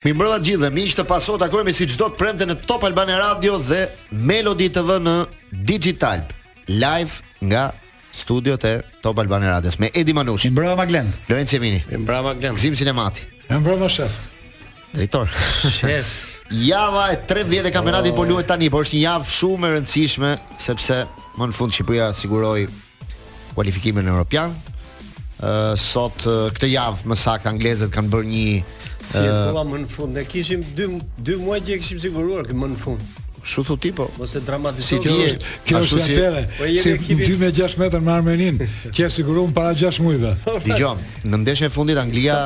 Mi 0.00 0.14
mbrëma 0.16 0.38
gjithë 0.40 0.60
dhe 0.62 0.68
mi 0.72 0.82
ishte 0.88 1.02
paso 1.04 1.34
të 1.36 1.44
akojme 1.50 1.74
si 1.76 1.84
gjdo 1.84 2.06
të 2.08 2.16
premte 2.16 2.46
në 2.48 2.54
Top 2.64 2.86
Albane 2.88 3.18
Radio 3.20 3.58
dhe 3.60 3.82
Melody 4.16 4.70
TV 4.72 4.94
në 4.96 5.12
Digital 5.68 6.22
Live 6.72 7.18
nga 7.44 7.66
studio 8.16 8.54
të 8.62 8.70
Top 9.04 9.20
Albane 9.20 9.50
Radios 9.52 9.76
me 9.76 9.90
Edi 9.92 10.14
Manush. 10.16 10.46
Mi 10.46 10.54
mbrëma 10.54 10.86
Glend. 10.88 11.18
Lorenz 11.28 11.52
Jemini. 11.52 11.82
Mi 11.90 12.00
mbrëma 12.06 12.32
Glend. 12.40 12.56
Gzim 12.56 12.78
Sinemati. 12.80 13.26
Mi 13.50 13.60
mbrëma 13.60 13.90
Shef. 13.92 14.16
Dritor. 14.96 15.28
Shef. 15.68 16.16
Java 16.70 17.10
e 17.12 17.20
3 17.36 17.44
vjetë 17.52 17.68
e 17.68 17.76
kamerati 17.76 18.14
oh. 18.16 18.16
po 18.16 18.24
luet 18.24 18.48
tani, 18.48 18.72
por 18.72 18.88
është 18.88 18.96
një 18.96 19.04
javë 19.04 19.30
shumë 19.36 19.68
e 19.68 19.74
rëndësishme, 19.76 20.32
sepse 20.64 21.02
më 21.36 21.52
në 21.52 21.58
fund 21.60 21.76
Shqipëria 21.76 22.08
siguroj 22.16 22.56
kualifikimin 23.52 24.08
e 24.08 24.16
Europian. 24.16 24.56
Uh, 25.40 25.74
sot 25.80 26.24
uh, 26.28 26.46
këtë 26.56 26.72
javë 26.72 27.06
më 27.08 27.20
sakë 27.28 27.52
anglezët 27.52 27.92
kanë 27.92 28.10
bërë 28.16 28.28
një 28.32 28.78
Si 29.00 29.16
e 29.16 29.30
thua 29.52 29.64
më 29.64 29.80
në 29.84 29.88
fund, 29.90 30.12
ne 30.14 30.24
kishim 30.28 30.62
2 30.76 30.88
2 31.24 31.38
muaj 31.40 31.60
që 31.64 31.78
kishim 31.80 32.00
siguruar 32.02 32.46
që 32.50 32.54
më 32.60 32.70
në 32.74 32.80
fund. 32.84 33.04
Kështu 33.40 33.62
thu 33.64 33.76
ti 33.80 33.90
po. 33.96 34.04
Mos 34.20 34.34
e 34.36 34.40
dramatizoj. 34.44 34.88
Si 34.92 34.98
kjo 35.00 35.14
është, 35.26 35.52
kjo 35.66 35.78
është 35.80 36.00
si... 36.04 36.14
afere. 36.14 36.42
Si 36.84 36.92
po 37.00 37.36
me 37.40 37.48
6 37.56 37.76
metër 37.80 38.02
me 38.04 38.12
Armenin, 38.12 38.58
që 38.92 39.04
e 39.06 39.08
siguruam 39.14 39.54
para 39.56 39.72
6 39.80 40.02
muajve. 40.04 40.34
Dgjom, 40.66 41.00
në 41.32 41.40
ndeshjen 41.46 41.70
e 41.72 41.72
fundit 41.72 42.00
Anglia 42.02 42.42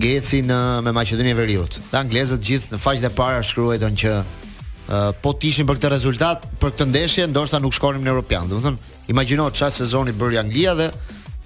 ngeci 0.00 0.42
në 0.50 0.58
me 0.82 0.94
Maqedoninë 0.98 1.36
e 1.36 1.38
Veriut. 1.38 1.78
Të 1.92 1.98
anglezët 2.00 2.42
gjithë 2.50 2.74
në 2.74 2.82
faqet 2.82 3.06
e 3.06 3.12
para 3.20 3.38
shkruajtën 3.46 4.00
që 4.02 4.16
uh, 4.18 5.06
po 5.22 5.36
të 5.38 5.52
ishin 5.52 5.70
për 5.70 5.78
këtë 5.78 5.92
rezultat, 5.94 6.48
për 6.58 6.74
këtë 6.74 6.88
ndeshje 6.90 7.28
ndoshta 7.30 7.62
nuk 7.62 7.78
shkonim 7.78 8.02
në 8.08 8.12
European. 8.16 8.50
Do 8.50 8.58
të 8.58 8.66
thonë, 8.66 8.92
imagjino 9.14 9.46
çfarë 9.54 9.78
sezoni 9.84 10.18
bëri 10.18 10.42
Anglia 10.42 10.74
dhe 10.82 10.90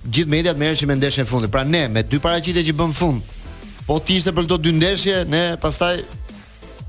gjithë 0.09 0.33
mediat 0.39 0.57
merreshin 0.59 0.89
me 0.91 0.97
ndeshjen 0.99 1.29
e 1.29 1.29
fundit. 1.29 1.53
Pra 1.53 1.63
ne 1.69 1.85
me 1.93 2.03
dy 2.09 2.19
paraqitje 2.25 2.65
që 2.73 2.81
bëm 2.81 2.97
fund, 2.99 3.37
Po 3.87 3.99
ti 3.99 4.17
ishte 4.21 4.31
për 4.33 4.47
këto 4.47 4.59
dy 4.63 4.73
ndeshje, 4.77 5.15
ne 5.31 5.43
pastaj 5.63 6.03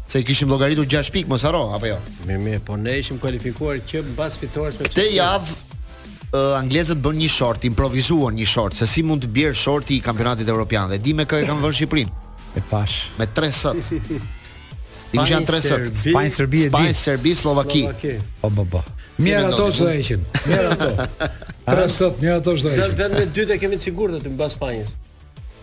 se 0.09 0.19
i 0.21 0.25
kishim 0.27 0.49
llogaritur 0.51 0.85
6 0.91 1.09
pikë 1.15 1.29
mos 1.31 1.41
haro, 1.47 1.63
apo 1.73 1.89
jo. 1.89 1.95
Mirë, 2.27 2.41
mirë, 2.45 2.59
po 2.67 2.75
ne 2.77 2.97
ishim 3.01 3.17
kualifikuar 3.21 3.79
që 3.89 4.03
mbas 4.11 4.37
fitores 4.37 4.77
me 4.77 4.85
këtë 4.85 5.05
javë 5.15 5.55
uh, 5.55 6.53
anglezët 6.59 7.01
bën 7.01 7.17
një 7.23 7.31
short, 7.33 7.65
improvisuan 7.65 8.37
një 8.37 8.45
short 8.49 8.77
se 8.77 8.85
si 8.89 9.01
mund 9.09 9.25
të 9.25 9.31
bjerë 9.33 9.57
shorti 9.63 9.97
i 9.97 10.03
kampionatit 10.05 10.49
evropian 10.53 10.91
dhe 10.91 10.99
di 11.01 11.15
me 11.17 11.25
kë 11.25 11.41
e 11.41 11.47
kanë 11.49 11.63
vënë 11.65 11.77
Shqipërinë. 11.79 12.13
Me 12.59 12.63
pash, 12.69 12.97
me 13.17 13.29
3 13.39 13.55
sot. 13.57 13.93
Ti 15.13 15.21
u 15.23 15.25
janë 15.31 15.47
3 15.49 15.63
sot. 15.65 15.87
Spain 16.03 16.29
Serbi 16.35 16.61
Spain 16.67 16.93
Serbi 16.93 17.33
Slovaki. 17.39 17.87
Po, 18.43 18.51
po, 18.59 18.67
po. 18.75 18.83
Mirë 19.23 19.47
ato 19.49 19.71
që 19.79 19.89
ishin. 20.03 20.27
Mirë 20.45 20.75
ato. 20.75 20.93
3 21.73 21.95
sot, 21.97 22.21
mirë 22.21 22.37
ato 22.37 22.53
që 22.53 22.69
ishin. 22.69 22.93
Në 22.93 23.01
vend 23.01 23.17
me 23.17 23.25
2 23.33 23.47
e 23.57 23.63
kemi 23.65 23.81
të 23.81 23.89
sigurt 23.89 24.19
aty 24.19 24.35
mbas 24.35 24.53
Spanjës. 24.59 24.93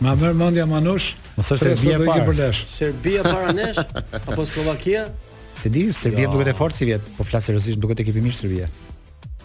Ma 0.00 0.14
mërë 0.16 0.36
mëndja 0.40 0.62
Manush 0.68 1.10
Ma 1.36 1.44
sërë 1.44 1.74
Serbia 1.76 2.20
parë 2.24 2.52
Serbia 2.58 3.24
para 3.26 3.52
nesh 3.52 3.80
Apo 4.22 4.46
Slovakia 4.48 5.08
Se 5.54 5.68
di, 5.68 5.90
Serbia 5.92 6.24
jo. 6.28 6.36
duket 6.36 6.52
e 6.54 6.54
fort 6.56 6.76
si 6.76 6.88
vjet 6.88 7.04
Po 7.18 7.26
flasë 7.26 7.50
serësisht 7.52 7.80
duket 7.82 8.00
e 8.00 8.06
kipi 8.08 8.22
mirë 8.24 8.38
Serbia 8.38 8.68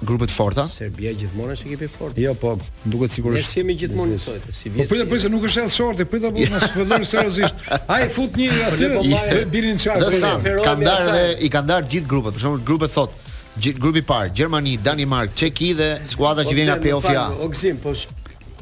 Grupet 0.06 0.32
forta 0.32 0.64
Serbia 0.68 1.12
gjithmonë 1.16 1.54
është 1.56 1.70
ekipi 1.72 1.88
fort. 1.88 2.18
Jo, 2.20 2.34
po, 2.36 2.50
duket 2.84 3.14
sigurisht. 3.16 3.54
Ne 3.56 3.62
jemi 3.62 3.76
gjithmonë 3.80 4.18
një 4.18 4.18
sojtë, 4.26 4.52
si 4.54 4.68
po 4.68 4.76
vjet. 4.76 4.90
Po 4.90 4.92
prit 4.92 5.04
apo 5.06 5.20
se 5.24 5.30
nuk 5.32 5.46
është 5.48 5.62
edhe 5.62 5.72
shorti, 5.72 6.06
prit 6.12 6.26
apo 6.28 6.42
jo. 6.44 6.50
mos 6.52 6.66
fillon 6.74 7.06
seriozisht. 7.08 7.64
Ai 7.94 8.10
fut 8.12 8.36
një 8.36 8.50
po 8.58 8.66
aty. 8.74 8.90
Po 8.92 9.06
bëj 9.08 9.46
birin 9.54 9.80
çfarë. 9.80 10.58
Ka 10.68 10.76
ndarë 10.82 11.08
dhe 11.14 11.24
i 11.48 11.52
ka 11.56 11.64
ndarë 11.64 11.88
gjithë 11.94 12.12
grupet. 12.12 12.36
Për 12.36 12.44
shembull, 12.44 12.66
grupet 12.68 12.92
thot 12.98 13.16
Gjit, 13.56 13.80
grupi 13.80 14.04
parë, 14.04 14.34
Gjermani, 14.36 14.76
Danimark, 14.84 15.32
Çeki 15.40 15.72
dhe 15.80 15.90
skuadra 16.12 16.44
që 16.44 16.58
vjen 16.60 16.68
nga 16.68 16.76
Peofia. 16.84 17.24
Po, 17.40 17.48
po, 17.86 17.94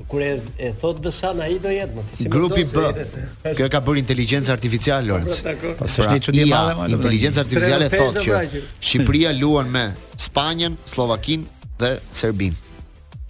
kur 0.08 0.22
e, 0.22 0.38
e 0.58 0.72
thot 0.81 0.99
Dësan 1.03 1.41
ai 1.45 1.58
do 1.61 1.72
jetë 1.72 1.95
më. 1.97 2.03
Si 2.17 2.30
grupi 2.31 2.63
B. 2.66 3.53
Kjo 3.53 3.67
ka 3.72 3.81
bërë 3.86 4.02
inteligjencë 4.02 4.53
artificiale 4.53 5.08
Lorenz. 5.09 5.39
Po 5.41 5.53
pra, 5.61 5.89
është 5.89 6.17
një 6.17 6.23
çudi 6.27 6.45
madhe 6.50 6.75
më. 6.80 6.88
Inteligjenca 6.97 7.44
artificiale 7.44 7.89
thotë 7.94 8.23
që 8.25 8.39
Shqipëria 8.89 9.33
luan 9.38 9.69
me 9.73 9.85
Spanjën, 10.19 10.77
Slovakin 10.89 11.45
dhe 11.81 11.94
Serbin. 12.16 12.55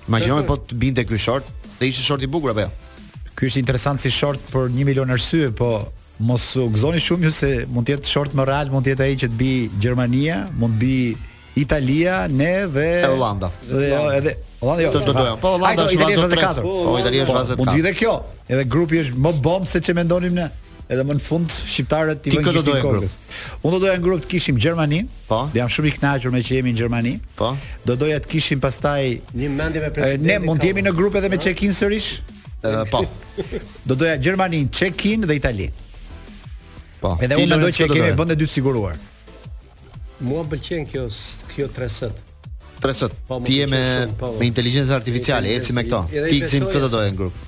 Imagjinoj 0.08 0.46
po 0.50 0.58
të 0.60 0.80
binte 0.84 1.06
ky 1.08 1.20
short, 1.20 1.48
dhe 1.80 1.88
ishte 1.92 2.04
short 2.08 2.24
i 2.24 2.32
bukur 2.32 2.54
apo 2.54 2.66
jo? 2.66 2.72
Ky 3.38 3.48
është 3.50 3.62
interesant 3.64 4.04
si 4.04 4.12
short 4.14 4.42
për 4.54 4.68
1 4.72 4.84
milion 4.88 5.12
arsye, 5.16 5.50
po 5.58 5.70
mos 6.24 6.44
u 6.62 6.68
gëzoni 6.72 7.00
shumë 7.02 7.26
ju 7.28 7.32
se 7.34 7.54
mund 7.72 7.88
të 7.88 7.96
jetë 7.98 8.12
short 8.12 8.36
më 8.38 8.44
real, 8.48 8.70
mund 8.72 8.86
të 8.86 8.94
jetë 8.94 9.08
ai 9.08 9.16
që 9.24 9.30
të 9.32 9.40
bi 9.40 9.54
Gjermania, 9.82 10.44
mund 10.62 10.76
të 10.78 10.84
bi 10.84 10.92
Italia, 11.56 12.26
ne 12.28 12.66
dhe 12.76 13.06
Holanda. 13.08 13.52
Dhe 13.70 13.88
edhe 14.18 14.38
Holanda 14.60 14.82
jo. 14.82 14.94
Po 15.42 15.50
Holanda 15.56 15.86
është 15.86 16.02
fazë 16.02 16.28
4. 16.34 16.66
Po 16.66 16.98
Italia 17.00 17.26
është 17.26 17.38
fazë 17.38 17.56
po, 17.56 17.62
4. 17.62 17.62
Mund 17.62 17.74
gjithë 17.78 17.92
kjo. 18.00 18.14
Edhe 18.50 18.64
grupi 18.66 19.02
është 19.04 19.22
më 19.22 19.34
bomb 19.46 19.70
se 19.70 19.82
çe 19.86 19.94
mendonim 19.94 20.34
ne. 20.34 20.48
Edhe 20.90 21.04
më 21.08 21.16
në 21.20 21.24
fund 21.24 21.54
shqiptarët 21.54 22.26
i 22.28 22.34
vënë 22.34 22.54
gjithë 22.58 22.74
kokën. 22.82 23.14
Unë 23.62 23.76
do 23.78 23.82
doja 23.86 23.94
në 24.00 24.04
grup 24.04 24.26
të 24.26 24.32
kishim 24.34 24.58
Gjermaninë. 24.58 25.08
Po. 25.30 25.44
Dhe 25.54 25.62
jam 25.62 25.70
shumë 25.78 25.92
i 25.92 25.94
kënaqur 26.00 26.34
me 26.36 26.42
që 26.48 26.58
jemi 26.60 26.74
në 26.74 26.82
Gjermani. 26.82 27.14
Po. 27.40 27.54
Do 27.88 27.96
doja 28.02 28.18
të 28.26 28.34
kishim 28.34 28.62
pastaj 28.64 29.00
një 29.38 29.52
mendje 29.54 29.86
me 29.86 29.94
presidentin. 29.94 30.28
Ne 30.28 30.42
mund 30.44 30.62
të 30.62 30.74
jemi 30.74 30.84
në 30.90 30.96
grup 30.98 31.16
edhe 31.22 31.30
me 31.32 31.38
Çekin 31.42 31.72
sërish. 31.78 32.12
Po. 32.92 33.06
Do 33.90 33.96
doja 34.00 34.14
Gjermaninë, 34.24 34.70
Çekin 34.74 35.26
dhe 35.30 35.36
Itali. 35.40 35.70
Po. 37.02 37.16
Edhe 37.22 37.40
unë 37.42 37.50
mendoj 37.58 37.74
që 37.80 37.90
kemi 37.94 38.12
vende 38.20 38.36
dy 38.40 38.48
të 38.50 38.54
siguruar. 38.60 38.96
Mua 40.24 40.44
pëlqen 40.48 40.86
kjo 40.88 41.08
kjo 41.52 41.66
3S. 41.76 42.10
3 42.84 43.10
Ti 43.46 43.54
je 43.58 43.66
me 43.72 43.82
me 44.40 44.46
inteligjencë 44.50 44.94
artificiale, 44.96 45.52
eci 45.56 45.74
me 45.76 45.84
këto. 45.86 46.00
Ti 46.30 46.40
gzim 46.44 46.66
këto 46.68 46.90
doje 46.92 47.12
në 47.12 47.18
grup. 47.22 47.42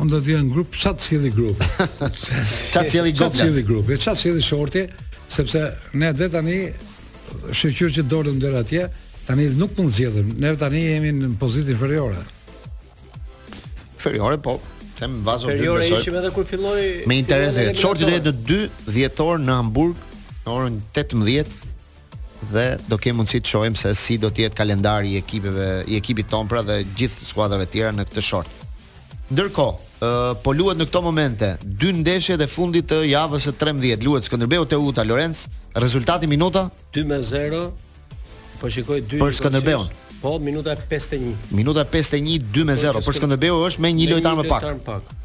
Unë 0.00 0.10
do 0.14 0.20
të 0.24 0.32
jam 0.32 0.46
në 0.46 0.52
grup 0.54 0.76
chat 0.76 1.04
sjelli 1.04 1.30
grup. 1.32 1.62
Chat 2.00 2.90
sjelli 2.92 3.12
grup. 3.12 3.22
Chat 3.32 3.38
sjelli 3.42 3.64
grup. 3.68 3.90
E 3.92 3.98
chat 4.00 4.16
sjelli 4.20 4.42
shorti, 4.44 4.86
sepse 5.28 5.64
ne 6.00 6.12
vetë 6.12 6.30
tani 6.36 6.56
shoqyr 7.58 7.92
që 7.98 8.06
dorën 8.12 8.38
der 8.40 8.56
atje, 8.62 8.86
tani 9.28 9.50
nuk 9.58 9.76
mund 9.80 9.92
zgjedhim. 9.96 10.32
Ne 10.40 10.54
vetë 10.54 10.62
tani 10.64 10.84
jemi 10.86 11.12
në 11.18 11.32
pozitë 11.40 11.74
inferiore. 11.78 12.22
Inferiore 13.96 14.38
po. 14.44 14.58
them 15.02 15.16
vazo 15.26 15.48
dy 15.48 15.54
besoj. 15.58 15.66
Inferiore 15.66 16.00
ishim 16.00 16.16
edhe 16.20 16.28
kur 16.32 16.44
filloi. 16.48 16.86
Me 17.10 17.16
interes. 17.24 17.56
Shorti 17.80 18.04
do 18.08 18.12
jetë 18.12 18.30
në 18.32 18.48
2 18.54 18.96
dhjetor 18.96 19.40
në 19.44 19.56
Hamburg 19.62 19.96
në 20.46 20.52
orën 20.56 20.76
18 20.94 21.71
dhe 22.50 22.64
do 22.88 22.96
kemi 23.00 23.18
mundësi 23.20 23.40
të 23.44 23.52
shohim 23.52 23.76
se 23.78 23.92
si 23.98 24.18
do 24.20 24.30
të 24.30 24.46
jetë 24.46 24.58
kalendari 24.58 25.14
i 25.14 25.18
ekipeve, 25.22 25.66
i 25.86 25.96
ekipit 25.98 26.28
ton 26.32 26.48
pra 26.50 26.62
dhe 26.66 26.80
gjithë 26.98 27.28
skuadrave 27.28 27.66
tjera 27.70 27.92
në 27.94 28.06
këtë 28.08 28.24
short. 28.26 28.60
Ndërkohë, 29.32 29.88
ë 30.02 30.34
po 30.44 30.54
luhet 30.56 30.80
në 30.80 30.86
këto 30.90 31.02
momente 31.06 31.52
dy 31.62 31.92
ndeshjet 32.00 32.42
e 32.44 32.48
fundit 32.50 32.88
të 32.90 33.02
javës 33.12 33.46
së 33.48 33.54
13, 33.62 34.02
luhet 34.06 34.26
Skënderbeu 34.28 34.66
Teuta 34.68 35.04
Lorenz, 35.06 35.44
rezultati 35.86 36.26
minuta 36.28 36.66
2-0. 36.96 37.64
Po 38.62 38.70
shikoj 38.70 39.04
2 39.16 39.22
për 39.22 39.38
Skënderbeun. 39.38 39.90
Po, 40.22 40.36
minuta 40.38 40.74
51. 40.78 41.50
Minuta 41.50 41.82
51 41.92 42.52
2-0 42.54 42.94
po, 43.00 43.04
për 43.08 43.18
Skënderbeu 43.20 43.64
është 43.70 43.82
me 43.86 43.94
një 44.00 44.10
lojtar 44.14 44.36
më 44.38 44.48
pak. 44.50 44.62
Me 44.62 44.70
një 44.72 44.78
lojtar 44.78 44.80
më 44.82 44.88
pak. 44.90 45.18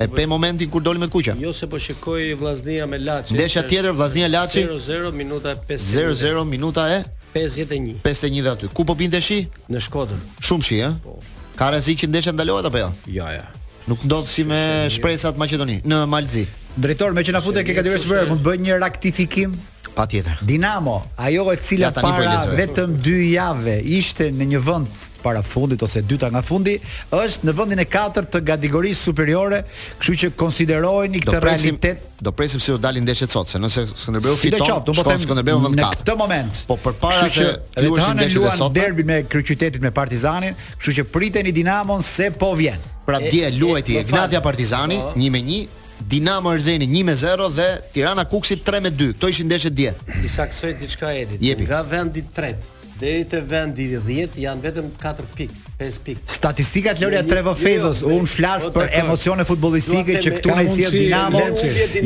E 0.00 0.06
pe 0.08 0.24
momentin 0.26 0.68
kur 0.68 0.80
doli 0.82 0.98
me 0.98 1.06
kuqa 1.06 1.34
Jo 1.40 1.52
se 1.52 1.66
po 1.66 1.78
shikoj 1.78 2.34
Vllaznia 2.38 2.86
me 2.86 2.98
Laçi. 2.98 3.30
Ndeshja 3.34 3.62
tjetër 3.62 3.92
Vllaznia 3.94 4.26
Laçi 4.28 4.66
0-0 4.66 5.12
minuta 5.14 5.54
50. 5.54 5.94
0-0 5.94 6.44
minuta 6.44 6.88
e 6.98 7.04
51. 7.34 7.98
51 8.02 8.42
dhe 8.44 8.48
aty. 8.50 8.66
Ku 8.72 8.84
po 8.84 8.94
binte 8.94 9.20
shi? 9.22 9.46
Në 9.70 9.80
Shkodër. 9.86 10.18
Shumë 10.46 10.62
shi, 10.66 10.78
ha. 10.84 10.90
Po. 11.02 11.18
Ka 11.58 11.70
rrezik 11.70 11.98
që 12.02 12.06
ndeshja 12.10 12.32
ndalohet 12.34 12.66
apo 12.70 12.78
jo? 12.82 12.90
Jo, 13.18 13.26
jo. 13.36 13.44
Nuk 13.88 14.02
ndodh 14.06 14.26
si 14.28 14.42
me 14.46 14.88
shpresat 14.90 15.34
Maqedoni 15.38 15.80
në 15.86 16.02
Malzi. 16.10 16.46
Drejtor, 16.74 17.14
me 17.14 17.22
që 17.26 17.34
na 17.36 17.42
fute 17.42 17.62
ke 17.66 17.74
kategorisë 17.78 18.06
super, 18.08 18.26
mund 18.32 18.42
të 18.42 18.48
bëj 18.50 18.62
një 18.66 18.78
raktifikim 18.82 19.52
Patjetër. 19.94 20.38
Dinamo, 20.42 21.10
ajo 21.14 21.50
e 21.52 21.58
cila 21.60 21.86
ja, 21.86 21.90
po 21.94 22.02
para 22.02 22.50
vetëm 22.50 22.96
2 22.98 23.18
javë 23.30 23.74
ishte 23.96 24.26
në 24.34 24.48
një 24.54 24.60
vend 24.66 24.88
të 24.90 25.20
parafundit 25.22 25.84
ose 25.86 26.00
dyta 26.02 26.28
nga 26.34 26.42
fundi, 26.42 26.74
është 27.14 27.46
në 27.48 27.54
vendin 27.60 27.82
e 27.82 27.84
katërt 27.86 28.28
të 28.34 28.40
kategorisë 28.50 29.00
superiore, 29.06 29.60
kështu 30.02 30.16
që 30.24 30.30
konsiderojeni 30.40 31.20
këtë 31.24 31.42
realitet. 31.46 32.04
Do 32.24 32.32
presim 32.34 32.60
se 32.64 32.72
do 32.74 32.80
dalin 32.82 33.04
ndeshjet 33.06 33.30
sot, 33.34 33.52
se 33.54 33.60
nëse 33.62 33.86
Skënderbeu 33.94 34.34
fiton, 34.40 34.64
si 34.66 34.90
do 34.90 34.98
të 34.98 34.98
po 34.98 35.16
Skënderbeu 35.26 35.62
në 35.76 35.82
këtë 35.94 36.18
moment. 36.20 36.62
Po 36.72 36.78
përpara 36.88 37.30
se 37.30 37.46
të 37.76 37.86
luajnë 37.86 38.28
luan 38.34 38.64
derbi 38.74 39.04
me 39.06 39.20
kryeqytetin 39.28 39.84
me 39.84 39.92
Partizanin, 39.94 40.56
kështu 40.80 40.98
që 40.98 41.06
priteni 41.14 41.52
Dinamon 41.54 42.02
se 42.02 42.32
po 42.34 42.50
vjen. 42.58 42.82
Pra 43.06 43.18
dje 43.22 43.50
luajti 43.60 43.98
Ignatia 44.02 44.40
po 44.42 44.48
Partizani 44.50 44.96
1-1 45.14 45.82
Dinamo 46.00 46.52
Erzeni 46.52 46.86
1-0 46.86 47.52
dhe 47.56 47.82
Tirana 47.92 48.24
Kuksi 48.24 48.56
3-2. 48.56 49.12
Kto 49.14 49.28
ishin 49.28 49.46
ndeshjet 49.46 49.74
dje? 49.76 49.94
I 50.24 50.28
saksoi 50.28 50.74
diçka 50.80 51.12
Edit. 51.12 51.58
Nga 51.60 51.82
vendi 51.90 52.18
i 52.20 52.26
tretë 52.36 52.72
deri 53.00 53.24
te 53.28 53.40
vendi 53.40 53.88
i 53.96 54.00
10 54.08 54.38
janë 54.44 54.66
vetëm 54.68 54.90
4 55.02 55.30
pikë. 55.36 55.63
5 55.80 55.96
pikë. 56.06 56.20
Statistikat 56.30 57.00
Loria 57.02 57.20
Trevofezos, 57.26 58.02
jo, 58.04 58.08
jo, 58.08 58.12
jo 58.14 58.18
un 58.22 58.28
flas 58.30 58.68
jo, 58.68 58.70
për 58.76 58.92
emocione 59.00 59.42
futbollistike 59.48 60.20
që 60.22 60.32
këtu 60.36 60.54
ne 60.54 60.64
si 60.70 60.84
Dinamo, 60.92 61.40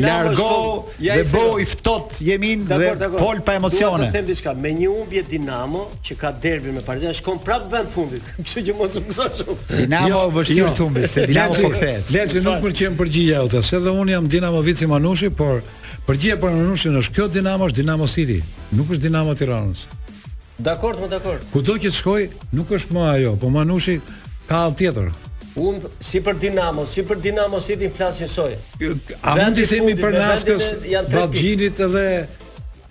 largo 0.01 0.55
dhe 0.97 1.17
bo 1.29 1.43
i 1.61 1.67
ftot 1.69 2.15
Jemin 2.25 2.63
dhe 2.69 2.93
fol 3.19 3.43
pa 3.45 3.53
emocione. 3.59 4.07
Ne 4.07 4.11
them 4.15 4.25
diçka, 4.31 4.55
me 4.57 4.71
një 4.73 4.89
humbje 4.89 5.21
Dinamo 5.29 5.83
që 6.01 6.17
ka 6.17 6.31
derbi 6.41 6.73
me 6.73 6.81
Partizan 6.85 7.13
shkon 7.19 7.37
prapë 7.45 7.69
vend 7.75 7.93
fundit. 7.93 8.33
Kështu 8.41 8.65
që 8.71 8.77
mos 8.79 8.97
u 8.97 9.05
gëzo 9.05 9.29
shumë. 9.43 9.69
Dinamo 9.83 10.11
jo, 10.15 10.23
vështirë 10.39 10.73
jo. 10.73 10.91
se 11.13 11.27
Dinamo 11.29 11.61
po 11.61 11.73
kthehet. 11.75 12.13
Leçi 12.17 12.41
nuk 12.47 12.65
pëlqen 12.65 12.97
përgjigja 13.03 13.45
ota, 13.45 13.61
se 13.61 13.77
edhe 13.77 13.93
un 13.93 14.09
jam 14.15 14.25
Dinamo 14.33 14.65
Vici 14.65 14.89
Manushi, 14.89 15.29
por 15.29 15.61
përgjigja 16.09 16.41
për 16.41 16.57
Manushin 16.57 16.97
është 17.03 17.19
kjo 17.19 17.29
Dinamo 17.37 17.69
është 17.69 17.83
Dinamo 17.83 18.09
City, 18.09 18.41
nuk 18.73 18.95
është 18.97 19.05
Dinamo 19.11 19.37
Tiranës. 19.37 19.85
Dakord, 20.63 20.95
më 20.99 21.07
po 21.07 21.07
dakord. 21.07 21.41
Kudo 21.53 21.77
që 21.79 21.87
të 21.87 21.95
shkoj, 21.95 22.23
nuk 22.57 22.71
është 22.75 22.95
më 22.95 23.03
ajo, 23.13 23.31
po 23.39 23.47
Manushi 23.51 23.97
ka 24.49 24.65
all 24.65 24.75
tjetër. 24.75 25.07
Un 25.59 25.79
si 26.03 26.19
për 26.23 26.35
Dinamo, 26.39 26.83
si 26.87 27.03
për 27.07 27.19
Dinamo 27.23 27.59
City 27.63 27.87
flasin 27.95 28.27
soi. 28.27 28.53
A 29.23 29.35
mund 29.39 29.55
të 29.57 29.65
themi 29.71 29.95
për 29.99 30.17
Naskës, 30.19 30.67
Vallxhinit 31.13 31.79
edhe 31.85 32.03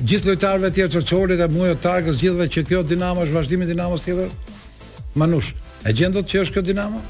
gjithë 0.00 0.30
lojtarëve 0.32 0.72
tjerë 0.76 0.92
çoçorit 0.98 1.40
e 1.44 1.48
mujë 1.52 1.76
Targës 1.84 2.20
gjithëve 2.22 2.48
që 2.56 2.66
kjo 2.72 2.82
Dinamo 2.90 3.24
është 3.26 3.36
vazhdimi 3.36 3.68
i 3.68 3.72
Dinamos 3.74 4.04
tjetër? 4.08 4.32
Manush, 5.20 5.52
e 5.86 5.96
gjendot 6.00 6.28
që 6.28 6.44
është 6.46 6.56
kjo 6.58 6.66
Dinamo? 6.72 7.04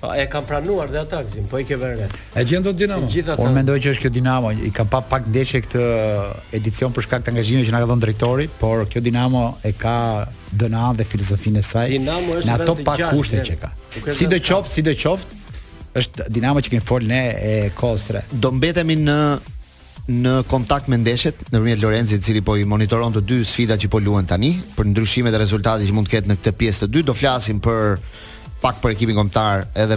Po, 0.00 0.12
e 0.16 0.24
kam 0.26 0.44
pranuar 0.44 0.88
dhe 0.90 0.98
ata 1.00 1.22
po 1.50 1.56
i 1.58 1.64
ke 1.64 1.76
vënë. 1.80 2.08
E 2.36 2.42
gjen 2.44 2.60
do 2.64 2.72
Dinamo. 2.76 3.08
Unë 3.40 3.52
mendoj 3.56 3.76
që 3.80 3.94
është 3.94 4.02
kjo 4.04 4.10
Dinamo, 4.16 4.50
i 4.52 4.68
ka 4.76 4.84
pa 4.92 5.00
pak 5.00 5.28
ndeshje 5.32 5.62
këtë 5.64 5.84
edicion 6.58 6.92
për 6.92 7.06
shkak 7.06 7.24
të 7.24 7.32
angazhimit 7.32 7.64
që 7.68 7.72
na 7.74 7.80
ka 7.80 7.88
dhënë 7.88 8.04
drejtori, 8.04 8.46
por 8.60 8.82
kjo 8.92 9.00
Dinamo 9.06 9.44
e 9.64 9.72
ka 9.72 9.94
DNA 10.52 10.90
dhe 11.00 11.06
filozofinë 11.08 11.62
e 11.62 11.64
saj. 11.70 11.88
Dinamo 11.96 12.36
është 12.42 12.52
në 12.52 12.58
ato 12.58 12.74
pak 12.90 13.02
kushte 13.14 13.40
që 13.48 13.56
ka. 13.62 13.72
Sidoqoftë, 14.18 14.74
sidoqoftë, 14.74 15.42
është 16.02 16.28
Dinamo 16.36 16.60
që 16.66 16.74
kemi 16.76 16.86
fol 16.92 17.08
ne 17.08 17.22
e 17.40 17.54
Kostre. 17.74 18.26
Do 18.32 18.52
mbetemi 18.52 18.98
në 19.00 19.18
në 20.06 20.32
kontakt 20.46 20.86
me 20.92 21.00
ndeshjet 21.02 21.40
nëpërmjet 21.50 21.80
Lorenzit, 21.82 22.20
i 22.20 22.22
cili 22.22 22.40
po 22.46 22.54
i 22.60 22.68
monitoron 22.68 23.16
të 23.16 23.24
dy 23.26 23.40
sfidat 23.42 23.80
që 23.82 23.88
po 23.90 23.98
luhen 23.98 24.28
tani, 24.30 24.52
për 24.76 24.92
ndryshimet 24.92 25.34
e 25.34 25.40
rezultateve 25.42 25.88
që 25.88 25.96
mund 25.96 26.06
të 26.06 26.12
ketë 26.14 26.30
në 26.30 26.36
këtë 26.38 26.52
pjesë 26.60 26.82
të 26.84 26.88
dytë, 26.94 27.08
do 27.08 27.14
flasim 27.18 27.58
për 27.64 27.96
pak 28.66 28.80
për 28.82 28.96
ekipin 28.96 29.14
kombëtar 29.20 29.66
edhe 29.78 29.96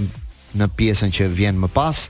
në 0.60 0.68
pjesën 0.78 1.10
që 1.16 1.30
vjen 1.34 1.58
më 1.64 1.70
pas. 1.74 2.04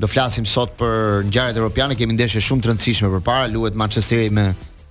Do 0.00 0.08
flasim 0.08 0.46
sot 0.48 0.72
për 0.80 1.26
ngjarjet 1.28 1.58
europiane, 1.60 1.96
kemi 1.96 2.16
ndeshje 2.16 2.40
shumë 2.44 2.64
të 2.64 2.70
rëndësishme 2.72 3.10
përpara, 3.16 3.50
luhet 3.52 3.76
Manchesteri 3.80 4.30
me 4.38 4.46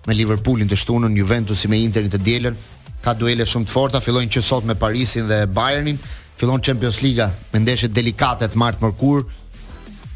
me 0.06 0.14
Liverpoolin 0.14 0.70
të 0.70 0.78
shtunën, 0.78 1.14
Juventusi 1.18 1.66
me 1.70 1.80
Interin 1.82 2.12
të 2.14 2.20
dielën. 2.22 2.58
Ka 3.02 3.16
duele 3.18 3.46
shumë 3.50 3.66
të 3.66 3.74
forta, 3.74 4.02
fillojnë 4.06 4.36
që 4.36 4.44
sot 4.46 4.68
me 4.70 4.76
Parisin 4.78 5.26
dhe 5.32 5.40
Bayernin, 5.50 5.98
fillon 6.38 6.62
Champions 6.62 7.00
Liga 7.02 7.32
me 7.54 7.64
ndeshje 7.64 7.90
delikate 7.90 8.46
të 8.50 8.62
martë 8.62 8.86
mërkur. 8.86 9.26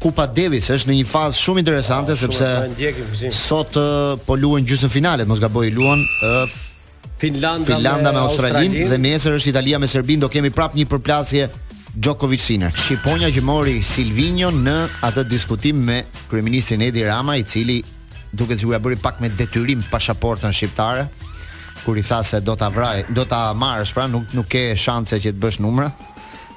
Kupa 0.00 0.28
Davis 0.30 0.70
është 0.70 0.92
në 0.92 1.00
një 1.00 1.08
fazë 1.10 1.42
shumë 1.42 1.64
interesante 1.64 2.14
ah, 2.14 2.22
sepse 2.22 3.32
sot 3.36 3.74
uh, 3.82 4.14
po 4.26 4.38
luajnë 4.38 4.70
gjysmëfinalet, 4.70 5.26
mos 5.28 5.42
gaboj 5.42 5.72
luajnë 5.74 6.30
uh, 6.30 6.56
Finlanda, 7.16 7.74
Finlanda 7.76 8.12
me 8.12 8.18
Australi 8.22 8.86
dhe 8.88 8.96
nesër 8.98 9.36
është 9.36 9.50
Italia 9.52 9.78
me 9.78 9.86
Serbi, 9.86 10.16
do 10.16 10.28
kemi 10.32 10.50
prap 10.50 10.74
një 10.74 10.86
përplasje 10.88 11.48
Djokovic 11.92 12.40
Sinner. 12.40 12.72
Shqiponia 12.72 13.28
që 13.34 13.42
mori 13.44 13.80
Silvinho 13.84 14.48
në 14.54 14.76
atë 15.04 15.26
diskutim 15.28 15.82
me 15.84 16.02
kryeministin 16.30 16.80
Edi 16.86 17.04
Rama, 17.04 17.36
i 17.36 17.44
cili 17.44 17.80
duket 18.30 18.60
sikur 18.62 18.76
ia 18.76 18.80
bëri 18.80 18.96
pak 19.02 19.20
me 19.20 19.28
detyrim 19.28 19.82
pasaportën 19.90 20.54
shqiptare, 20.54 21.08
kur 21.84 21.98
i 22.00 22.04
tha 22.04 22.22
se 22.24 22.40
do 22.40 22.56
ta 22.56 22.68
vraj, 22.72 23.04
do 23.12 23.24
ta 23.26 23.50
marrësh, 23.52 23.92
pra 23.96 24.06
nuk 24.06 24.32
nuk 24.36 24.48
ke 24.52 24.64
shanse 24.76 25.20
që 25.20 25.34
të 25.34 25.42
bësh 25.44 25.60
numra. 25.64 25.90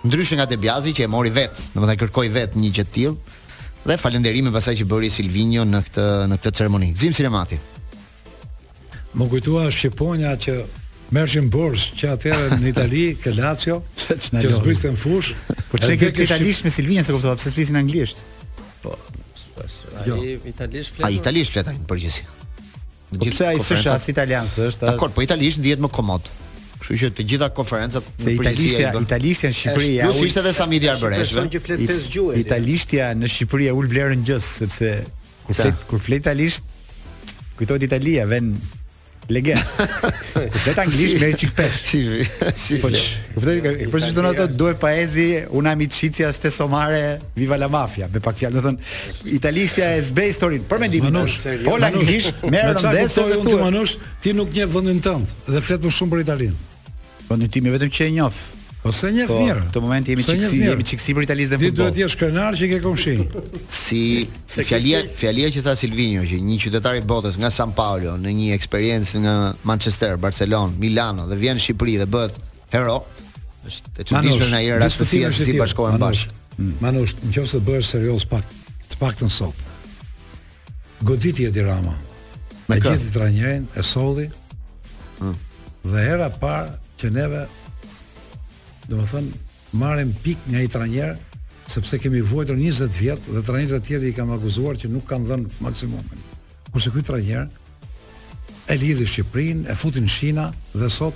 Ndryshe 0.06 0.36
nga 0.38 0.46
Debiazi 0.48 0.94
që 0.96 1.06
e 1.08 1.12
mori 1.12 1.32
vet, 1.32 1.60
domethënë 1.76 2.00
kërkoi 2.06 2.32
vet 2.36 2.56
një 2.60 2.72
gjë 2.76 2.88
të 2.88 2.94
tillë. 2.96 3.38
Dhe 3.84 3.98
falënderime 4.00 4.52
pasaj 4.52 4.78
që 4.80 4.88
bëri 4.88 5.12
Silvinho 5.12 5.66
në 5.68 5.84
këtë 5.90 6.08
në 6.32 6.40
këtë 6.40 6.58
ceremoni. 6.60 6.92
Gzim 6.96 7.14
Sinemati 7.16 7.60
më 9.14 9.28
kujtua 9.30 9.70
Shqiponia 9.72 10.34
që 10.42 10.54
mërshin 11.14 11.50
borsh 11.54 11.92
që 12.00 12.12
atëherë 12.16 12.58
në 12.64 12.70
Itali, 12.72 13.04
ke 13.22 13.34
Lazio, 13.38 13.80
që 14.10 14.54
zbriste 14.58 14.92
në 14.94 14.98
fush. 15.00 15.34
Por 15.72 15.82
që 15.84 15.98
ke 16.02 16.12
italisht 16.26 16.66
me 16.66 16.72
Silvinja 16.74 17.06
se 17.06 17.14
kuptova, 17.14 17.36
pëse 17.40 17.54
s'flisin 17.54 17.78
anglisht? 17.82 18.24
Po, 18.84 18.96
jo. 20.08 20.18
a 20.18 20.22
i 20.22 20.38
italisht 20.64 20.96
fletë? 20.98 21.06
A 21.06 21.12
i 21.14 21.20
italisht 21.22 21.54
fletë, 21.54 21.76
për 21.90 22.04
Po 23.14 23.30
a 23.46 23.52
i 23.54 23.62
sështë 23.62 23.92
asë 23.94 24.10
italian 24.16 24.48
sështë? 24.50 24.90
Akor, 24.96 25.12
po 25.14 25.22
italisht 25.22 25.60
në 25.62 25.68
djetë 25.68 25.84
më 25.86 25.90
komodë. 25.94 26.40
Kështu 26.84 26.96
që 27.00 27.10
të 27.16 27.26
gjitha 27.30 27.48
konferencat 27.56 28.08
në 28.26 28.32
Italisht 28.34 28.80
ja 28.82 28.90
Italishtja 29.00 29.52
në 29.52 29.56
Shqipëri 29.56 29.92
ja 30.02 30.08
ul. 30.12 30.18
ishte 30.28 30.42
edhe 30.42 30.52
Samidi 30.58 30.90
Arbëreshve. 30.92 31.44
Është 31.46 31.62
që 31.70 32.24
Italishtja 32.42 33.06
në 33.22 33.30
Shqipëri 33.32 33.70
ul 33.72 33.88
vlerën 33.94 34.26
gjës 34.28 34.50
sepse 34.58 34.90
kur 35.46 35.56
flet 35.62 35.86
kur 35.88 36.02
flet 36.04 36.26
italisht 36.26 36.66
kujtohet 37.56 37.86
Italia 37.88 38.26
vën 38.28 38.50
Legend. 39.30 39.60
Vet 40.68 40.80
anglisht 40.80 41.20
merr 41.22 41.36
çik 41.36 41.52
pesh. 41.56 41.86
Si 41.88 42.00
si. 42.58 42.80
Po. 42.82 42.90
Vetë 42.92 43.56
po 43.64 43.74
që 43.74 43.90
po 43.92 44.02
ju 44.02 44.12
thonë 44.18 44.32
ato 44.34 44.48
duhet 44.52 44.80
paezi 44.82 45.26
una 45.56 45.74
miçicia 45.80 46.32
ste 46.36 46.52
somare 46.54 47.20
viva 47.38 47.56
la 47.58 47.70
mafia. 47.72 48.10
Me 48.14 48.20
pak 48.24 48.36
fjalë, 48.42 48.56
do 48.58 48.64
thon 48.66 48.80
italishtja 49.38 49.94
is 50.02 50.12
based 50.12 50.36
story. 50.42 50.60
Për 50.60 50.84
mendimin 50.84 51.16
tonë, 51.22 51.38
po 51.68 51.78
anglisht 51.80 52.44
merr 52.52 52.74
ndesë 52.80 53.28
edhe 53.28 53.48
tu. 53.48 53.86
Ti 54.24 54.36
nuk 54.38 54.52
nje 54.56 54.68
vendin 54.76 55.00
tënd 55.06 55.36
dhe 55.48 55.62
flet 55.64 55.84
më 55.86 55.94
shumë 56.00 56.18
për 56.18 56.26
italian. 56.28 56.60
Vendin 57.30 57.48
po 57.52 57.58
tim 57.58 57.72
vetëm 57.78 57.96
që 57.96 58.10
e 58.10 58.14
njoh. 58.20 58.44
Po 58.84 58.92
se 58.92 59.10
një 59.16 59.30
fëmijë. 59.30 59.54
Po, 59.64 59.72
në 59.72 59.82
momenti 59.86 60.12
jemi 60.12 60.26
çiksi, 60.28 60.58
jemi 60.68 60.84
çiksi 60.90 61.14
për 61.16 61.24
Italisë 61.26 61.52
dhe 61.54 61.60
futbollin. 61.60 61.76
Ti 61.76 61.80
duhet 61.80 61.96
të 61.96 62.02
jesh 62.04 62.16
krenar 62.20 62.58
që 62.60 62.68
ke 62.74 62.80
komshi. 62.84 63.14
Si 63.72 64.00
fjalia, 64.68 65.00
fjalia 65.14 65.48
që 65.56 65.62
tha 65.64 65.76
Silvinio 65.80 66.26
që 66.28 66.40
një 66.44 66.58
qytetar 66.66 66.98
i 67.00 67.04
botës 67.08 67.38
nga 67.40 67.48
San 67.56 67.72
Paulo 67.78 68.18
në 68.20 68.34
një 68.42 68.50
eksperiencë 68.58 69.22
në 69.24 69.36
Manchester, 69.72 70.18
Barcelona, 70.26 70.76
Milano 70.84 71.30
dhe 71.32 71.40
vjen 71.40 71.56
në 71.62 71.64
Shqipëri 71.64 71.96
dhe 72.04 72.10
bëhet 72.12 72.42
hero, 72.76 72.98
është 73.72 73.96
e 74.04 74.08
çuditshme 74.12 74.52
na 74.52 74.60
jera 74.66 74.82
rastësia 74.84 75.32
se 75.32 75.48
si 75.48 75.56
bashkohen 75.62 76.04
bashkë. 76.04 76.36
Mm. 76.60 76.76
Manush, 76.84 77.16
nëse 77.24 77.64
bëhesh 77.66 77.96
serioz 77.96 78.28
pak, 78.30 78.44
të 78.92 79.00
paktën 79.00 79.32
sot. 79.32 79.64
Goditje 81.08 81.48
e 81.48 81.56
Tirana. 81.56 81.96
Me 82.68 82.82
gjithë 82.84 83.16
trajnerin 83.16 83.66
e 83.80 83.84
solli. 83.94 84.28
Ëh. 84.28 84.96
Mm. 85.24 85.36
Dhe 85.94 86.04
hera 86.12 86.28
parë 86.40 86.76
që 87.02 87.10
neve 87.16 87.46
do 88.94 89.04
të 89.04 89.12
thonë 89.12 90.20
pik 90.24 90.44
nga 90.52 90.62
i 90.62 90.70
trajner 90.70 91.14
sepse 91.72 91.98
kemi 92.02 92.20
vuajtur 92.30 92.60
20 92.60 92.98
vjet 93.00 93.28
dhe 93.32 93.42
trajnerët 93.48 93.82
e 93.82 93.88
tjerë 93.90 94.10
i 94.10 94.14
kam 94.16 94.34
akuzuar 94.36 94.76
që 94.80 94.90
nuk 94.92 95.06
kanë 95.10 95.30
dhënë 95.30 95.54
maksimumin. 95.64 96.22
Kurse 96.74 96.92
ky 96.94 97.04
trajner 97.08 97.48
e 98.70 98.76
lidhi 98.80 99.08
Shqipërinë, 99.10 99.66
e 99.72 99.76
futi 99.76 100.04
në 100.04 100.48
dhe 100.74 100.90
sot 100.90 101.16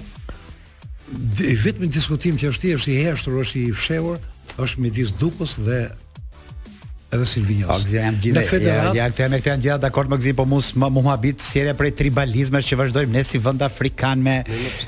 vetëm 1.65 1.87
diskutim 1.93 2.37
që 2.39 2.49
është 2.51 2.73
i 2.93 2.97
heshtur, 3.03 3.37
është 3.43 3.59
i 3.67 3.71
fshehur, 3.71 4.17
është 4.59 4.81
midis 4.83 5.13
dukës 5.19 5.57
dhe 5.67 5.81
edhe 7.11 7.25
Silvinjos. 7.27 7.69
Po 7.69 7.87
gjejmë 7.87 8.17
të 8.19 8.23
gjithë. 8.25 8.35
Në 8.37 8.43
federat, 8.49 8.87
ja, 8.97 9.05
ja 9.05 9.07
janë, 9.07 9.31
me 9.31 9.37
këtë 9.39 9.49
janë 9.53 9.63
gjatë 9.65 9.83
dakord 9.85 10.09
me 10.11 10.17
Gzim, 10.19 10.35
po 10.35 10.43
mos 10.49 10.73
më 10.79 10.89
mua 10.97 11.13
bit 11.23 11.43
seria 11.43 11.71
për 11.79 11.89
tribalizmin 12.01 12.63
që 12.67 12.79
vazhdojmë 12.81 13.15
ne 13.15 13.23
si 13.27 13.39
vend 13.43 13.63
afrikan 13.63 14.19
me 14.23 14.35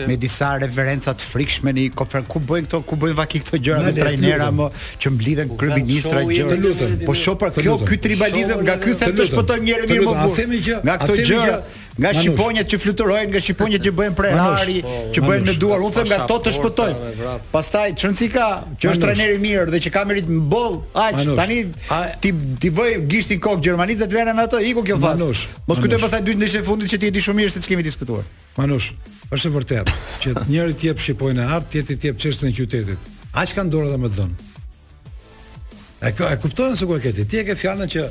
me 0.07 0.17
disa 0.19 0.51
referenca 0.61 1.13
të 1.15 1.29
frikshme 1.31 1.73
në 1.77 1.85
konferen 1.99 2.27
ku 2.27 2.41
bëjnë 2.43 2.67
këto, 2.69 2.81
ku 2.89 2.99
bëjnë 2.99 3.19
vaki 3.21 3.41
këto 3.45 3.61
gjëra 3.63 3.83
me 3.87 3.95
trajnera 4.01 4.49
më 4.59 4.71
që 4.99 5.13
mblidhen 5.15 5.53
kryeministra 5.61 6.25
gjëra. 6.27 7.03
Po 7.07 7.15
shoh 7.15 7.39
pra 7.39 7.53
këto, 7.55 7.77
ky 7.87 8.01
tribalizëm 8.07 8.65
nga 8.67 8.77
ky 8.83 8.97
thënë 8.99 9.19
të 9.21 9.29
shpëtojmë 9.31 9.69
mirë 9.69 9.93
më 9.93 10.09
burr. 10.09 10.73
Nga 10.83 10.99
këto 11.05 11.21
gjëra, 11.29 11.61
nga 11.99 12.11
shqiponjët 12.15 12.67
që 12.71 12.77
fluturojnë, 12.79 13.27
nga 13.33 13.41
shqiponjët 13.43 13.83
që 13.85 13.91
bëjnë 13.97 14.15
prerari, 14.15 14.75
manush, 14.79 14.83
po, 14.85 15.13
që 15.15 15.23
bëjnë 15.27 15.45
me 15.49 15.55
duar, 15.59 15.81
unë 15.83 15.95
them 15.97 16.07
nga 16.07 16.17
po, 16.21 16.25
ato 16.25 16.37
të 16.45 16.53
shpëtojnë. 16.55 17.33
Pastaj 17.51 17.93
Çrëncika, 17.99 18.45
që 18.79 18.91
është 18.93 19.03
trajneri 19.05 19.35
i 19.35 19.41
mirë 19.43 19.65
dhe 19.73 19.81
që 19.85 19.91
ka 19.95 20.03
merit 20.07 20.29
mboll, 20.31 20.79
aq 20.93 21.19
tani 21.39 21.57
ti 22.23 22.31
ti 22.61 22.71
voj 22.79 22.95
gishti 23.11 23.37
kokë 23.43 23.65
gjermanisë 23.67 24.07
të 24.07 24.15
vjen 24.17 24.31
me 24.39 24.45
ato, 24.47 24.61
iku 24.71 24.85
kjo 24.87 24.99
fazë. 25.03 25.29
Mos 25.67 25.83
kujtoj 25.83 25.99
pastaj 26.05 26.21
dy 26.27 26.37
ndeshje 26.39 26.63
fundit 26.69 26.93
që 26.93 27.01
ti 27.03 27.11
e 27.11 27.15
di 27.17 27.25
shumë 27.25 27.41
mirë 27.41 27.55
se 27.57 27.63
ç'kemi 27.67 27.83
diskutuar. 27.85 28.23
Manush, 28.59 28.93
është 29.33 29.49
e 29.49 29.55
vërtetë 29.57 29.99
që 30.23 30.35
njëri 30.47 30.79
të 30.79 30.87
jep 30.89 31.03
shqiponë 31.03 31.49
art, 31.57 31.67
tjetri 31.73 31.99
të 31.99 32.11
jep 32.11 32.23
çështën 32.23 32.49
e 32.49 32.55
qytetit. 32.55 33.13
Aq 33.43 33.55
kanë 33.57 33.73
dorë 33.75 33.91
ata 33.91 33.99
më 34.05 34.13
dhon. 34.15 34.31
E, 35.99 36.11
e 36.15 36.35
kuptojnë 36.39 36.79
se 36.79 36.87
ku 36.87 36.95
e 36.95 37.03
ke 37.03 37.11
Ti 37.11 37.43
e 37.43 37.45
ke 37.47 37.55
fjalën 37.59 37.91
që 37.91 38.05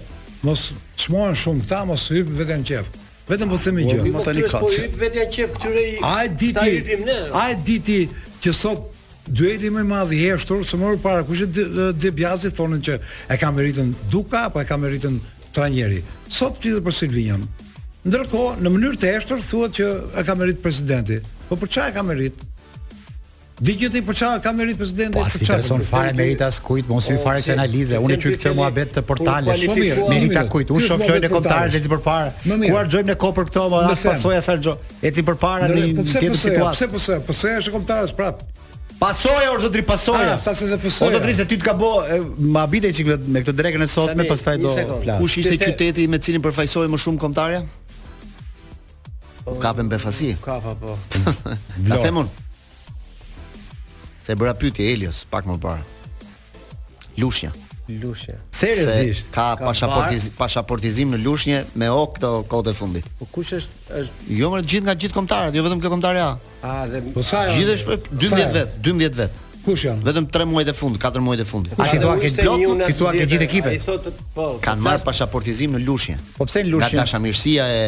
mos 0.45 0.69
çmohen 1.01 1.35
shumë 1.37 1.65
këta, 1.65 1.79
mos 1.89 2.05
hyj 2.13 2.25
veten 2.37 2.61
qef. 2.69 2.87
Vetëm 3.29 3.49
po 3.53 3.59
se 3.61 3.73
gjë, 3.73 3.97
ma 4.13 4.23
tani 4.25 4.43
kat. 4.47 4.63
Po, 4.63 4.69
po, 4.69 4.85
po 4.89 5.01
vetë 5.03 5.25
qe 5.35 5.47
këtyre 5.53 5.83
Ai 6.09 6.29
diti. 6.29 6.99
Ai 7.37 7.57
diti 7.67 7.99
që 8.41 8.55
sot 8.57 8.89
dueli 9.29 9.69
më 9.73 9.83
i 9.85 9.89
madh 9.89 10.15
i 10.17 10.21
heshtur, 10.23 10.63
se 10.65 10.79
më 10.81 10.95
para 11.05 11.25
kush 11.29 11.45
e 11.45 11.49
De 11.49 12.53
thonën 12.59 12.81
që 12.89 12.97
e 13.29 13.37
ka 13.41 13.53
meritën 13.53 13.93
Duka 14.13 14.47
apo 14.49 14.61
e 14.63 14.69
ka 14.69 14.81
meritën 14.81 15.21
Tranjeri. 15.53 16.01
Sot 16.29 16.61
flitet 16.61 16.85
për 16.85 16.95
Silvinën. 17.01 17.45
Ndërkohë, 18.09 18.61
në 18.65 18.73
mënyrë 18.75 18.99
të 19.03 19.11
heshtur 19.17 19.41
thuhet 19.45 19.77
që 19.81 19.89
e 20.21 20.25
ka 20.25 20.35
meritë 20.39 20.63
presidenti. 20.65 21.21
Po 21.51 21.57
për 21.61 21.73
çfarë 21.75 21.93
e 21.93 21.97
ka 21.97 22.05
meritë? 22.09 22.49
Dëgjoj 23.59 23.91
ti 23.91 24.01
për 24.07 24.15
çfarë 24.21 24.43
ka 24.43 24.51
merit 24.55 24.77
presidenti 24.79 25.19
po, 25.19 25.25
për 25.25 25.33
çfarë? 25.33 25.47
Po 25.47 25.55
as 25.59 25.67
person 25.67 25.81
fare 25.87 26.13
merit 26.15 26.43
as 26.47 26.61
kujt, 26.63 26.87
mos 26.89 27.09
hyj 27.11 27.17
fare 27.25 27.41
këtë 27.43 27.55
analize. 27.57 27.99
Unë 28.05 28.19
qyt 28.23 28.37
këtë 28.39 28.53
muhabet 28.55 28.93
te 28.99 29.03
portale. 29.07 29.57
Po 29.67 29.75
mirë, 29.77 30.05
merit 30.13 30.37
as 30.39 30.47
po, 30.47 30.53
kujt. 30.61 30.71
Unë 30.77 30.87
shoh 30.87 31.01
flojën 31.03 31.27
e 31.27 31.31
kontarit 31.33 31.75
që 31.75 31.81
ecin 31.81 31.93
përpara. 31.97 32.31
Ku 32.45 32.77
harxojmë 32.79 33.11
ne 33.11 33.17
kohë 33.25 33.37
për 33.41 33.49
këto, 33.51 33.65
apo 33.67 33.83
as 33.97 34.05
pasoja 34.13 34.43
sa 34.47 34.55
xho. 34.63 34.77
Ecin 35.11 35.27
përpara 35.27 35.71
ne 35.73 35.91
po, 35.99 36.07
tjetër 36.07 36.39
situatë. 36.45 36.75
Pse 36.79 36.91
pse? 36.95 37.19
Pse 37.33 37.53
është 37.65 37.75
kontarës 37.75 38.15
prap? 38.21 38.47
Pasoja 39.03 39.51
orë 39.55 39.63
zotri 39.67 39.83
pasoja. 39.87 40.33
Ah, 40.35 40.41
sa 40.43 40.55
se 40.59 40.67
dhe 40.71 40.79
O 40.89 41.11
zotri 41.13 41.35
se 41.35 41.45
ty 41.51 41.59
të 41.59 41.67
ka 41.69 41.75
bë, 41.75 42.23
ma 42.55 42.65
bide 42.71 42.93
çik 42.95 43.11
me 43.31 43.43
këtë 43.47 43.59
drekën 43.59 43.83
e 43.85 43.87
sotme, 43.91 44.25
pastaj 44.31 44.59
do. 44.63 44.73
Kush 45.21 45.37
ishte 45.43 45.59
qyteti 45.67 46.07
me 46.11 46.19
cilin 46.23 46.43
përfaqësoi 46.47 46.87
më 46.91 46.99
shumë 46.99 47.19
kontarja? 47.23 47.61
Po. 49.45 49.55
Kapën 49.63 49.87
befasi. 49.91 50.33
Kapa 50.43 50.75
po. 50.83 50.97
La 51.91 51.99
themon. 52.07 52.27
Se 54.29 54.35
bëra 54.37 54.53
pyetje 54.61 54.85
Helios 54.85 55.23
pak 55.33 55.47
më 55.49 55.55
parë. 55.63 55.81
Lushnja. 57.17 57.49
Lushnja. 58.03 58.35
Seriozisht, 58.53 59.31
ka, 59.33 59.55
ka 59.57 59.65
pasaportizim 59.71 60.35
pasaportizim 60.37 61.15
në 61.17 61.21
Lushnjë 61.23 61.61
me 61.81 61.89
o 61.89 62.03
këto 62.13 62.33
kodë 62.53 62.75
fundit. 62.77 63.07
Po 63.17 63.25
kush 63.33 63.55
është 63.57 63.95
është 64.03 64.29
jo 64.37 64.51
më 64.53 64.61
gjithë 64.73 64.85
nga 64.91 64.97
gjithë 65.01 65.17
kombëtarët, 65.17 65.57
jo 65.57 65.63
vetëm 65.65 65.81
këto 65.81 65.93
kombëtarë. 65.95 66.27
Ah, 66.61 66.83
dhe 66.93 67.01
po 67.15 67.25
sa 67.25 67.47
janë? 67.47 67.57
Gjithë 67.57 67.79
është 67.79 67.97
12 68.27 68.53
vjet, 68.59 68.77
12 68.91 69.19
vjet. 69.25 69.41
Kush 69.65 69.87
janë? 69.89 70.05
Vetëm 70.11 70.29
3 70.37 70.49
muaj 70.53 70.69
të 70.69 70.77
fund, 70.83 71.01
4 71.09 71.25
muaj 71.25 71.41
të 71.41 71.49
fund. 71.49 71.73
A 71.73 71.89
ti 71.89 72.03
thua 72.05 72.19
ke 72.21 72.35
blok? 72.43 72.85
Ti 72.93 72.99
thua 73.01 73.15
ke 73.17 73.25
gjithë 73.33 73.49
ekipet? 73.49 73.81
Ai 73.81 73.81
thotë 73.89 74.13
po. 74.37 74.51
Kan 74.69 74.85
po 74.85 74.91
marr 74.91 75.09
pasaportizim 75.09 75.73
në 75.81 75.87
Lushnjë. 75.89 76.21
Po 76.37 76.45
pse 76.51 76.67
në 76.69 76.75
Lushnjë? 76.77 76.95
Nga 77.01 77.09
dashamirësia 77.09 77.73
e 77.81 77.83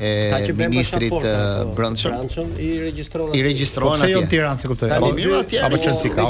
e 0.00 0.50
ministrit 0.54 1.10
të 1.10 1.32
brendshëm 1.74 2.52
i 2.62 2.68
regjistron 2.80 3.32
i 3.34 3.42
regjistron 3.42 3.98
po 3.98 4.04
jo 4.04 4.04
atje. 4.04 4.14
Po 4.14 4.24
në 4.24 4.30
Tiranë 4.30 4.60
se 4.62 4.68
kuptoj. 4.70 4.90
Po 5.02 5.10
mirë 5.16 5.40
atje. 5.42 5.62
Apo 5.66 5.80
çon 5.82 5.96
si 6.00 6.12
ka. 6.12 6.26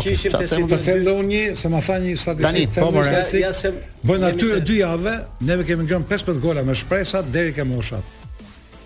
them 0.47 0.69
të 0.71 0.79
them 0.87 1.05
dhe 1.05 1.15
unë 1.23 1.43
se 1.57 1.69
ma 1.69 1.81
tha 1.85 1.99
një 2.05 2.15
statistikë 2.23 2.77
po 2.79 2.89
të 2.89 3.01
mëshesi. 3.01 3.73
Bën 4.09 4.25
aty 4.31 4.53
dy 4.65 4.79
javë, 4.81 5.15
neve 5.51 5.67
kemi 5.69 5.85
ngrënë 5.89 6.09
15 6.09 6.41
gola 6.41 6.65
me 6.65 6.75
shpresat 6.77 7.29
deri 7.33 7.53
ke 7.53 7.65
moshat. 7.69 8.17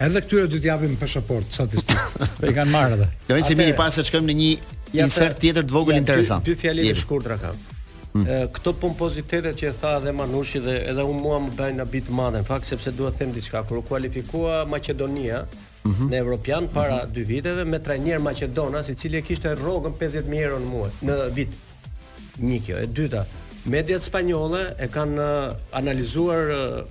Edhe 0.02 0.18
këtyre 0.24 0.48
do 0.50 0.58
t'japim 0.58 0.96
pasaport 0.98 1.46
statistik. 1.54 1.98
i 2.48 2.50
kanë 2.50 2.72
marrë 2.74 2.96
edhe. 2.96 3.06
Lorenzo 3.28 3.54
Mini 3.60 3.76
pas 3.78 3.94
se 3.94 4.02
shkojmë 4.08 4.32
në 4.32 4.38
një 4.40 5.04
insert 5.04 5.38
tjetër 5.44 5.62
të 5.68 5.76
vogël 5.76 6.00
interesant. 6.00 6.42
Dy 6.48 6.58
fjalë 6.58 6.90
të 6.90 6.96
shkurtra 7.04 7.38
kam. 7.38 7.60
Mm. 8.14 8.26
Eh, 8.28 8.42
këto 8.52 8.75
pompozitete 8.76 9.52
që 9.57 9.69
e 9.71 9.75
tha 9.81 9.95
edhe 9.97 10.12
Manushi 10.12 10.61
dhe 10.61 10.75
edhe 10.90 11.04
unë 11.09 11.21
mua 11.23 11.38
më 11.40 11.52
bëjnë 11.57 11.78
në 11.81 11.87
bit 11.95 12.11
madhe, 12.12 12.42
në 12.42 12.49
fakt 12.49 12.69
sepse 12.69 12.92
dua 12.97 13.09
të 13.12 13.23
them 13.23 13.31
diçka, 13.33 13.62
kur 13.69 13.78
u 13.81 13.85
kualifikua 13.88 14.59
Maqedonia 14.69 15.38
mm 15.47 15.90
-hmm. 15.90 16.09
në 16.12 16.16
European 16.25 16.69
para 16.75 16.99
2 17.07 17.07
mm 17.07 17.12
-hmm. 17.14 17.26
viteve 17.31 17.64
me 17.64 17.78
trajner 17.78 18.19
Maqedona, 18.21 18.78
i 18.90 18.95
cili 18.95 19.16
e 19.19 19.23
kishte 19.23 19.54
rrogën 19.54 19.92
50000 20.00 20.37
euro 20.45 20.59
në 20.59 20.69
muaj 20.75 20.90
në 21.07 21.14
vit. 21.37 21.49
Një 22.50 22.59
kjo, 22.64 22.76
e 22.78 22.87
dyta, 22.87 23.25
mediat 23.64 24.02
spanjolle 24.02 24.62
e 24.78 24.87
kanë 24.97 25.19
eh, 25.21 25.54
analizuar 25.73 26.42
eh, 26.50 26.85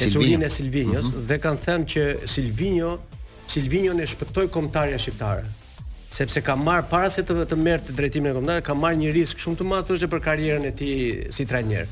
e 0.00 0.06
e 0.06 0.10
Silvinios 0.50 1.04
mm 1.04 1.10
-hmm. 1.10 1.26
dhe 1.28 1.36
kanë 1.44 1.58
thënë 1.66 1.84
që 1.92 2.02
Silvinio 2.34 2.90
Silvinio 3.46 3.92
në 3.92 4.04
shpëtoj 4.12 4.46
komtarja 4.48 4.98
shqiptare 4.98 5.44
sepse 6.10 6.42
ka 6.42 6.56
marr 6.58 6.82
para 6.90 7.06
se 7.14 7.22
të 7.22 7.46
të 7.52 7.58
merr 7.64 7.82
të 7.86 7.94
drejtimin 7.98 8.32
e 8.32 8.36
kombëtar, 8.38 8.64
ka 8.68 8.76
marr 8.82 8.98
një 9.02 9.14
risk 9.16 9.42
shumë 9.44 9.62
të 9.62 9.66
madh 9.72 9.86
thoshte 9.92 10.10
për 10.14 10.24
karrierën 10.28 10.68
e 10.72 10.76
tij 10.82 10.96
si 11.36 11.46
trajner 11.52 11.86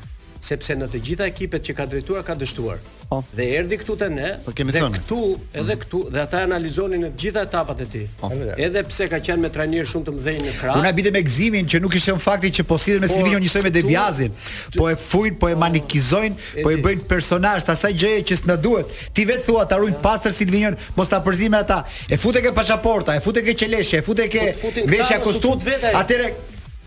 sepse 0.45 0.75
në 0.77 0.87
të 0.93 1.01
gjitha 1.07 1.27
ekipet 1.29 1.67
që 1.69 1.75
ka 1.79 1.87
drejtuar 1.91 2.25
ka 2.27 2.37
dështuar. 2.39 2.79
Po. 3.09 3.19
Oh. 3.19 3.25
Dhe 3.33 3.47
erdhi 3.57 3.79
këtu 3.81 3.95
te 4.03 4.09
ne, 4.13 4.35
po, 4.45 4.53
dhe 4.53 4.65
këtu, 4.93 5.19
edhe 5.57 5.75
mm. 5.75 5.79
këtu, 5.83 6.01
dhe 6.13 6.21
ata 6.21 6.43
analizonin 6.45 7.07
në 7.07 7.09
të 7.15 7.23
gjitha 7.23 7.45
etapat 7.49 7.81
e 7.87 7.87
tij. 7.95 8.03
Oh. 8.27 8.33
Edhe 8.61 8.83
pse 8.91 9.07
ka 9.11 9.21
qenë 9.25 9.41
me 9.47 9.51
trajner 9.55 9.89
shumë 9.89 10.09
të 10.11 10.15
mëdhenj 10.19 10.43
në 10.45 10.53
krah. 10.59 10.77
Unë 10.79 10.91
habite 10.91 11.13
me 11.15 11.23
gëzimin 11.25 11.71
që 11.73 11.81
nuk 11.87 11.97
ishte 11.99 12.15
në 12.19 12.23
fakti 12.27 12.51
që 12.61 12.67
po 12.69 12.79
sillen 12.83 13.03
me 13.03 13.09
po, 13.09 13.15
Silvio 13.17 13.41
njësoj 13.41 13.65
me 13.65 13.73
Deviazin, 13.75 14.37
po 14.77 14.91
e 14.93 14.95
fujin, 15.01 15.39
po 15.41 15.49
e 15.49 15.57
manikizojnë, 15.59 16.47
po 16.63 16.75
e 16.75 16.79
bëjnë 16.85 17.09
personazh 17.11 17.67
të 17.69 17.77
asaj 17.79 17.95
gjëje 18.05 18.23
që 18.31 18.41
s'na 18.43 18.59
duhet. 18.69 18.93
Ti 19.17 19.27
vetë 19.31 19.49
thua 19.49 19.65
ta 19.73 19.81
ruajnë 19.81 20.03
pastër 20.05 20.37
Silvinën, 20.37 20.77
mos 20.99 21.11
ta 21.13 21.23
përzime 21.25 21.63
ata. 21.65 21.81
E 22.13 22.21
futen 22.21 22.45
ke 22.45 22.53
pasaporta, 22.57 23.17
e 23.17 23.25
futen 23.25 23.47
ke 23.49 23.57
qeleshë, 23.65 24.03
e 24.03 24.07
futen 24.07 24.29
ke 24.33 24.47
veshja 24.93 25.23
kostut, 25.25 25.65
atyre 25.95 26.35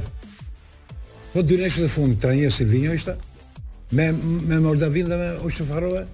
po 1.32 1.42
dy 1.44 1.58
neshë 1.62 1.88
fundi, 1.88 1.96
fund 1.96 2.20
trajnesi 2.26 2.62
Silvinjo 2.62 2.94
ishte 3.00 3.16
me 3.96 4.11
me 4.20 4.61
Moldavin 4.68 5.11
dhe 5.12 5.18
me 5.23 5.30
Ushfarova 5.49 6.04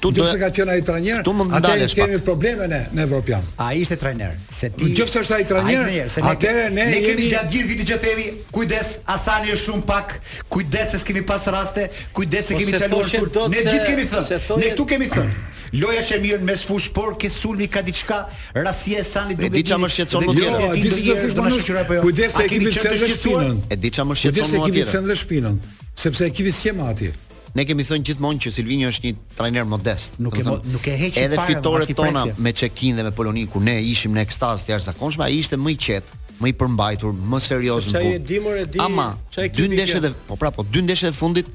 Tu 0.00 0.10
do 0.16 0.24
të 0.24 0.36
ka 0.40 0.48
qenë 0.56 0.72
ai 0.78 0.82
trajner. 0.84 1.18
Tu 1.26 1.32
mund 1.36 1.52
të 1.52 1.88
kemi 1.96 2.20
probleme 2.24 2.68
ne 2.70 2.78
në 2.96 3.02
evropian. 3.04 3.44
Ai 3.60 3.82
ishte 3.82 3.98
trajner. 4.00 4.34
Se 4.48 4.70
ti 4.72 4.88
Gjithsesi 4.96 5.20
është 5.24 5.36
ai 5.36 5.46
trajner. 5.50 5.92
Atëre 6.30 6.64
ne 6.72 6.86
ne 6.94 7.02
kemi 7.04 7.26
gjatë 7.34 7.52
gjithë 7.52 7.70
vitit 7.74 7.90
që 7.92 7.98
themi, 8.06 8.26
kujdes, 8.54 8.94
Asani 9.16 9.52
është 9.52 9.66
shumë 9.66 9.86
pak, 9.90 10.14
kujdes 10.54 10.96
se 10.96 11.02
kemi 11.10 11.22
pas 11.28 11.46
raste, 11.52 11.86
kujdes 12.16 12.48
se 12.48 12.56
po 12.56 12.62
kemi 12.62 12.82
çaluar 12.82 13.12
shumë. 13.12 13.46
Ne 13.52 13.64
gjithë 13.68 13.86
kemi 13.90 14.08
thënë. 14.12 14.42
Ne 14.62 14.72
këtu 14.74 14.88
kemi 14.94 15.10
thënë. 15.14 15.38
Loja 15.78 16.02
që 16.02 16.16
mirë 16.24 16.42
mes 16.48 16.64
fush, 16.66 16.88
por 16.90 17.12
ke 17.20 17.28
sulmi 17.30 17.68
ka 17.70 17.84
diçka 17.86 18.24
rasia 18.56 19.04
e 19.04 19.04
sanit 19.06 19.38
duke 19.38 19.52
di 19.54 19.62
çamë 19.68 19.90
shqetëson 19.94 20.24
më 20.26 20.34
tjetër. 20.40 20.62
Jo, 20.64 20.74
di 20.74 20.90
si 20.90 21.30
do 21.30 21.46
të 21.46 21.54
shkruaj 21.60 21.84
apo 21.84 21.94
jo. 21.94 22.04
Kujdes 22.08 22.34
se 22.34 22.44
ekipi 22.48 22.72
të 22.74 22.96
dhe 22.96 23.10
shpinën. 23.14 23.62
E 23.70 23.78
di 23.84 23.92
çamë 23.94 24.18
shqetëson 24.24 24.34
më 24.34 24.42
tjetër. 24.50 24.50
Kujdes 24.50 24.50
se 24.50 24.60
ekipi 24.64 24.94
çel 24.96 25.06
dhe 25.12 25.20
shpinën, 25.22 25.60
sepse 26.06 26.26
ekipi 26.32 26.54
s'ke 26.58 26.74
më 26.80 26.88
atje 26.90 27.12
ne 27.54 27.64
kemi 27.66 27.84
thënë 27.86 28.06
gjithmonë 28.06 28.40
që 28.44 28.50
Silvinio 28.54 28.88
është 28.92 29.06
një 29.06 29.30
trajner 29.36 29.64
modest. 29.68 30.18
Nuk 30.22 30.36
e 30.38 30.44
nuk 30.46 30.86
e 30.86 30.94
heqi 31.00 31.22
edhe 31.24 31.38
fitoret 31.46 31.90
tona 31.98 32.22
me 32.38 32.52
Çekin 32.56 32.96
dhe 32.98 33.02
me 33.06 33.10
Polonin 33.16 33.48
ku 33.50 33.62
ne 33.66 33.78
ishim 33.82 34.14
në 34.14 34.22
ekstaz 34.24 34.62
të 34.66 34.76
jashtëzakonshme, 34.76 35.24
ai 35.26 35.38
ishte 35.42 35.58
më 35.58 35.72
i 35.74 35.78
qetë 35.86 36.18
më 36.40 36.52
i 36.52 36.54
përmbajtur, 36.56 37.12
më 37.32 37.40
serioz 37.44 37.90
në 37.92 38.00
fund. 38.04 38.28
dimër 38.28 38.54
e 38.62 38.66
di. 38.72 38.78
Ama, 38.80 39.08
dy 39.56 39.66
ndeshjet 39.74 40.06
e 40.08 40.12
po 40.28 40.38
pra 40.40 40.50
po, 40.54 40.62
dy 40.64 40.80
ndeshjet 40.86 41.10
e 41.12 41.16
fundit 41.16 41.50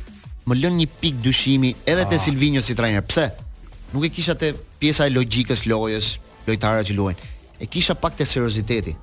më 0.46 0.54
lën 0.62 0.76
një 0.82 0.88
pik 1.00 1.16
dyshimi 1.26 1.72
edhe 1.90 2.04
te 2.12 2.20
ah. 2.20 2.22
Silvinio 2.22 2.62
si 2.62 2.76
trajner. 2.78 3.02
Pse? 3.08 3.32
Nuk 3.96 4.06
e 4.06 4.10
kisha 4.14 4.36
te 4.38 4.52
pjesa 4.80 5.08
e 5.10 5.16
logjikës 5.16 5.64
lojës, 5.72 6.12
lojtarëve 6.46 6.86
që 6.90 6.94
luajnë. 7.00 7.24
E 7.64 7.72
kisha 7.72 7.96
pak 7.98 8.14
te 8.20 8.26
serioziteti. 8.30 8.94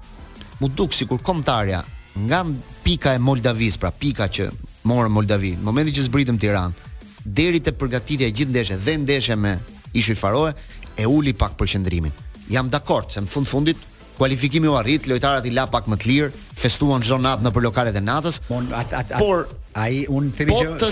Mu 0.61 0.69
duk 0.71 0.95
sikur 0.95 1.19
kombëtarja 1.25 1.83
nga 2.29 2.45
pika 2.85 3.15
e 3.17 3.19
Moldavis, 3.19 3.75
pra 3.81 3.91
pika 3.91 4.29
që 4.29 4.53
morë 4.91 5.11
Moldavi, 5.15 5.53
në 5.59 5.67
momentin 5.67 5.97
që 5.99 6.07
zbritëm 6.09 6.39
Tiranë, 6.43 6.91
deri 7.23 7.61
te 7.63 7.75
përgatitja 7.79 8.27
e 8.29 8.35
gjithë 8.35 8.51
ndeshjeve 8.55 8.85
dhe 8.87 8.97
ndeshja 9.05 9.37
me 9.39 9.57
ishi 9.93 10.17
Faroe 10.19 10.55
e 10.99 11.07
uli 11.07 11.35
pak 11.39 11.55
përqendrimin. 11.61 12.13
Jam 12.51 12.71
dakord 12.73 13.13
se 13.15 13.23
në 13.23 13.31
fund 13.31 13.51
fundit 13.51 13.89
kualifikimi 14.19 14.69
u 14.69 14.75
arrit, 14.77 15.07
lojtarët 15.09 15.47
i 15.49 15.53
la 15.55 15.67
pak 15.71 15.87
më 15.91 15.97
të 16.03 16.09
lirë, 16.11 16.33
festuan 16.59 17.03
çdo 17.03 17.17
natë 17.25 17.47
në 17.47 17.53
për 17.57 17.65
lokalet 17.65 17.97
e 17.99 18.03
natës. 18.05 18.41
Bon, 18.49 18.67
at, 18.77 18.91
at, 18.95 19.15
at, 19.17 19.23
por 19.23 19.47
ai 19.81 20.03
un 20.13 20.27
të 20.37 20.47
vijë. 20.51 20.75
Po 20.75 20.75
të 20.83 20.91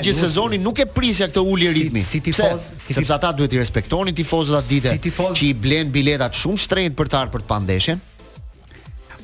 gjithë 0.00 0.16
sezonin 0.22 0.62
nuk 0.64 0.78
e 0.80 0.86
prisja 0.88 1.28
këtë 1.30 1.44
ulje 1.44 1.72
ritmi. 1.76 2.00
Si, 2.02 2.16
si 2.16 2.22
tifoz, 2.30 2.70
si 2.80 2.96
sepse 2.96 3.14
ata 3.18 3.34
duhet 3.36 3.52
i 3.52 3.60
respektonin 3.60 4.14
tifozët 4.16 4.56
atë 4.62 4.70
ditë 4.70 4.94
si 4.94 5.12
që 5.12 5.46
i 5.50 5.52
blen 5.66 5.92
biletat 5.94 6.38
shumë 6.38 6.64
shtrenjt 6.64 6.96
për 6.98 7.12
të 7.12 7.20
ardhur 7.20 7.34
për 7.36 7.44
të 7.46 7.50
pandeshën. 7.52 8.02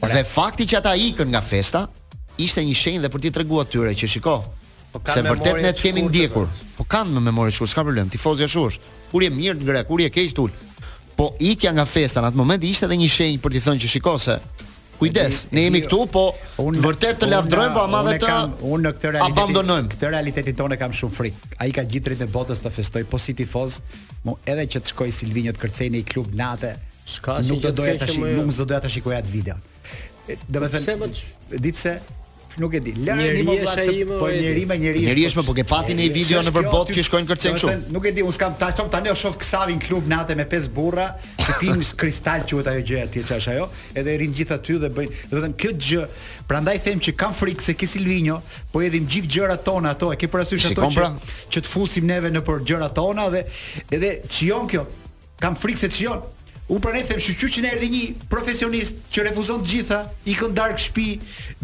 Dhe 0.05 0.25
fakti 0.31 0.69
që 0.71 0.79
ata 0.83 0.93
ikën 1.01 1.33
nga 1.33 1.41
festa, 1.43 1.87
ishte 2.43 2.63
një 2.65 2.75
shenjë 2.79 3.01
dhe 3.05 3.11
për 3.15 3.23
t'i 3.25 3.33
treguar 3.39 3.67
atyre 3.67 3.95
që 3.99 4.09
shiko. 4.15 4.37
Po 4.93 5.01
se 5.13 5.23
vërtet 5.27 5.59
ne 5.65 5.73
të 5.77 5.83
kemi 5.85 6.05
ndjekur. 6.07 6.47
Po. 6.49 6.71
po 6.79 6.87
kanë 6.95 7.17
me 7.19 7.23
memorë 7.29 7.53
shkurt, 7.53 7.73
s'ka 7.73 7.85
problem. 7.85 8.09
Tifozja 8.13 8.49
shush. 8.49 8.79
Kur 9.11 9.25
je 9.27 9.31
mirë 9.35 9.59
ngre, 9.67 9.83
kur 9.89 10.01
je 10.01 10.11
keq 10.13 10.33
tul. 10.37 10.55
Po 11.19 11.33
ikja 11.43 11.73
nga 11.75 11.85
festa 11.89 12.23
në 12.23 12.31
atë 12.31 12.39
moment 12.41 12.65
ishte 12.65 12.87
edhe 12.89 12.99
një 13.03 13.11
shenjë 13.13 13.43
për 13.45 13.57
t'i 13.57 13.63
thënë 13.67 13.83
që 13.85 13.93
shiko 13.97 14.15
se 14.23 14.39
Kujdes, 14.99 15.37
ne 15.55 15.63
jemi 15.63 15.85
këtu, 15.85 15.99
po 16.11 16.25
un, 16.59 16.75
vërtet 16.83 17.21
të 17.23 17.29
lavdrojmë, 17.31 17.71
po 17.77 17.85
ama 17.87 18.01
vetë 18.09 18.33
unë 18.67 18.83
në 18.83 18.91
këtë 18.97 19.13
realitet 19.13 19.31
abandonojmë. 19.39 19.91
Këtë 19.93 20.09
realitetin 20.11 20.57
tonë 20.59 20.79
kam 20.81 20.97
shumë 20.99 21.15
frikë. 21.15 21.51
Ai 21.63 21.69
ka 21.77 21.85
gjithë 21.87 22.09
drejtën 22.09 22.27
e 22.27 22.33
botës 22.35 22.59
të 22.65 22.73
festoj 22.75 23.05
po 23.07 23.21
si 23.23 23.37
tifoz, 23.39 23.77
mo 24.27 24.35
edhe 24.43 24.65
që 24.67 24.83
të 24.83 24.91
shkoj 24.91 25.13
Silvinjo 25.21 25.55
të 25.55 25.63
kërcej 25.63 25.87
në 25.95 26.01
klub 26.11 26.35
natë. 26.43 26.73
Shka, 27.15 27.37
nuk 27.47 27.63
do 27.63 27.71
doja 27.79 27.95
tash, 28.03 28.19
nuk 28.19 28.51
do 28.59 28.67
doja 28.73 28.83
ta 28.83 28.91
shikoja 28.91 29.23
video. 29.31 29.55
Domethënë, 30.51 30.99
po 30.99 31.07
po 31.13 31.63
di 31.63 31.77
pse? 31.79 31.95
nuk 32.59 32.75
e 32.77 32.81
di. 32.83 32.93
Lëre 33.03 33.31
një 33.41 33.45
mo 33.47 33.55
vllaç 33.57 33.91
po 34.21 34.29
njëri 34.31 34.65
me 34.69 34.77
njëri. 34.81 35.03
Njëri 35.07 35.25
është 35.31 35.41
më 35.41 35.45
po 35.47 35.55
ke 35.57 35.65
fati 35.69 35.97
në 35.97 36.09
video 36.15 36.41
nëpër 36.45 36.69
botë 36.73 36.97
që 36.99 37.05
shkojnë 37.09 37.29
kërcen 37.31 37.57
kështu. 37.57 37.75
Nuk 37.95 38.09
e 38.09 38.13
di, 38.17 38.25
un 38.27 38.35
skam 38.35 38.57
ta 38.61 38.71
çom 38.77 38.91
tani 38.93 39.13
o 39.13 39.17
shoh 39.19 39.37
Ksavin 39.41 39.81
klub 39.83 40.09
natë 40.11 40.37
me 40.39 40.47
pesë 40.51 40.73
burra, 40.75 41.09
që 41.41 41.57
pinë 41.63 41.89
kristal 42.01 42.45
që 42.49 42.61
ajo 42.61 42.87
gjë 42.91 43.01
atje 43.07 43.25
çash 43.31 43.51
ajo, 43.55 43.69
edhe 43.95 44.17
rin 44.23 44.35
gjithë 44.39 44.57
aty 44.59 44.79
dhe 44.85 44.91
bëjnë. 44.97 45.21
Do 45.27 45.37
të 45.37 45.45
thënë 45.47 45.61
kjo 45.65 45.75
gjë. 45.89 46.07
Prandaj 46.49 46.81
them 46.87 47.03
që 47.05 47.15
kam 47.21 47.35
frikë 47.37 47.67
se 47.71 47.75
ke 47.77 47.89
Silvino, 47.89 48.41
po 48.73 48.83
edhim 48.85 49.07
gjithë 49.11 49.33
gjërat 49.37 49.63
tona 49.69 49.93
ato, 49.97 50.11
e 50.13 50.17
ke 50.21 50.31
parasysh 50.33 50.71
ato 50.73 50.89
që 50.89 50.97
pra? 50.97 51.11
që 51.53 51.61
të 51.61 51.69
fusim 51.71 52.09
neve 52.09 52.31
nëpër 52.33 52.65
gjërat 52.73 52.95
tona 52.97 53.27
dhe 53.35 53.45
edhe 53.93 54.15
çion 54.33 54.69
kjo. 54.71 54.87
Kam 55.43 55.59
frikë 55.61 55.85
se 55.85 55.93
çion 56.01 56.27
U 56.69 56.77
pranë 56.85 57.01
them 57.09 57.17
shqyçyçin 57.17 57.65
erdhi 57.65 57.87
një 57.89 58.01
profesionist 58.29 58.99
që 59.09 59.23
refuzon 59.31 59.63
të 59.65 59.71
gjitha, 59.71 60.03
i 60.29 60.35
ikën 60.35 60.53
darkë 60.53 60.83
shtëpi, 60.83 61.05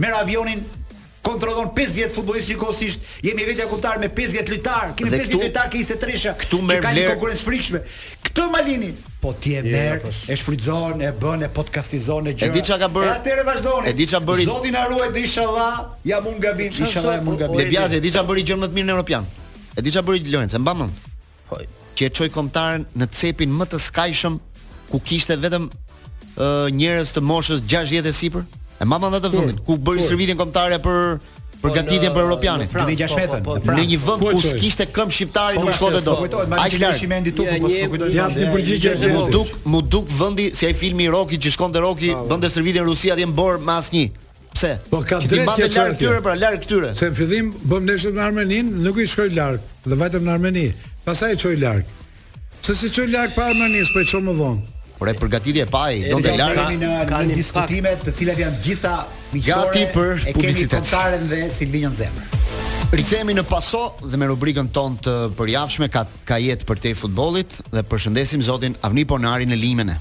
merr 0.00 0.16
avionin, 0.22 0.62
kontrollon 1.24 1.68
50 1.74 2.12
futbollistë 2.16 2.52
shikosisht, 2.54 3.00
jemi 3.24 3.46
vetja 3.48 3.66
kontar 3.70 3.98
me 4.02 4.10
50 4.16 4.50
lojtar, 4.52 4.92
kemi 4.98 5.10
50 5.14 5.40
lojtar 5.40 5.70
që 5.72 5.80
ishte 5.80 5.96
treshë, 6.02 6.34
këtu 6.42 6.60
me 6.68 6.76
ka 6.84 6.92
një 6.96 7.06
konkurrencë 7.12 7.46
frikshme. 7.48 7.80
Këtë 8.28 8.46
Malini 8.52 8.90
po 9.22 9.32
ti 9.40 9.54
e 9.58 9.62
merr, 9.64 9.98
po 10.04 10.10
e 10.12 10.36
shfrytzon, 10.38 11.02
e 11.08 11.12
bën 11.20 11.46
e 11.46 11.50
podcastizon 11.56 12.28
e 12.30 12.34
gjë. 12.36 12.48
Edi 12.50 12.62
çka 12.68 12.78
ka 12.84 12.88
bër? 12.96 13.12
Edi 13.14 13.46
vazhdoni. 13.48 13.86
e 13.90 13.94
Edi 13.94 14.08
çka 14.10 14.20
bëri? 14.26 14.46
Zoti 14.48 14.72
na 14.76 14.82
ruaj 14.90 15.12
dhe 15.16 15.22
inshallah 15.24 15.86
ja 16.06 16.20
mund 16.24 16.42
gabim. 16.44 16.72
Inshallah 16.76 17.18
mund 17.26 17.40
gabim. 17.40 17.58
Le 17.62 17.66
bjazë, 17.72 18.00
edi 18.02 18.12
çka 18.14 18.24
bëri 18.28 18.44
gjë 18.50 18.58
më 18.64 18.72
të 18.72 18.78
mirë 18.80 18.88
në 18.90 18.96
Europian. 18.96 19.30
Edi 19.80 19.94
çka 19.94 20.02
bëri 20.06 20.26
Lorenzo, 20.34 20.60
mbam. 20.60 20.88
Po. 21.48 21.62
Që 21.94 22.10
e 22.10 22.10
çoi 22.18 22.28
kontarën 22.34 22.84
në 22.98 23.08
cepin 23.14 23.52
më 23.54 23.70
të 23.72 23.78
skajshëm 23.88 24.36
ku 24.90 25.00
kishte 25.08 25.36
vetëm 25.38 25.68
ë 25.70 25.72
uh, 25.72 26.68
njerëz 26.74 27.12
të 27.14 27.22
moshës 27.22 27.60
60 27.70 28.10
e 28.12 28.14
sipër 28.20 28.42
E 28.80 28.84
mama 28.84 29.10
të 29.12 29.30
fundit 29.30 29.60
ku 29.66 29.76
bëri 29.78 30.02
shërbimin 30.04 30.38
kombëtare 30.40 30.80
për 30.82 31.00
për 31.62 31.72
gatitjen 31.78 32.12
për 32.12 32.22
europianin. 32.26 32.68
Në 32.72 32.96
6 33.00 33.14
metër. 33.16 33.42
Po, 33.46 33.54
po, 33.54 33.62
po, 33.64 33.76
në 33.78 33.84
një 33.88 33.98
vend 34.02 34.24
ku 34.34 34.40
s'kishte 34.44 34.86
këmbë 34.92 35.14
shqiptari 35.16 35.60
nuk 35.62 35.76
shkonte 35.78 36.02
dot. 36.04 36.34
Ai 36.60 36.66
kishim 36.74 37.14
endi 37.16 37.32
tu, 37.38 37.46
po 37.60 37.70
s'u 37.72 37.86
kujtoj. 37.94 38.10
Ja 38.16 38.26
ti 38.32 38.48
përgjigje. 38.50 39.14
Mu 39.14 39.22
duk, 39.32 39.54
mu 39.74 39.80
duk 39.94 40.10
vendi 40.18 40.50
si 40.58 40.66
ai 40.68 40.74
filmi 40.76 41.06
i 41.06 41.12
Rocky 41.14 41.38
që 41.40 41.54
shkonte 41.54 41.80
Rocky, 41.86 42.12
vende 42.32 42.50
shërbimi 42.52 42.80
në 42.82 42.84
Rusi 42.90 43.14
atje 43.14 43.30
mbor 43.30 43.62
me 43.64 43.78
asnjë. 43.78 44.04
Pse? 44.54 44.72
Po 44.90 45.00
ka 45.08 45.18
drejtë 45.24 45.56
të 45.64 45.70
çarë 45.76 45.96
këtyre, 45.96 46.18
pra 46.26 46.36
larg 46.42 46.60
këtyre. 46.66 46.92
Se 46.98 47.08
në 47.10 47.16
fillim 47.18 47.48
bëm 47.72 47.88
ndeshje 47.88 48.12
në 48.14 48.22
Armenin, 48.28 48.68
nuk 48.84 49.00
i 49.02 49.06
shkoj 49.10 49.30
larg, 49.38 49.64
dhe 49.88 49.96
vetëm 50.04 50.28
në 50.28 50.34
Armeni. 50.36 50.68
Pastaj 51.08 51.34
i 51.34 51.40
çoj 51.42 51.56
larg. 51.64 51.88
Pse 52.62 52.76
si 52.78 52.92
çoi 52.94 53.08
larg 53.12 53.32
pa 53.34 53.48
Armenis, 53.50 53.88
po 53.96 54.04
e 54.04 54.22
më 54.28 54.36
vonë. 54.38 54.73
Por 55.04 55.10
e 55.12 55.18
përgatitje 55.20 55.62
e 55.66 55.68
paj, 55.68 55.96
do 56.08 56.16
të 56.24 56.30
lartë 56.40 56.54
Kemi 56.56 56.76
në 56.80 57.18
në 57.28 57.34
diskutime 57.36 57.90
të 58.00 58.12
cilat 58.16 58.38
janë 58.40 58.60
gjitha 58.64 58.92
Gati 59.44 59.80
për 59.92 60.12
publicitet 60.30 60.30
E 60.30 60.38
kemi 60.38 60.68
kontaren 60.72 61.26
dhe 61.28 61.40
si 61.52 61.66
linjën 61.68 62.14
Rikthehemi 62.94 63.34
në 63.36 63.42
paso 63.50 63.82
dhe 64.00 64.16
me 64.20 64.28
rubrikën 64.30 64.70
ton 64.72 64.96
të 65.04 65.12
përjafshme 65.36 65.90
Ka, 65.92 66.06
ka 66.28 66.38
jetë 66.40 66.64
për 66.70 66.80
te 66.86 66.92
futbollit 66.96 67.52
futbolit 67.52 67.74
Dhe 67.76 67.82
përshëndesim 67.90 68.46
zotin 68.48 68.78
Avni 68.88 69.04
Ponari 69.10 69.44
në 69.50 69.58
limene 69.60 69.98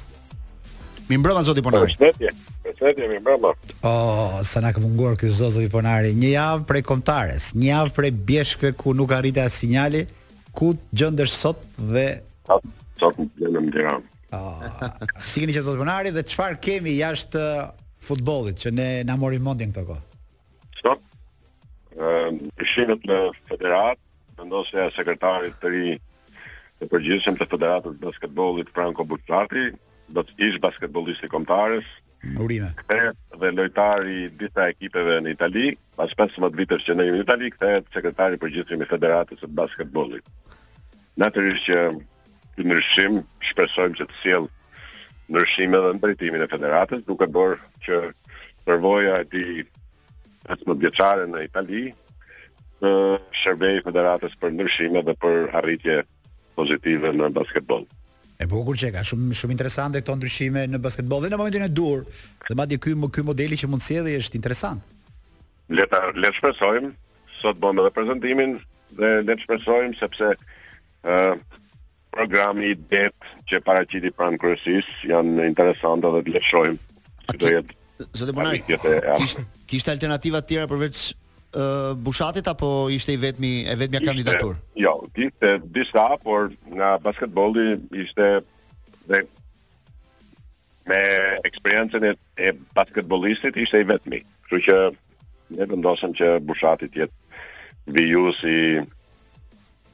Mi 1.11 1.19
mbrëma 1.19 1.43
zoti 1.49 1.65
Ponari 1.67 1.91
Përshëndetje, 1.99 2.31
përshëndetje 2.69 3.11
mi 3.11 3.19
mbrëma 3.25 3.51
Oh, 3.81 4.39
sa 4.47 4.63
nga 4.63 4.71
këmë 4.79 5.17
kësë 5.19 5.35
zoti 5.41 5.67
Ponari 5.73 6.15
Një 6.15 6.31
javë 6.37 6.67
prej 6.71 6.85
kontares 6.93 7.51
Një 7.59 7.73
javë 7.73 7.95
prej 7.99 8.13
bjeshkëve 8.31 8.73
ku 8.79 8.95
nuk 8.95 9.11
arritë 9.19 9.43
a 9.43 9.51
sinjali 9.51 10.07
Ku 10.55 10.71
të 10.95 11.27
sot 11.27 11.59
dhe 11.91 12.07
Sot 12.95 13.19
në 13.19 13.51
në 13.59 13.99
Oh, 14.33 14.57
si 15.21 15.43
keni 15.45 15.53
qenë 15.53 15.65
zotëponari 15.67 16.09
dhe 16.15 16.23
çfarë 16.25 16.57
kemi 16.65 16.95
jashtë 16.97 17.41
uh, 17.61 17.83
futbollit 18.01 18.57
që 18.63 18.71
ne 18.73 18.85
na 19.05 19.13
morim 19.21 19.43
mendin 19.45 19.69
këto 19.75 19.83
kohë? 19.85 20.21
stop 20.79 21.03
ëh 21.99 22.13
ehm, 22.31 23.01
në 23.11 23.17
federat, 23.49 23.99
vendosja 24.39 24.87
e 24.89 24.93
sekretarit 24.95 25.59
të 25.61 25.69
ri 25.75 25.91
të 26.79 26.89
përgjithshëm 26.95 27.37
të 27.43 27.47
federatës 27.51 27.99
basketbollit 28.01 28.71
Franco 28.73 29.05
Buzzati, 29.13 29.67
do 30.09 30.23
të 30.25 30.33
ish 30.49 30.57
basketbollisti 30.65 31.29
kombëtarës. 31.29 31.85
Urime. 32.41 32.71
Kthehet 32.81 33.19
dhe 33.39 33.51
lojtari 33.53 34.17
disa 34.41 34.65
ekipeve 34.73 35.19
në 35.23 35.35
Itali, 35.35 35.75
pas 35.95 36.17
15 36.19 36.49
vitër 36.57 36.81
që 36.87 36.97
ne 36.97 37.05
në 37.13 37.21
Itali, 37.21 37.53
kthehet 37.53 37.93
sekretari 37.93 38.41
përgjithshëm 38.41 38.81
i 38.81 38.89
federatës 38.93 39.45
së 39.45 39.51
basketbollit. 39.61 40.25
Natyrisht 41.21 41.69
që 41.69 41.77
nërshim, 42.61 43.21
shpesojmë 43.47 43.97
që 43.99 44.05
të 44.09 44.19
sjellë 44.19 44.51
ndryshim 45.33 45.73
edhe 45.73 45.93
në 45.95 46.01
drejtimin 46.03 46.43
e 46.43 46.47
federatës, 46.51 47.01
duke 47.07 47.25
borë 47.31 47.55
që 47.85 47.99
përvoja 48.67 49.21
e 49.23 49.27
tij 49.31 49.47
pasmë 50.43 50.75
bjeqare 50.83 51.25
në 51.31 51.45
Itali 51.47 51.83
të 52.83 52.91
shërbej 53.41 53.79
federatës 53.87 54.35
për 54.41 54.53
ndryshime 54.57 55.01
dhe 55.07 55.15
për 55.23 55.47
arritje 55.57 56.01
pozitive 56.59 57.13
në 57.15 57.31
basketbol. 57.33 57.87
E 58.37 58.45
bukur 58.51 58.75
që 58.77 58.91
ka 58.97 59.05
shumë 59.07 59.33
shumë 59.39 59.55
interesante 59.55 60.03
këto 60.03 60.17
ndryshime 60.19 60.67
në 60.69 60.81
basketbol 60.83 61.23
dhe 61.23 61.31
në 61.31 61.39
momentin 61.39 61.65
e 61.65 61.71
dur, 61.71 62.03
dhe 62.49 62.57
madje 62.59 62.77
ky 62.83 62.93
ky 63.15 63.23
modeli 63.23 63.57
që 63.57 63.71
mund 63.71 63.81
të 63.81 63.87
sjellë 63.87 64.19
është 64.19 64.37
interesant. 64.37 64.83
Le 65.71 65.87
ta 65.87 66.09
le 66.13 66.33
shpresojmë 66.35 66.91
sot 67.39 67.57
bëmë 67.63 67.81
edhe 67.85 67.95
prezantimin 67.95 68.59
dhe 68.99 69.17
le 69.23 69.31
të 69.33 69.39
shpresojmë 69.47 69.97
sepse 70.03 70.33
ë 70.33 70.35
uh, 70.35 71.43
programi 72.13 72.65
i 72.73 72.77
det 72.91 73.07
që 73.49 73.61
paraqiti 73.65 74.11
pranë 74.13 74.39
kryesis 74.41 74.89
janë 75.09 75.45
interesante 75.49 76.09
dhe 76.13 76.21
të 76.27 76.35
lëshojmë. 76.37 76.81
Do 77.41 77.53
jetë 77.57 77.79
Zotë 78.19 78.33
Bonaj, 78.35 79.37
kisht 79.71 79.91
alternativa 79.91 80.41
të 80.41 80.49
tjera 80.49 80.67
përveç 80.67 81.01
uh, 81.05 81.91
bushatit 82.05 82.47
apo 82.51 82.71
ishte 82.91 83.13
i 83.13 83.19
vetmi, 83.21 83.51
e 83.69 83.75
vetmi 83.79 83.99
a 83.99 84.01
kandidatur? 84.03 84.57
Jo, 84.81 84.95
kishte 85.15 85.53
disa, 85.75 86.07
por 86.25 86.49
nga 86.73 86.95
basketbolli 87.05 87.77
ishte 88.03 88.27
dhe 89.07 89.21
me 90.89 90.99
eksperiencen 91.47 92.09
e 92.11 92.49
basketbolistit 92.75 93.61
ishte 93.61 93.85
i 93.85 93.87
vetmi. 93.93 94.19
Kështu 94.43 94.61
që 94.67 94.77
ne 95.61 95.69
vendosëm 95.75 96.17
që 96.19 96.33
bushatit 96.49 96.97
jetë 97.03 97.93
viju 97.93 98.33
si 98.41 98.57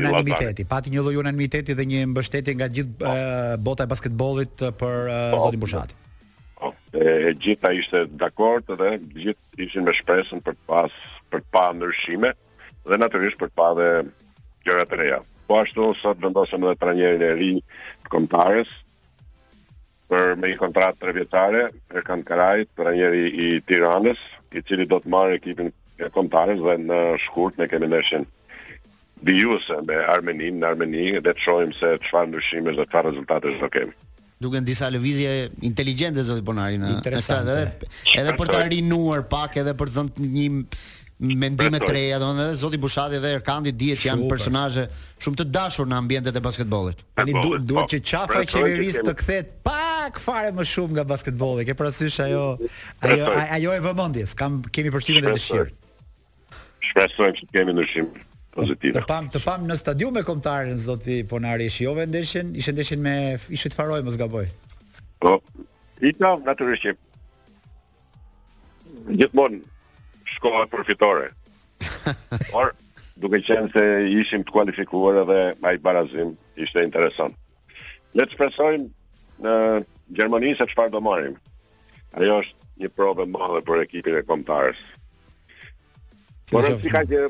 unanimiteti, 0.02 0.66
pati 0.72 0.94
një 0.94 1.04
lloj 1.06 1.16
unanimiteti 1.22 1.76
dhe 1.78 1.86
një 1.92 2.02
mbështetje 2.14 2.56
nga 2.58 2.68
gjithë 2.74 3.08
oh. 3.08 3.56
bota 3.66 3.86
e 3.86 3.92
basketbollit 3.92 4.64
për 4.80 5.12
oh. 5.14 5.44
zotin 5.44 5.62
Bushati. 5.62 5.98
Po, 6.60 6.72
oh. 6.72 6.82
e, 6.94 7.06
e 7.30 7.34
gjitha 7.38 7.72
ishte 7.78 8.04
dakord 8.24 8.70
dhe 8.82 8.96
gjithë 9.14 9.64
ishin 9.68 9.86
me 9.88 9.94
shpresën 9.96 10.42
për 10.48 10.58
pas 10.70 10.98
për 11.32 11.46
pa 11.54 11.68
ndryshime 11.78 12.34
dhe 12.90 12.98
natyrisht 13.04 13.38
për 13.44 13.54
pa 13.60 13.70
dhe 13.78 13.90
gjëra 14.66 14.88
të 14.90 15.00
reja. 15.04 15.22
Po 15.50 15.62
ashtu 15.62 15.92
sot 16.02 16.18
vendosëm 16.22 16.66
edhe 16.66 16.78
trajnerin 16.82 17.26
e 17.26 17.32
ri 17.38 17.52
të 18.06 18.14
kontratës 18.16 18.74
për 20.10 20.34
me 20.42 20.50
i 20.50 20.58
kontratë 20.58 20.98
të 20.98 21.06
revjetare, 21.12 21.60
e 22.00 22.02
kanë 22.06 22.24
karajt, 22.26 22.70
për 22.74 22.88
i 23.46 23.50
tiranës, 23.70 24.18
i 24.58 24.64
cili 24.66 24.88
do 24.90 24.98
të 25.04 25.12
marrë 25.14 25.36
ekipin 25.38 25.70
kontarës 26.08 26.60
dhe 26.64 26.76
në 26.88 27.00
shkurt 27.26 27.58
në 27.60 27.68
kemi 27.72 27.90
ndeshjen 27.92 28.26
bijuese 29.28 29.82
me 29.84 29.98
Armenin, 30.08 30.62
në 30.62 30.68
Armeni 30.70 31.10
dhe 31.20 31.32
të 31.34 31.40
shohim 31.44 31.74
se 31.76 31.98
çfarë 32.06 32.30
ndryshime 32.32 32.72
dhe 32.78 32.86
çfarë 32.88 33.10
rezultate 33.12 33.56
do 33.60 33.68
kemi. 33.72 33.92
Duken 34.40 34.64
disa 34.64 34.88
lëvizje 34.88 35.32
inteligjente 35.68 36.24
zoti 36.24 36.46
Bonari 36.48 36.78
në 36.80 36.94
interesante 36.96 37.58
edhe 37.58 37.90
edhe 38.22 38.38
për 38.40 38.54
të 38.54 38.62
rinuar 38.78 39.26
pak 39.34 39.58
edhe 39.60 39.74
për 39.76 39.92
të 39.92 39.98
dhënë 39.98 40.30
një 41.28 41.36
mendime 41.42 41.82
të 41.84 41.90
reja, 41.92 42.20
domethënë 42.24 42.54
edhe 42.54 42.60
zoti 42.62 42.80
Bushati 42.80 43.20
dhe 43.20 43.34
Erkandi 43.36 43.74
dihet 43.76 44.00
që 44.00 44.08
janë 44.14 44.30
personazhe 44.32 44.86
shumë 45.20 45.42
të 45.42 45.48
dashur 45.58 45.90
në 45.92 45.98
ambientet 46.00 46.32
e 46.40 46.44
basketbollit. 46.46 47.04
Tani 47.20 47.36
duhet 47.68 47.92
që 47.92 48.00
qafa 48.14 48.46
e 48.46 48.48
qeverisë 48.48 49.04
të 49.10 49.16
kthehet 49.20 49.52
pak 49.68 50.24
fare 50.24 50.54
më 50.56 50.64
shumë 50.72 50.96
nga 50.96 51.04
basketbolli. 51.12 51.68
Ke 51.68 51.76
parasysh 51.76 52.22
ajo 52.30 52.46
ajo 53.04 53.28
ajo 53.60 53.76
e 53.76 53.84
vëmendjes, 53.90 54.38
kam 54.40 54.62
kemi 54.72 54.96
përshtimin 54.96 55.28
e 55.28 55.36
dëshirës 55.36 55.76
shpresojmë 56.84 57.38
që 57.38 57.48
të 57.48 57.56
kemi 57.56 57.74
ndryshim 57.76 58.10
pozitiv. 58.56 58.96
Të 58.96 59.04
pam 59.10 59.28
të 59.32 59.42
pam 59.44 59.66
në 59.68 59.78
stadium 59.80 60.16
me 60.16 60.24
kontarin 60.28 60.78
zoti 60.80 61.22
Ponari 61.28 61.68
e 61.70 61.74
shijove 61.74 62.06
ndeshin, 62.10 62.54
ishte 62.56 62.74
ndeshin 62.76 63.02
me 63.04 63.16
ishte 63.52 63.76
faroj 63.78 64.02
mos 64.06 64.18
gaboj. 64.20 64.50
Po. 65.20 65.38
I 66.02 66.14
ka 66.16 66.36
natyrisht. 66.46 66.96
Gjithmonë 69.10 69.60
shkohet 70.36 70.72
përfitore. 70.74 71.30
Por 72.54 72.74
duke 73.20 73.42
qenë 73.48 73.72
se 73.74 73.84
ishim 74.22 74.44
të 74.48 74.56
kualifikuar 74.56 75.22
edhe 75.26 75.40
ai 75.68 75.78
barazim 75.84 76.34
ishte 76.60 76.84
interesant. 76.86 77.36
Le 78.18 78.26
të 78.26 78.38
shpresojmë 78.38 78.86
në 79.46 79.56
Gjermani 80.18 80.56
se 80.58 80.66
çfarë 80.72 80.90
do 80.96 81.00
marrim. 81.06 81.36
Ajo 82.18 82.40
është 82.42 82.70
një 82.82 82.90
provë 82.98 83.28
e 83.28 83.30
madhe 83.30 83.60
për 83.68 83.84
ekipin 83.84 84.16
e 84.18 84.24
kombëtarës. 84.26 84.80
Por 86.50 86.66
është 86.66 86.84
si 86.86 86.92
ka 86.94 87.02
që 87.06 87.22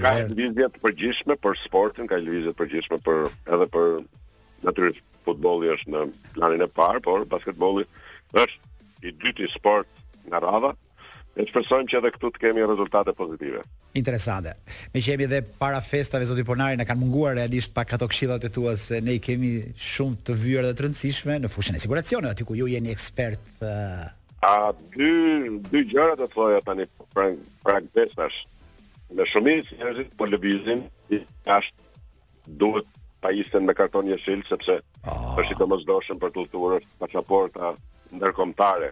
ka 0.00 0.12
lëvizje 0.20 0.68
të 0.74 0.80
përgjithshme 0.82 1.36
për 1.40 1.58
sportin, 1.62 2.08
ka 2.10 2.18
lëvizje 2.20 2.50
të 2.52 2.58
përgjithshme 2.58 2.98
për 3.06 3.22
edhe 3.56 3.68
për 3.72 3.90
natyrisht 4.66 5.00
futbolli 5.26 5.70
është 5.72 5.92
në 5.94 6.02
planin 6.36 6.64
e 6.66 6.68
parë, 6.76 7.00
por 7.04 7.24
basketbolli 7.30 7.86
është 8.42 9.06
i 9.08 9.14
dyti 9.24 9.48
sport 9.52 9.88
nga 10.28 10.42
radha. 10.44 10.72
Ne 11.32 11.46
shpresojmë 11.48 11.88
që 11.88 11.98
edhe 12.02 12.10
këtu 12.12 12.28
të 12.34 12.42
kemi 12.42 12.66
rezultate 12.68 13.14
pozitive. 13.16 13.62
Interesante. 13.96 14.52
Me 14.92 15.00
që 15.00 15.14
jemi 15.14 15.26
dhe 15.32 15.38
para 15.62 15.80
festave, 15.84 16.26
zoti 16.28 16.44
Ponari, 16.48 16.76
në 16.80 16.84
kanë 16.88 17.00
munguar 17.00 17.36
realisht 17.38 17.72
pa 17.76 17.86
ato 17.88 18.08
këshillat 18.08 18.44
e 18.44 18.52
tua 18.52 18.74
se 18.80 19.00
ne 19.04 19.16
i 19.16 19.20
kemi 19.20 19.54
shumë 19.72 20.18
të 20.28 20.36
vyrë 20.44 20.64
dhe 20.70 20.76
të 20.78 20.86
rëndësishme 20.86 21.38
në 21.44 21.50
fushën 21.52 21.76
e 21.76 21.80
siguracionit, 21.86 22.32
aty 22.34 22.44
ku 22.48 22.56
ju 22.60 22.68
jeni 22.74 22.92
ekspert 22.92 23.64
uh 23.64 24.10
A 24.42 24.74
dy 24.90 25.08
dy 25.70 25.80
gjëra 25.86 26.16
të 26.18 26.26
thoja 26.34 26.62
tani 26.66 26.88
prang 27.14 27.36
prang 27.62 27.84
pesash. 27.94 28.40
Me 29.14 29.22
shumicë 29.32 29.76
njerëzit 29.78 30.16
po 30.18 30.26
lëvizin 30.26 30.80
tash 31.46 31.68
duhet 32.62 32.88
pa 33.22 33.30
ishen 33.38 33.66
me 33.68 33.74
karton 33.80 34.10
jeshil 34.10 34.42
sepse 34.48 34.80
oh. 35.06 35.36
është 35.38 35.54
i 35.54 35.58
domosdoshëm 35.60 36.18
për 36.24 36.32
kulturën 36.38 36.88
pasaporta 37.04 37.70
ndërkombëtare 38.18 38.88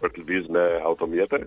për 0.00 0.14
të 0.16 0.24
lëviz 0.24 0.50
me 0.56 0.64
automjete. 0.90 1.38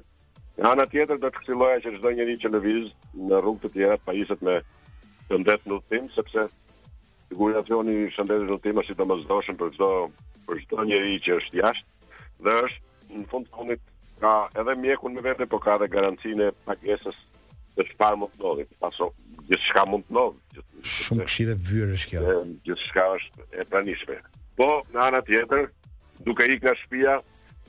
Në 0.56 0.70
anë 0.72 0.88
tjetër 0.94 1.20
do 1.20 1.28
të 1.28 1.42
këshilloja 1.42 1.84
që 1.88 1.94
çdo 1.98 2.16
njerëz 2.22 2.40
që 2.46 2.54
lëviz 2.56 2.88
në 3.20 3.42
rrugë 3.44 3.66
të 3.66 3.74
tjera 3.76 4.00
pa 4.06 4.16
ishet 4.22 4.48
me 4.48 4.56
të 5.28 5.42
ndet 5.44 5.68
në 5.68 5.82
udhtim 5.82 6.08
sepse 6.16 6.48
sigurizacioni 7.28 8.00
i 8.06 8.08
shëndetit 8.16 8.48
në 8.48 8.58
udhtim 8.60 8.82
është 8.86 8.96
i 8.96 9.00
domosdoshëm 9.04 9.60
për 9.64 9.76
çdo 9.76 9.92
për 10.48 10.64
çdo 10.66 10.88
njerëz 10.94 11.20
që 11.28 11.40
është 11.42 11.64
jashtë 11.66 12.46
dhe 12.48 12.60
është 12.64 12.84
në 13.14 13.26
fund 13.32 13.50
komit 13.54 13.82
ka 14.22 14.32
edhe 14.62 14.76
mjekun 14.80 15.14
me 15.14 15.22
vete, 15.22 15.46
por 15.46 15.62
ka 15.64 15.76
edhe 15.78 15.90
garancinë 15.92 16.48
e 16.50 16.56
pagesës 16.68 17.18
të 17.76 17.86
shpar 17.90 18.16
mund 18.20 18.32
të 18.36 18.44
nodhi, 18.46 18.66
paso 18.80 19.10
gjithë 19.50 19.62
shka 19.70 19.84
mund 19.92 20.06
të 20.08 20.16
nodhi. 20.18 20.64
Shumë 20.86 21.28
këshi 21.28 21.48
dhe 21.50 21.56
vyrë 21.68 22.00
kjo. 22.10 22.24
Gjithë 22.70 22.88
shka 22.88 23.08
është 23.18 23.48
e 23.62 23.66
pranishme. 23.70 24.20
Po, 24.58 24.70
në 24.94 25.02
anë 25.08 25.22
atjetër, 25.24 25.68
duke 26.26 26.48
i 26.54 26.58
nga 26.62 26.74
shpia, 26.80 27.18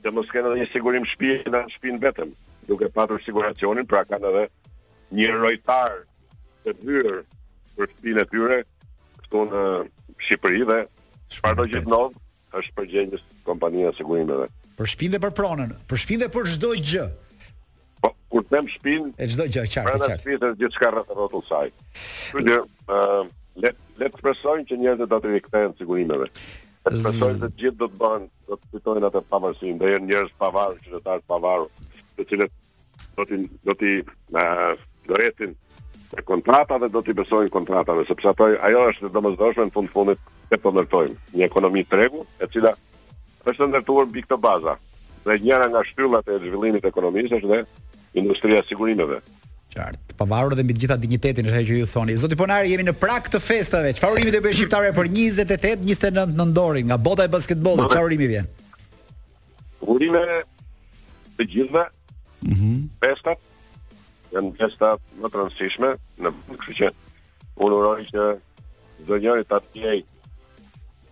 dhe 0.03 0.13
mos 0.15 0.29
s'kene 0.31 0.53
dhe 0.53 0.61
një 0.61 0.69
sigurim 0.71 1.05
shpia, 1.11 1.41
dhe 1.47 1.53
në 1.57 1.73
shpin 1.75 1.99
vetëm, 2.03 2.31
duke 2.69 2.89
patur 2.95 3.19
siguracionin, 3.25 3.85
pra 3.85 4.05
ka 4.07 4.21
në 4.23 4.33
dhe 4.37 4.45
një 5.17 5.29
rojtar 5.41 5.99
të 6.65 6.77
vyrë 6.85 7.17
për 7.75 7.91
shpin 7.97 8.21
e 8.23 8.29
tyre, 8.31 8.61
këtu 9.23 9.43
në 9.51 9.65
Shqipëri 10.17 10.63
dhe 10.65 10.77
shpar 11.29 11.53
do 11.59 11.63
gjithë 11.69 11.91
nodhë, 11.91 12.17
është 12.57 12.73
përgjengjës 12.79 13.25
kompanija 13.45 13.91
sigurimeve 13.99 14.47
për 14.77 14.89
shpinë 14.93 15.15
dhe 15.17 15.23
për 15.25 15.33
pronën, 15.37 15.71
për 15.89 15.99
shpinë 16.03 16.25
dhe 16.25 16.29
për 16.33 16.49
çdo 16.53 16.69
gjë. 16.91 17.05
Po, 18.03 18.11
kur 18.33 18.45
them 18.53 18.67
shpinë, 18.69 19.11
e 19.17 19.27
çdo 19.31 19.47
gjë 19.49 19.63
qartë, 19.73 19.85
pra 19.87 19.97
qartë. 20.03 20.13
Pra 20.13 20.21
shpinë 20.21 20.49
është 20.51 20.59
gjithçka 20.61 20.91
rreth 20.93 21.13
rrotull 21.17 21.45
saj. 21.49 21.69
Kjo 22.33 22.45
që 22.45 22.57
ë 22.61 23.25
le 23.63 23.71
le 24.03 24.09
të 24.13 24.21
presojnë 24.21 24.67
që 24.69 24.77
njerëzit 24.83 25.09
do 25.15 25.21
të 25.23 25.31
rikthehen 25.33 25.73
sigurimeve. 25.79 26.27
Le 26.85 26.91
të 26.93 27.01
presojnë 27.03 27.39
se 27.41 27.49
gjithë 27.57 27.79
do 27.81 27.87
të 27.89 28.01
bëhen, 28.03 28.27
do 28.51 28.57
të 28.61 28.71
fitojnë 28.75 29.09
atë 29.09 29.23
pavarësi, 29.31 29.73
do 29.81 29.89
jenë 29.93 30.09
njerëz 30.11 30.33
pavarur, 30.43 30.77
qytetarë 30.85 31.25
pavarur, 31.33 31.71
të 32.19 32.27
cilët 32.31 32.59
do 33.17 33.25
të 33.25 33.41
do 33.69 33.77
të 33.81 33.95
na 34.37 34.43
dorëtin 35.09 35.55
e 36.15 36.21
kontratave 36.29 36.87
do 36.93 37.01
t'i 37.03 37.15
besojnë 37.17 37.49
kontratave 37.53 38.05
sepse 38.07 38.29
ato 38.29 38.45
ajo 38.69 38.83
është 38.91 39.09
domosdoshme 39.17 39.65
në 39.67 39.73
fund 39.75 39.91
fundit 39.95 40.21
të 40.51 40.59
përmërtojmë 40.63 41.15
po 41.27 41.35
një 41.39 41.43
ekonomi 41.49 41.81
tregu 41.91 42.21
e 42.39 42.47
cila 42.53 42.71
është 43.51 43.67
ndërtuar 43.71 44.07
mbi 44.09 44.23
këtë 44.25 44.37
baza. 44.43 44.75
Dhe 45.25 45.37
njëra 45.43 45.67
nga 45.71 45.83
shtyllat 45.87 46.29
e 46.31 46.37
zhvillimit 46.43 46.85
ekonomisë 46.87 47.39
është 47.39 47.49
dhe 47.51 47.61
industria 48.21 48.61
e 48.61 48.67
sigurimeve. 48.69 49.19
Qartë. 49.73 50.15
Pavarur 50.17 50.55
dhe 50.57 50.63
mbi 50.65 50.73
të 50.77 50.81
gjitha 50.85 50.95
dinjitetin 51.01 51.49
është 51.49 51.59
ajo 51.59 51.67
që 51.71 51.79
ju 51.81 51.87
thoni. 51.91 52.15
Zoti 52.21 52.37
Ponar, 52.39 52.65
jemi 52.69 52.85
në 52.87 52.95
prag 52.97 53.27
të 53.31 53.41
festave. 53.43 53.91
Çfarë 53.97 54.17
urimi 54.17 54.33
të 54.33 54.41
bëj 54.45 54.55
shqiptarëve 54.59 54.95
për 54.97 55.11
28-29 55.13 56.33
nëndorin 56.39 56.87
nga 56.91 56.97
bota 57.07 57.27
e 57.27 57.31
basketbollit? 57.33 57.91
Çfarë 57.93 58.07
urimi 58.09 58.29
vjen? 58.33 58.47
Urime 59.95 60.23
të 61.37 61.49
gjithëve. 61.53 61.85
Mhm. 62.43 62.55
Mm 62.55 62.73
festa 62.97 63.35
janë 64.33 64.55
gjesta 64.57 64.95
më 65.21 65.29
të 65.29 65.37
në 65.47 66.31
në 66.49 66.57
kështu 66.57 66.73
që 66.79 66.87
unë 67.63 67.77
uroj 67.79 68.05
që 68.11 68.23
zonjori 69.07 69.45
ta 69.45 69.59
tjej 69.73 69.99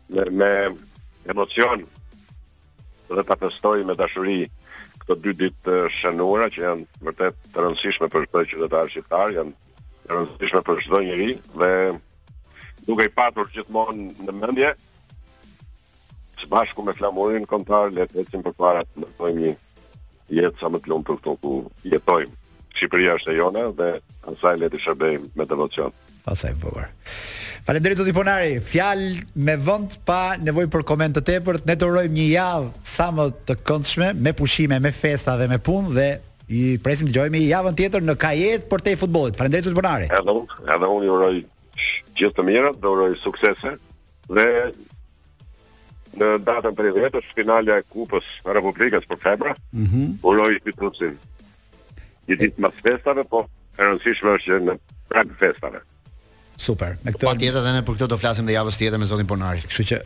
me, 0.10 0.24
me 0.34 0.50
emocion 1.30 1.86
dhe 3.10 3.24
ta 3.24 3.36
festoj 3.38 3.84
me 3.86 3.96
dashuri 3.96 4.48
këto 5.02 5.16
dy 5.22 5.34
ditë 5.42 5.76
shënuara 5.94 6.48
që 6.54 6.64
janë 6.66 7.04
vërtet 7.08 7.38
të 7.54 7.62
rëndësishme 7.64 8.08
për 8.12 8.26
çdo 8.32 8.44
qytetar 8.52 8.90
shqiptar, 8.90 9.34
janë 9.36 9.54
të 10.06 10.16
rëndësishme 10.16 10.62
për 10.66 10.82
çdo 10.86 11.02
njeri 11.06 11.36
dhe 11.62 11.70
duke 12.88 13.06
i 13.10 13.14
patur 13.18 13.50
gjithmonë 13.54 14.08
në 14.26 14.36
mendje 14.42 14.72
së 16.42 16.50
bashku 16.52 16.84
me 16.86 16.96
flamurin 16.98 17.46
kontar 17.48 17.94
le 17.96 18.08
të 18.10 18.24
ecim 18.24 18.44
përpara 18.46 18.82
të 18.88 19.04
ndërtojmë 19.04 19.42
një 19.46 19.54
jetë 20.40 20.60
sa 20.64 20.72
më 20.74 20.82
të 20.82 20.92
lumtur 20.92 21.20
këtu 21.22 21.36
ku 21.42 21.52
jetojmë. 21.86 22.34
Shqipëria 22.76 23.14
është 23.16 23.32
e 23.32 23.38
jona 23.38 23.68
dhe 23.78 23.92
asaj 24.32 24.58
le 24.60 24.68
të 24.74 24.82
shërbejmë 24.84 25.30
me 25.40 25.46
devocion 25.48 25.94
pasaj 26.26 26.56
vëvar. 26.60 26.90
Faleminderit 27.66 28.00
zoti 28.02 28.14
Ponari, 28.16 28.58
fjalë 28.66 29.26
me 29.46 29.56
vend 29.62 30.00
pa 30.06 30.36
nevojë 30.42 30.72
për 30.74 30.84
koment 30.90 31.16
të 31.18 31.24
tepërt. 31.30 31.66
Ne 31.70 31.78
të 31.78 31.88
urojmë 31.90 32.18
një 32.20 32.28
javë 32.32 32.86
sa 32.96 33.08
më 33.16 33.28
të 33.50 33.56
këndshme, 33.66 34.12
me 34.26 34.34
pushime, 34.38 34.80
me 34.86 34.92
festa 34.96 35.38
dhe 35.42 35.48
me 35.52 35.62
punë 35.66 35.94
dhe 35.98 36.08
i 36.60 36.64
presim 36.86 37.08
dëgjojmë 37.10 37.44
javën 37.48 37.78
tjetër 37.80 38.04
në 38.06 38.18
kajet 38.22 38.68
për 38.72 38.84
të 38.86 38.98
futbollit. 39.04 39.38
Faleminderit 39.40 39.70
zoti 39.70 39.80
Ponari. 39.80 40.10
Edhe 40.14 40.36
unë, 40.42 40.60
edhe 40.78 40.92
unë 40.98 41.14
uroj 41.18 41.32
gjithë 42.18 42.36
të 42.40 42.48
mirat, 42.50 42.82
do 42.84 42.94
uroj 42.96 43.10
suksese 43.24 43.76
dhe 44.34 44.48
në 46.16 46.30
datën 46.48 46.76
30 46.78 47.18
është 47.20 47.40
finalja 47.42 47.76
e 47.82 47.84
Kupës 47.92 48.28
së 48.44 48.54
Republikës 48.56 49.08
për 49.10 49.18
Kaimbra. 49.26 49.56
Mm 49.76 50.14
Uroj 50.24 50.52
të 50.64 50.74
kuptojmë. 50.80 51.34
Jetit 52.30 52.56
më 52.64 52.70
festave, 52.80 53.26
po 53.30 53.42
e 53.76 53.84
rëndësishme 53.90 54.38
është 54.38 54.48
që 54.54 54.62
në 54.70 54.78
prag 55.12 55.34
festave. 55.42 55.84
Super. 56.56 56.96
Me 57.04 57.12
këtë 57.12 57.28
patjetër 57.28 57.60
edhe 57.62 57.72
ne 57.76 57.82
për 57.86 57.98
këtë 58.00 58.08
do 58.14 58.18
flasim 58.20 58.48
dhe 58.48 58.56
javës 58.56 58.78
tjetër 58.80 59.02
me 59.02 59.08
zotin 59.10 59.28
Ponari. 59.28 59.64
Kështu 59.68 59.86
që 59.92 60.00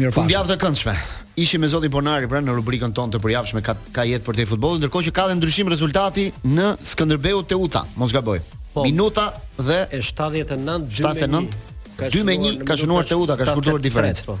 mirë 0.00 0.12
pas. 0.14 0.18
Fund 0.18 0.50
të 0.50 0.56
këndshme. 0.64 0.94
Ishi 1.40 1.60
me 1.62 1.70
zotin 1.70 1.92
Ponari 1.94 2.28
pra 2.30 2.40
në 2.42 2.54
rubrikën 2.58 2.94
tonë 2.96 3.16
të 3.16 3.20
përjavshme 3.24 3.62
ka 3.66 3.76
ka 3.94 4.04
jetë 4.08 4.26
për 4.26 4.40
të 4.40 4.46
futbollit, 4.50 4.82
ndërkohë 4.82 5.08
që 5.10 5.14
ka 5.18 5.28
dhe 5.30 5.38
ndryshim 5.38 5.70
rezultati 5.72 6.26
në 6.56 6.72
Skënderbeu 6.90 7.44
Teuta. 7.52 7.84
Mos 8.02 8.14
gaboj. 8.16 8.40
Po, 8.74 8.82
Minuta 8.86 9.28
dhe 9.58 9.80
79 10.02 11.02
79 11.04 12.14
2-1 12.18 12.64
ka 12.68 12.76
shënuar 12.80 13.06
Teuta, 13.10 13.38
ka 13.40 13.46
shkurtuar 13.52 13.82
diferencën. 13.86 14.26
Po. 14.26 14.38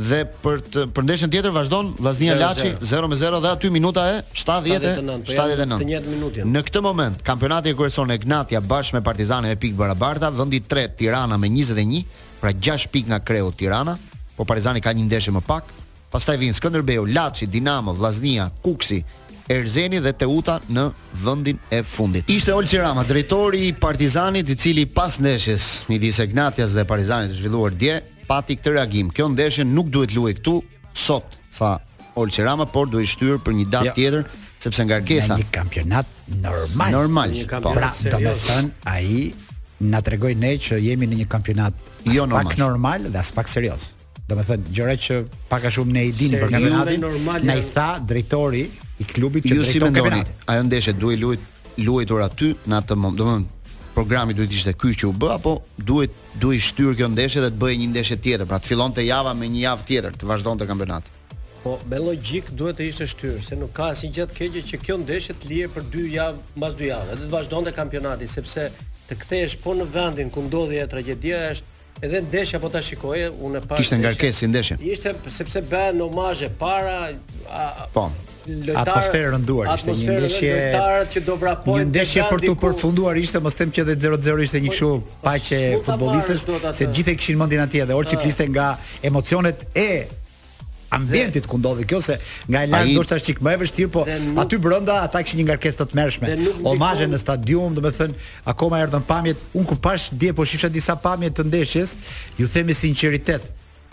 Dhe 0.00 0.20
për 0.42 0.62
për 0.96 1.04
ndeshën 1.04 1.30
tjetër 1.32 1.52
vazhdon 1.52 1.90
Vllaznia 1.98 2.36
Laçi 2.38 2.70
0-0 2.88 3.40
dhe 3.44 3.50
aty 3.50 3.70
minuta 3.74 4.06
e 4.14 4.20
70 4.32 4.86
79 5.28 5.32
79, 5.34 5.86
njëjtë 5.90 6.12
minutën. 6.14 6.48
Në 6.54 6.62
këtë 6.68 6.82
moment, 6.86 7.20
kampionati 7.26 7.72
e 7.72 7.76
kryeson 7.76 8.14
Egnatia 8.14 8.62
bashkë 8.64 8.96
me 8.98 9.02
Partizanin 9.04 9.52
me 9.52 9.58
pikë 9.60 9.76
barabarta, 9.76 10.30
vendi 10.32 10.60
i 10.60 10.64
tretë 10.64 10.96
Tirana 11.02 11.36
me 11.38 11.50
21, 11.52 12.00
pra 12.40 12.52
6 12.70 12.88
pikë 12.94 13.12
nga 13.12 13.20
kreu 13.20 13.50
Tirana, 13.52 13.98
por 14.36 14.48
Partizani 14.48 14.80
ka 14.80 14.94
një 14.96 15.04
ndeshje 15.10 15.34
më 15.36 15.42
pak. 15.50 15.68
Pastaj 16.10 16.38
vin 16.40 16.54
Skënderbeu, 16.56 17.04
Laçi, 17.06 17.46
Dinamo, 17.50 17.92
Vllaznia, 17.98 18.48
Kuksi, 18.64 19.02
Erzeni 19.50 20.00
dhe 20.02 20.14
Teuta 20.18 20.56
në 20.72 20.84
vendin 21.24 21.58
e 21.74 21.82
fundit. 21.86 22.30
Ishte 22.32 22.54
Olsi 22.56 22.80
Rama, 22.80 23.04
drejtori 23.06 23.66
i 23.68 23.72
Partizanit, 23.74 24.48
i 24.50 24.56
cili 24.56 24.86
pas 24.86 25.18
ndeshjes 25.20 25.68
midis 25.92 26.18
Egnatias 26.24 26.72
dhe 26.78 26.86
Partizanit 26.88 27.30
të 27.34 27.38
zhvilluar 27.42 27.76
dje 27.78 27.98
pati 28.30 28.54
këtë 28.58 28.72
reagim. 28.76 29.08
Kjo 29.14 29.26
ndeshje 29.32 29.64
nuk 29.66 29.90
duhet 29.92 30.14
luaj 30.14 30.36
këtu 30.40 30.58
sot, 30.96 31.36
tha 31.56 31.72
Olçi 32.18 32.42
Rama, 32.46 32.66
por 32.70 32.88
duhet 32.90 33.08
shtyr 33.10 33.38
për 33.42 33.54
një 33.58 33.66
datë 33.74 33.90
jo. 33.90 33.96
tjetër 33.98 34.48
sepse 34.60 34.84
nga 34.86 34.96
Arkesa. 35.00 35.36
Një 35.40 35.46
kampionat 35.54 36.08
normal. 36.42 36.92
Normal. 36.96 37.34
Po. 37.40 37.52
Kampionat 37.54 38.02
pra, 38.02 38.12
do 38.14 38.20
të 38.26 38.34
thon 38.46 38.70
ai 38.92 39.22
na 39.90 40.02
tregoi 40.04 40.34
ne 40.36 40.54
që 40.60 40.76
jemi 40.84 41.08
në 41.10 41.18
një 41.22 41.28
kampionat 41.32 41.72
jo 42.06 42.26
normal. 42.28 42.44
pak 42.50 42.56
normal 42.62 43.08
dhe 43.14 43.18
as 43.20 43.32
pak 43.38 43.48
serioz. 43.50 43.94
Do 44.30 44.36
të 44.38 44.44
thon 44.50 44.66
gjëra 44.74 44.96
që 45.06 45.14
pak 45.50 45.66
a 45.70 45.72
shumë 45.78 45.94
ne 45.96 46.04
i 46.10 46.12
dinë 46.20 46.38
për 46.42 46.52
kampionatin. 46.54 47.08
Na 47.48 47.56
i 47.58 47.64
tha 47.74 47.88
drejtori 48.12 48.64
i 49.02 49.08
klubit 49.14 49.46
që 49.48 49.58
drejton 49.62 50.20
si 50.20 50.36
Ajo 50.52 50.62
ndeshje 50.68 50.92
duhet 51.00 51.18
luajt 51.24 51.40
luajtur 51.86 52.20
aty 52.26 52.48
në 52.68 52.74
atë 52.84 52.94
moment. 53.02 53.16
Do 53.16 53.24
të 53.24 53.59
programi 53.94 54.34
duhet 54.34 54.52
ishte 54.52 54.72
ky 54.78 54.92
që 54.98 55.06
u 55.10 55.14
bë 55.14 55.30
apo 55.36 55.56
duhet 55.90 56.12
duhet 56.40 56.62
shtyr 56.62 56.94
kjo 56.98 57.08
ndeshje 57.12 57.42
dhe 57.44 57.50
të 57.54 57.60
bëjë 57.62 57.78
një 57.82 57.88
ndeshje 57.94 58.16
tjetër, 58.24 58.46
pra 58.50 58.58
të 58.60 58.70
fillonte 58.72 59.04
java 59.06 59.34
me 59.34 59.48
një 59.50 59.62
javë 59.64 59.86
tjetër 59.88 60.18
të 60.20 60.28
vazhdonte 60.30 60.66
kampionati. 60.68 61.10
Po 61.64 61.74
me 61.90 61.98
logjik 62.00 62.50
duhet 62.56 62.78
të 62.80 62.86
ishte 62.88 63.08
shtyr, 63.12 63.40
se 63.44 63.58
nuk 63.60 63.74
ka 63.76 63.90
asnjë 63.94 64.12
gjë 64.16 64.28
të 64.30 64.38
keqe 64.40 64.62
që 64.70 64.80
kjo 64.84 64.96
ndeshje 65.02 65.36
të 65.40 65.50
lihej 65.50 65.72
për 65.74 65.88
dy 65.92 66.06
javë 66.14 66.38
mbas 66.56 66.78
dy 66.78 66.88
javë, 66.92 67.10
dhe 67.18 67.26
të 67.26 67.32
vazhdonte 67.34 67.74
kampionati 67.76 68.30
sepse 68.32 68.68
të 69.10 69.18
kthehesh 69.24 69.58
po 69.64 69.74
në 69.76 69.88
vendin 69.92 70.30
ku 70.32 70.46
ndodhi 70.46 70.78
ajo 70.80 70.90
tragjedia 70.94 71.42
është 71.50 71.78
edhe 72.06 72.22
ndeshja 72.28 72.60
po 72.62 72.70
ta 72.72 72.80
shikoje, 72.82 73.28
unë 73.44 73.60
e 73.60 73.66
pa. 73.68 73.76
Kishte 73.80 73.98
ngarkesë 74.00 74.48
ndeshja. 74.54 74.80
Ishte 74.94 75.12
sepse 75.36 75.60
bën 75.68 76.00
homazhe 76.06 76.48
para 76.58 77.10
a, 77.52 77.88
po 77.92 78.08
atmosferën 78.74 79.32
e 79.34 79.38
nduar 79.42 79.68
ishte 79.76 79.94
një 80.00 80.16
ndeshje 80.22 80.52
që 81.14 81.22
do 81.26 81.36
një 81.76 81.82
ndeshje 81.90 82.26
për 82.30 82.44
të 82.46 82.54
përfunduar 82.62 83.18
ishte 83.20 83.42
mos 83.44 83.56
them 83.58 83.72
që 83.74 83.84
edhe 83.86 83.96
0-0 84.06 84.46
ishte 84.46 84.62
një 84.64 84.72
kështu 84.74 84.88
po, 84.88 85.18
paqe 85.24 85.60
futbollistësh 85.86 86.44
se 86.46 86.86
të 86.86 86.90
gjithë 86.96 87.14
e 87.14 87.18
kishin 87.20 87.38
mendin 87.40 87.62
atje 87.64 87.86
dhe 87.90 87.98
orçi 87.98 88.18
fliste 88.20 88.46
nga 88.52 88.70
emocionet 89.10 89.66
e 89.84 90.06
ambientit 90.96 91.44
ku 91.46 91.58
ndodhi 91.60 91.84
kjo 91.86 92.00
se 92.02 92.16
nga 92.50 92.64
e 92.66 92.70
lart 92.72 92.88
ndoshta 92.90 93.18
është 93.20 93.26
çik 93.30 93.42
më 93.46 93.52
e 93.54 93.58
vështirë 93.60 93.92
po 93.94 94.02
nuk, 94.08 94.40
aty 94.42 94.58
brenda 94.64 94.96
ata 95.04 95.20
kishin 95.22 95.42
një 95.42 95.46
ngarkesë 95.52 95.84
të 95.86 96.00
mërmshme 96.00 96.34
omazhe 96.72 97.06
në 97.12 97.20
stadium 97.22 97.78
do 97.78 97.86
akoma 98.52 98.80
erdhën 98.82 99.06
pamjet 99.06 99.38
un 99.54 99.64
ku 99.68 99.76
pash 99.78 100.10
dje 100.10 100.34
po 100.34 100.44
shifsha 100.48 100.68
disa 100.68 100.96
pamje 100.98 101.30
të 101.30 101.46
ndeshjes 101.46 101.96
ju 102.42 102.48
themi 102.50 102.74
sinqeritet 102.74 103.50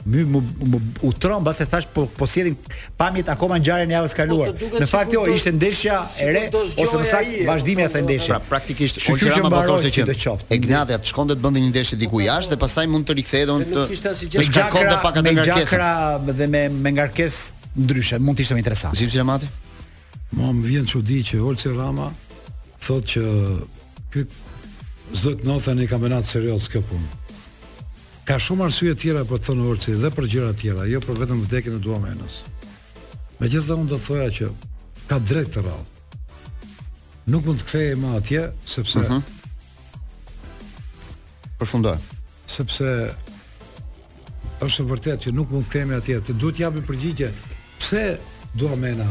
my, 0.07 0.23
më, 0.31 0.39
më 0.71 0.77
u 1.05 1.11
tron 1.19 1.43
base 1.43 1.65
thash 1.69 1.87
po 1.93 2.05
po 2.19 2.25
sjellin 2.29 2.55
pamjet 2.99 3.27
akoma 3.33 3.57
ngjarjen 3.59 3.91
e 3.91 3.95
javës 3.97 4.15
kaluar. 4.17 4.53
Po, 4.55 4.69
po, 4.73 4.81
në 4.83 4.87
fakt 4.89 5.13
jo, 5.15 5.25
ishte 5.31 5.51
ndeshja 5.57 5.97
e 6.23 6.29
re 6.35 6.43
ose 6.55 6.99
më 7.01 7.07
saktë 7.11 7.43
vazhdimi 7.49 7.83
i 7.83 7.87
asaj 7.89 8.01
pra, 8.01 8.07
ndeshje. 8.07 8.31
Pra 8.31 8.51
praktikisht 8.53 9.01
Ogjera 9.11 9.41
më 9.43 9.51
bëron 9.53 9.83
se 9.83 9.91
çdo 9.97 10.15
qoftë. 10.25 10.55
Ignati 10.59 10.95
atë 10.95 11.11
shkonte 11.11 11.37
të 11.37 11.43
bënte 11.43 11.63
një 11.65 11.71
ndeshje 11.73 11.99
diku 11.99 12.17
po, 12.17 12.23
jashtë 12.23 12.55
dhe 12.55 12.61
pastaj 12.63 12.87
mund 12.93 13.07
të 13.09 13.17
rikthehet 13.19 13.53
on 13.53 13.65
të 13.75 13.85
me 14.37 14.47
gjakra 14.57 15.13
me 15.21 15.35
gjakra 15.43 15.93
dhe 16.39 16.49
me 16.53 16.63
me 16.81 16.95
ngarkesë 16.95 17.73
ndryshe, 17.83 18.19
mund 18.23 18.39
të 18.39 18.47
ishte 18.47 18.57
më 18.57 18.63
interesant. 18.63 18.97
Zim 18.97 19.11
Sinemati. 19.13 19.51
Mo 20.37 20.53
më 20.53 20.65
vjen 20.71 20.85
çudi 20.95 21.19
që 21.25 21.43
Olsi 21.47 21.69
Rama 21.75 22.09
thotë 22.83 23.13
që 23.13 23.29
ky 24.13 24.23
zot 25.17 25.43
nothën 25.47 25.79
i 25.83 25.87
kampionat 25.91 26.27
serioz 26.27 26.65
kjo 26.71 26.81
punë 26.89 27.25
ka 28.27 28.35
shumë 28.43 28.65
arsye 28.67 28.91
të 28.95 29.01
tjera 29.01 29.21
për 29.25 29.39
të 29.39 29.45
thënë 29.47 29.65
urçi 29.71 29.93
dhe 30.03 30.09
për 30.11 30.25
gjëra 30.33 30.49
të 30.51 30.59
tjera, 30.61 30.85
jo 30.91 30.99
për 31.05 31.19
vetëm 31.21 31.43
vdekjen 31.45 31.77
e 31.77 31.81
duamenës. 31.85 32.41
Megjithëse 33.39 33.77
unë 33.79 33.91
do 33.93 33.99
thoja 34.03 34.27
që 34.37 34.47
ka 35.07 35.15
drejt 35.23 35.53
të 35.55 35.63
rrallë. 35.63 36.19
Nuk 37.31 37.47
mund 37.47 37.61
të 37.63 37.67
kthehej 37.69 37.95
më 38.01 38.11
atje 38.19 38.41
sepse 38.73 38.99
uh 38.99 39.05
mhm. 39.05 39.21
-huh. 39.21 39.23
përfundoj. 41.59 41.95
Sepse 42.57 42.91
është 44.67 44.85
vërtetë 44.91 45.21
që 45.27 45.33
nuk 45.37 45.51
mund 45.51 45.63
të 45.65 45.69
kthehemi 45.71 45.95
atje, 45.97 46.19
të 46.19 46.35
duhet 46.41 46.59
japim 46.59 46.83
përgjigje. 46.89 47.31
Pse 47.79 48.03
duamena 48.59 49.07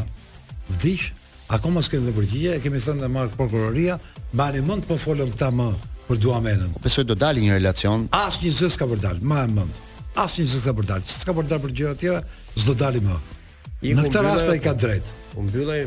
vdiq? 0.75 1.09
Akoma 1.57 1.81
s'kemë 1.81 2.05
dhe 2.05 2.15
përgjigje, 2.21 2.51
e 2.55 2.59
kemi 2.59 2.77
thënë 2.85 3.01
në 3.01 3.07
Mark 3.17 3.33
prokuroria, 3.37 3.97
ma 4.37 4.45
në 4.53 4.61
mund 4.61 4.85
po 4.87 4.95
folëm 5.05 5.31
këta 5.33 5.49
më 5.57 5.69
për 6.07 6.17
dua 6.23 6.39
menën. 6.41 6.71
Besoj 6.83 7.03
do 7.09 7.15
dalë 7.19 7.43
një 7.43 7.57
relacion. 7.59 8.07
Asnjë 8.15 8.53
zë 8.61 8.69
s'ka 8.75 8.87
për 8.91 9.01
dalë, 9.03 9.23
më 9.27 9.43
e 9.43 9.47
mend. 9.57 9.83
Asnjë 10.23 10.45
zë 10.53 10.61
s'ka 10.63 10.73
për 10.79 10.87
dalë. 10.91 11.09
S'ka 11.11 11.35
për 11.37 11.47
dalë 11.51 11.63
për 11.65 11.73
gjëra 11.79 11.95
të 11.95 12.03
tjera, 12.05 12.21
s'do 12.57 12.75
dalë 12.79 13.01
më. 13.05 13.17
I 13.85 13.91
në 13.93 14.07
këtë 14.07 14.23
rast 14.25 14.51
ai 14.53 14.59
ka 14.63 14.73
drejt. 14.73 15.11
U 15.37 15.43
mbyllai. 15.45 15.81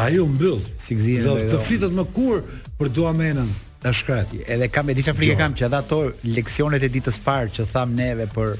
Ai 0.00 0.18
u 0.22 0.28
mbyll. 0.30 0.60
Si 0.80 0.96
gzihen. 0.96 1.26
Do 1.26 1.36
të 1.54 1.60
flitet 1.66 1.96
më 1.98 2.06
kur 2.16 2.38
për 2.78 2.92
dua 2.96 3.10
menën 3.18 3.50
e 3.84 3.92
shkret. 3.92 4.30
Edhe 4.48 4.70
kam 4.72 4.90
edhe 4.94 5.02
çfarë 5.04 5.18
frikë 5.20 5.36
jo. 5.36 5.42
kam 5.42 5.56
që 5.58 5.66
edhe 5.68 5.80
ato 5.82 5.98
leksionet 6.38 6.84
e 6.84 6.88
ditës 6.94 7.18
parë 7.26 7.52
që 7.58 7.66
tham 7.74 7.92
neve 7.98 8.30
për 8.32 8.54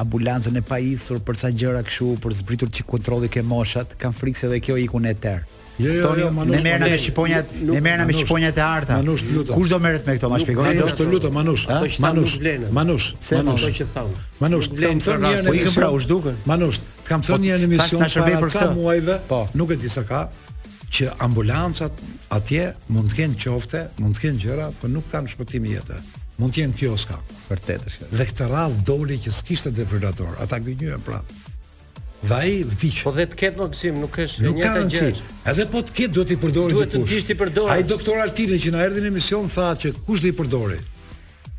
ambulancën 0.00 0.56
e 0.56 0.62
paisur 0.64 1.18
për 1.26 1.36
sa 1.40 1.50
gjëra 1.52 1.80
këshu, 1.88 2.12
për 2.22 2.36
zbritur 2.40 2.70
që 2.76 2.86
kontroli 2.92 3.28
ke 3.32 3.42
moshat, 3.44 3.96
kam 4.00 4.14
frikë 4.16 4.38
se 4.38 4.48
dhe 4.52 4.60
kjo 4.64 4.78
ikun 4.84 5.08
e 5.10 5.16
në 5.16 5.34
Jo, 5.80 5.92
jo, 5.94 6.14
jo, 6.20 6.30
ne 6.44 6.60
merrna 6.62 6.86
me 6.88 6.96
shqiponjat, 7.00 7.46
ne 7.60 7.80
merrna 7.80 8.04
me 8.06 8.12
shqiponjat 8.12 8.56
e 8.58 8.62
harta. 8.62 8.96
Manush, 9.00 9.24
lutem. 9.32 9.54
Kush 9.54 9.70
do 9.72 9.78
merret 9.80 10.04
me 10.06 10.16
këto? 10.18 10.28
Ma 10.32 10.38
shpjegon 10.42 10.68
atë. 10.68 10.76
Manush, 10.76 11.10
lutem, 11.12 11.32
manush. 11.36 11.64
Manush. 12.04 12.36
Manush. 12.76 13.08
Se 13.28 13.40
manush. 13.40 13.90
Manush, 14.42 14.70
të 14.74 14.90
kam 14.90 15.02
thënë 15.06 15.34
po, 15.40 15.40
një 15.40 15.42
po 15.48 15.54
i 15.58 15.62
kam 15.64 15.76
pra 15.78 15.88
u 15.96 16.00
zhdukën. 16.04 16.38
Manush, 16.50 16.80
të 17.00 17.08
kam 17.08 17.24
thënë 17.24 17.44
një 17.48 17.58
emision 17.68 18.04
për 18.04 18.54
ka 18.54 18.66
muajve, 18.76 19.16
po. 19.30 19.40
nuk 19.58 19.72
e 19.74 19.78
di 19.82 19.88
sa 19.90 20.04
ka, 20.06 20.20
që 20.90 21.08
ambulancat 21.26 22.02
atje 22.34 22.66
mund 22.94 23.10
të 23.14 23.20
kenë 23.22 23.40
qofte, 23.46 23.84
mund 24.04 24.18
të 24.18 24.24
kenë 24.26 24.44
gjëra, 24.44 24.68
po 24.80 24.90
nuk 24.92 25.08
kanë 25.12 25.32
shpëtim 25.32 25.70
jetë. 25.72 26.02
Mund 26.40 26.54
të 26.56 26.62
jenë 26.66 26.76
kioska. 26.80 27.16
Vërtet 27.50 27.88
është. 27.90 28.10
Dhe 28.16 28.28
këtë 28.30 28.50
radh 28.52 28.76
doli 28.88 29.16
që 29.20 29.32
s'kishte 29.40 29.72
defibrilator. 29.76 30.36
Ata 30.40 30.60
gënjyen 30.64 31.02
prapë 31.04 31.40
dhe 32.22 32.34
ai 32.34 32.60
vdiq. 32.68 33.00
Po 33.06 33.12
dhe 33.16 33.24
të 33.30 33.36
ketë 33.40 33.60
Maksim, 33.62 34.00
nuk 34.02 34.18
është 34.20 34.44
nuk 34.44 34.58
e 34.60 34.62
njëjta 34.62 34.88
gjë. 34.92 35.26
Edhe 35.52 35.64
po 35.72 35.80
të 35.86 35.94
ketë 35.98 36.14
duhet 36.16 36.32
i 36.34 36.38
përdorin 36.40 36.72
ti. 36.72 36.76
Duhet 36.76 36.92
të 36.94 37.02
dish 37.08 37.26
ti 37.30 37.36
përdorin. 37.38 37.72
Ai 37.72 37.84
doktor 37.88 38.20
Altini 38.20 38.58
që 38.60 38.74
na 38.74 38.82
erdhi 38.84 39.00
në 39.04 39.10
emision 39.14 39.48
tha 39.50 39.70
që 39.80 39.94
kush 40.06 40.20
do 40.24 40.28
i 40.28 40.34
përdorë. 40.36 40.76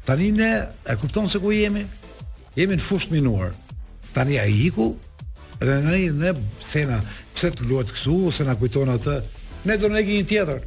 Tani 0.08 0.30
ne 0.38 0.52
e 0.89 0.95
kupton 1.02 1.30
se 1.30 1.39
ku 1.41 1.52
jemi? 1.56 1.86
Jemi 2.58 2.78
në 2.78 2.84
fushë 2.86 3.13
minuar. 3.15 3.56
Tani 4.13 4.38
ai 4.41 4.52
iku 4.67 4.91
dhe 5.62 5.80
ne 5.88 6.04
ne 6.21 6.32
sena 6.62 7.02
pse 7.34 7.52
të 7.58 7.69
luhet 7.71 7.89
kështu 7.95 8.15
ose 8.30 8.43
na 8.45 8.56
kujton 8.60 8.93
atë. 8.93 9.17
Ne 9.65 9.78
do 9.82 9.89
ne 9.89 10.04
gjin 10.06 10.26
tjetër. 10.30 10.62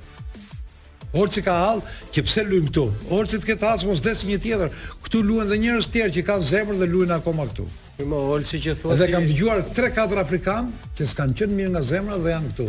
Orçi 1.15 1.43
ka 1.47 1.53
hall, 1.55 1.81
që 2.11 2.23
pse 2.27 2.43
luajm 2.43 2.73
këtu? 2.73 2.83
Orçi 3.15 3.39
të 3.39 3.47
ketë 3.53 3.67
hall 3.69 3.83
mos 3.87 4.01
desh 4.03 4.25
një 4.27 4.39
tjetër. 4.43 4.73
Ktu 5.05 5.21
luajn 5.23 5.51
dhe 5.53 5.59
njerëz 5.63 5.87
tjerë 5.95 6.11
që 6.17 6.25
kanë 6.27 6.47
zemër 6.53 6.81
dhe 6.83 6.89
luajn 6.91 7.15
akoma 7.15 7.47
këtu. 7.53 7.69
Po 7.95 8.07
më 8.11 8.17
ol 8.35 8.43
si 8.47 8.59
që 8.63 8.73
thua. 8.81 8.95
Edhe 8.97 9.07
kam 9.13 9.27
dëgjuar 9.29 9.61
3-4 9.77 10.23
afrikan 10.23 10.71
që 10.99 11.07
s'kan 11.13 11.35
qenë 11.39 11.59
mirë 11.61 11.75
nga 11.77 11.83
zemra 11.91 12.17
dhe 12.19 12.33
janë 12.33 12.51
këtu. 12.53 12.67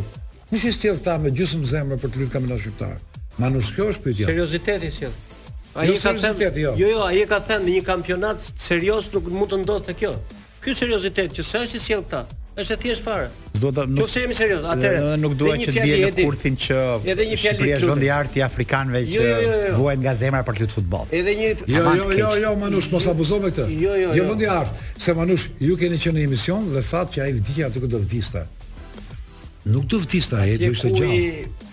Kush 0.52 0.66
i 0.70 0.74
sjell 0.76 1.00
ta 1.08 1.16
me 1.22 1.32
gjysmë 1.34 1.66
zemre 1.72 1.98
për 2.04 2.12
të 2.14 2.22
lirë 2.22 2.34
kampionat 2.36 2.62
shqiptar? 2.62 2.92
Ma 3.42 3.50
nuk 3.50 3.66
kjo 3.76 3.88
është 3.94 4.04
kujtja. 4.06 4.28
Serioziteti 4.30 4.92
sjell. 5.00 5.16
Ai 5.76 5.90
jo, 5.90 5.96
ka 6.04 6.14
thënë, 6.22 6.50
jo. 6.64 6.72
jo 6.80 6.90
jo, 6.94 7.02
ai 7.04 7.24
ka 7.28 7.40
thënë 7.50 7.66
në 7.66 7.72
një 7.78 7.82
kampionat 7.90 8.46
serioz 8.66 9.10
nuk 9.16 9.26
mund 9.36 9.52
të 9.52 9.64
ndodhte 9.64 9.98
kjo. 10.00 10.14
Ky 10.64 10.78
seriozitet 10.78 11.34
që 11.36 11.50
s'është 11.50 11.82
sjell 11.88 12.06
ta. 12.14 12.22
Është 12.56 12.76
thjesht 12.80 13.04
fare. 13.04 13.26
S'do 13.60 13.70
ta 13.76 13.84
jo, 13.84 13.92
nuk 13.98 14.12
jemi 14.16 14.36
serioz. 14.38 14.64
Atëherë 14.72 15.00
edhe 15.04 15.16
nuk 15.20 15.34
dua 15.40 15.58
që 15.60 15.74
të 15.76 15.82
bie 15.84 15.98
në 16.06 16.12
kurthin 16.24 16.56
që 16.66 16.78
edhe 17.12 17.26
një 17.28 17.40
fjalë 17.42 17.60
jo, 17.60 17.66
jo, 17.66 17.80
për 17.82 17.86
zonë 17.90 18.04
të 18.06 18.12
artë 18.16 18.44
afrikanëve 18.46 19.02
që 19.10 19.34
vuajnë 19.76 20.04
nga 20.06 20.14
zemra 20.22 20.40
për 20.48 20.60
klub 20.62 20.72
futboll. 20.72 21.10
Edhe 21.20 21.34
një 21.36 21.50
Jo, 21.68 21.84
jo, 21.98 22.06
jo, 22.22 22.30
jo, 22.46 22.54
Manush, 22.64 22.88
mos 22.96 23.10
abuzo 23.12 23.42
me 23.44 23.52
këtë. 23.52 23.66
Jo, 23.76 23.92
jo, 23.92 24.08
jo. 24.08 24.16
Jo 24.22 24.28
vendi 24.32 24.48
art, 24.56 24.80
se 25.04 25.18
Manush 25.20 25.50
ju 25.68 25.76
keni 25.84 26.00
qenë 26.06 26.20
në 26.22 26.26
emision 26.30 26.70
dhe 26.78 26.86
thatë 26.94 27.16
që 27.18 27.24
ai 27.28 27.30
vdiq 27.42 27.60
atë 27.68 27.84
që 27.86 27.92
do 27.98 28.04
vdiste. 28.08 28.46
Nuk 29.76 29.92
do 29.92 30.00
vdiste, 30.08 30.40
ai 30.40 30.56
do 30.64 30.72
të 30.80 30.96
gjallë. 30.96 31.70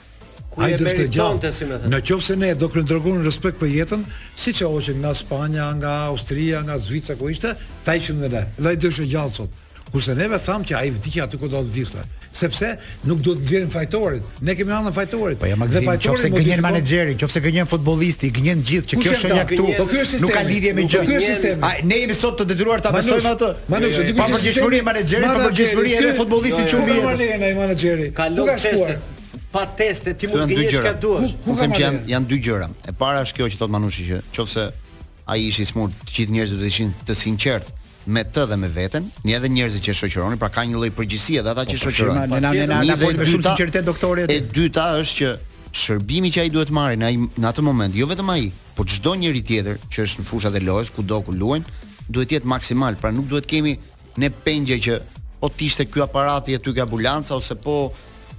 Ai 0.67 0.75
do 0.83 0.91
të 0.91 1.07
gjallë. 1.15 1.83
Në 1.95 2.03
qoftë 2.11 2.33
se 2.33 2.41
ne 2.43 2.51
do 2.63 2.73
të 2.75 2.83
ndërgojmë 2.89 3.23
respekt 3.31 3.63
për 3.63 3.71
jetën, 3.79 4.03
siç 4.35 4.67
e 4.67 4.73
hoqim 4.75 4.99
nga 5.07 5.15
Spanja, 5.15 5.71
nga 5.79 5.95
Austria, 6.11 6.67
nga 6.67 6.81
Zvicra 6.83 7.15
ku 7.23 7.31
ishte, 7.31 7.55
ta 7.87 7.95
i 7.97 8.03
qëndrojmë. 8.03 8.67
Ai 8.67 8.77
do 8.83 8.91
të 8.99 9.09
gjallë 9.15 9.39
sot. 9.39 9.61
Kurse 9.93 10.15
neve 10.17 10.39
thamë 10.41 10.65
që 10.71 10.77
ai 10.79 10.89
vdiq 10.95 11.19
aty 11.27 11.37
ku 11.43 11.49
do 11.53 11.59
të 11.61 11.69
vdiqte, 11.69 12.03
sepse 12.33 12.69
nuk 13.11 13.19
do 13.27 13.35
të 13.37 13.43
nxjerrin 13.45 13.73
fajtorin. 13.75 14.23
Ne 14.49 14.55
kemi 14.57 14.73
anën 14.73 14.93
fajtorit. 14.97 15.37
Po 15.43 15.51
ja 15.51 15.59
më 15.61 15.67
gjen, 15.69 15.89
nëse 16.07 16.31
gënjen 16.33 16.63
menaxherin, 16.65 17.19
nëse 17.21 17.43
gënjen 17.45 17.69
futbollisti, 17.69 18.31
gënjen 18.39 18.63
gjithë 18.71 18.89
që 18.95 18.99
kjo 19.03 19.13
shënja 19.21 19.43
këtu. 19.51 19.67
Nuk 20.23 20.33
ka 20.39 20.45
lidhje 20.49 20.73
me 20.79 20.87
gjë. 20.87 21.03
Ky 21.09 21.53
ne 21.93 21.99
jemi 22.01 22.17
sot 22.17 22.41
të 22.41 22.47
detyruar 22.55 22.81
ta 22.87 22.95
besojmë 22.97 23.35
atë. 23.35 23.51
Pa 23.69 23.83
nuk 23.83 23.93
është 23.93 24.07
dikush 24.09 24.39
sistemi 24.47 24.81
i 24.81 24.87
menaxherit, 24.89 25.77
por 25.77 25.91
edhe 25.91 26.15
futbollistin 26.23 26.73
që 26.73 26.81
mbi. 26.81 26.97
Ku 26.97 27.13
ka 28.17 28.57
marrën 28.57 28.87
ai 28.89 28.97
pa 29.53 29.67
teste 29.79 30.15
ti 30.17 30.29
mund 30.33 30.49
të 30.49 30.57
ka 30.65 30.73
çka 30.73 30.91
duash. 31.05 31.35
Ku, 31.45 31.51
ku 31.51 31.55
them 31.61 31.75
që 31.77 31.81
janë 31.83 31.99
janë 32.09 32.29
dy 32.31 32.39
gjëra. 32.47 32.71
E 32.89 32.95
para 32.97 33.21
është 33.21 33.37
kjo 33.37 33.49
që 33.53 33.59
thot 33.61 33.73
Manushi 33.75 34.07
që 34.09 34.47
nëse 34.47 34.63
ai 35.29 35.43
ishi 35.51 35.67
smur 35.69 35.93
të 36.09 36.15
gjithë 36.17 36.33
njerëzit 36.39 36.57
do 36.57 36.63
të 36.65 36.71
ishin 36.73 36.95
të 37.09 37.17
sinqertë 37.21 37.75
me 38.07 38.23
të 38.25 38.47
dhe 38.51 38.57
me 38.59 38.69
veten, 38.69 39.07
një 39.27 39.37
edhe 39.39 39.49
njerëzit 39.53 39.85
që 39.87 39.95
shoqëronin, 40.01 40.39
pra 40.41 40.49
ka 40.53 40.65
një 40.67 40.75
lloj 40.79 40.91
përgjegjësie 40.97 41.43
dhe 41.45 41.53
ata 41.53 41.65
që 41.69 41.79
shoqërojnë. 41.83 42.27
Ne 42.33 42.41
na 42.41 42.53
ne 42.53 42.67
na 42.67 42.81
na 42.83 42.97
po, 42.99 43.07
po 43.07 43.15
me 43.15 43.23
po, 43.23 43.29
shumë 43.31 43.45
sinqeritet 43.47 43.87
doktorit. 43.87 44.33
E 44.33 44.41
dyta 44.55 44.87
është 45.01 45.19
që 45.19 45.33
shërbimi 45.83 46.33
që 46.35 46.43
ai 46.47 46.51
duhet 46.53 46.73
marrë 46.75 46.99
në 46.99 47.51
atë 47.53 47.65
moment, 47.65 47.95
jo 47.95 48.07
vetëm 48.11 48.33
ai, 48.35 48.49
por 48.77 48.89
çdo 48.91 49.15
njëri 49.23 49.43
tjetër 49.47 49.79
që 49.93 50.07
është 50.07 50.23
në 50.25 50.29
fushat 50.31 50.59
e 50.59 50.65
lojës, 50.67 50.91
kudo 50.97 51.21
ku 51.27 51.33
luajnë, 51.37 51.77
duhet 52.09 52.31
të 52.33 52.39
jetë 52.41 52.51
maksimal, 52.55 52.97
pra 53.01 53.13
nuk 53.15 53.29
duhet 53.33 53.49
kemi 53.51 53.79
Në 54.21 54.29
pengje 54.45 54.77
që 54.85 54.95
o 55.41 55.49
të 55.49 55.65
ishte 55.65 55.85
ky 55.89 56.03
aparati 56.05 56.53
aty 56.53 56.73
ke 56.77 56.83
ambulanca 56.85 57.33
ose 57.33 57.55
po 57.57 57.77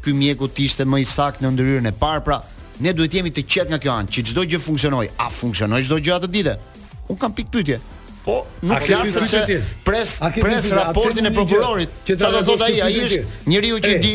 ky 0.06 0.12
mjeku 0.14 0.46
të 0.54 0.62
ishte 0.68 0.86
më 0.86 1.00
i 1.02 1.06
sakt 1.10 1.42
në 1.42 1.50
ndryrën 1.56 1.88
e 1.90 1.92
parë, 1.98 2.22
pra 2.22 2.38
ne 2.86 2.94
duhet 2.94 3.16
jemi 3.18 3.32
të 3.34 3.42
qetë 3.42 3.72
nga 3.72 3.80
kjo 3.82 3.96
anë, 3.96 4.12
që 4.14 4.24
çdo 4.30 4.44
gjë 4.52 4.60
funksionoj, 4.68 5.08
a 5.18 5.26
funksionoj 5.34 5.82
çdo 5.88 5.98
gjë 5.98 6.14
atë 6.16 6.30
ditë? 6.36 6.54
Un 7.10 7.18
kam 7.18 7.34
pikë 7.34 7.52
pyetje. 7.58 7.80
Po, 8.26 8.46
nuk 8.62 8.80
flasim 8.82 9.28
se 9.28 9.62
pres 9.84 10.20
pres 10.42 10.70
raportin 10.72 11.26
e 11.26 11.32
prokurorit. 11.36 11.90
Që 12.08 12.14
do 12.22 12.42
thot 12.48 12.62
ai, 12.64 12.78
ai 12.82 12.94
është 13.04 13.50
njeriu 13.52 13.80
që 13.84 13.98
di 14.04 14.14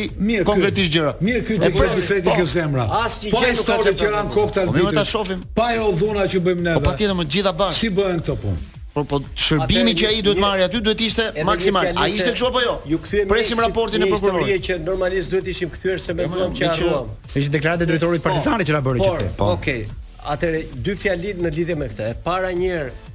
konkretisht 0.48 0.94
gjëra. 0.94 1.12
Mirë 1.20 1.42
ky 1.44 1.58
po, 1.58 1.68
që 1.68 1.70
pres 1.76 2.06
fetin 2.08 2.38
kë 2.38 2.46
zemra. 2.54 2.86
Po, 2.88 3.34
po 3.34 3.42
nuk 3.44 3.84
ka 3.84 3.92
që 4.00 4.10
ran 4.14 4.30
kokta 4.32 4.64
vitit. 4.70 4.80
Po, 4.80 4.88
po 4.88 4.96
ta 4.96 5.04
shohim. 5.10 5.42
Pa 5.58 5.66
e 5.76 5.82
udhuna 5.90 6.24
që 6.24 6.40
bëjmë 6.46 6.64
ne. 6.70 6.76
Po 6.78 6.86
patjetër 6.88 7.20
të 7.20 7.26
gjitha 7.36 7.52
bash. 7.60 7.82
Si 7.82 7.90
bëhen 7.98 8.22
këto 8.24 8.36
punë? 8.44 8.64
Po 8.94 9.04
po 9.12 9.20
shërbimi 9.44 9.92
që 10.00 10.06
ai 10.08 10.22
duhet 10.24 10.40
marrë 10.42 10.64
aty 10.70 10.80
duhet 10.88 11.04
ishte 11.10 11.28
maksimal. 11.46 11.90
Ai 12.00 12.08
ishte 12.16 12.32
kështu 12.32 12.48
apo 12.48 12.64
jo? 12.64 12.78
Ju 12.94 13.02
kthyem 13.04 13.28
presim 13.30 13.60
raportin 13.60 14.06
e 14.06 14.08
prokurorit. 14.08 14.54
Ishte 14.54 14.70
që 14.70 14.78
normalisht 14.88 15.34
duhet 15.36 15.52
ishim 15.52 15.68
kthyer 15.76 16.00
se 16.06 16.16
më 16.16 16.30
duam 16.32 16.56
që 16.56 16.72
harruam. 16.72 17.12
Ishte 17.36 17.52
deklaratë 17.58 17.84
e 17.84 17.92
drejtorit 17.92 18.24
Partizani 18.24 18.64
që 18.64 18.78
na 18.78 18.80
bëri 18.88 19.04
këtë. 19.04 19.28
Po. 19.36 19.52
Okej. 19.58 19.84
Atëre 20.28 20.64
dy 20.74 20.96
fjalë 20.98 21.36
në 21.44 21.52
lidhje 21.56 21.76
me 21.78 21.86
këtë. 21.92 22.08
E 22.10 22.18
para 22.26 22.50
një 22.56 22.72
herë 22.74 23.07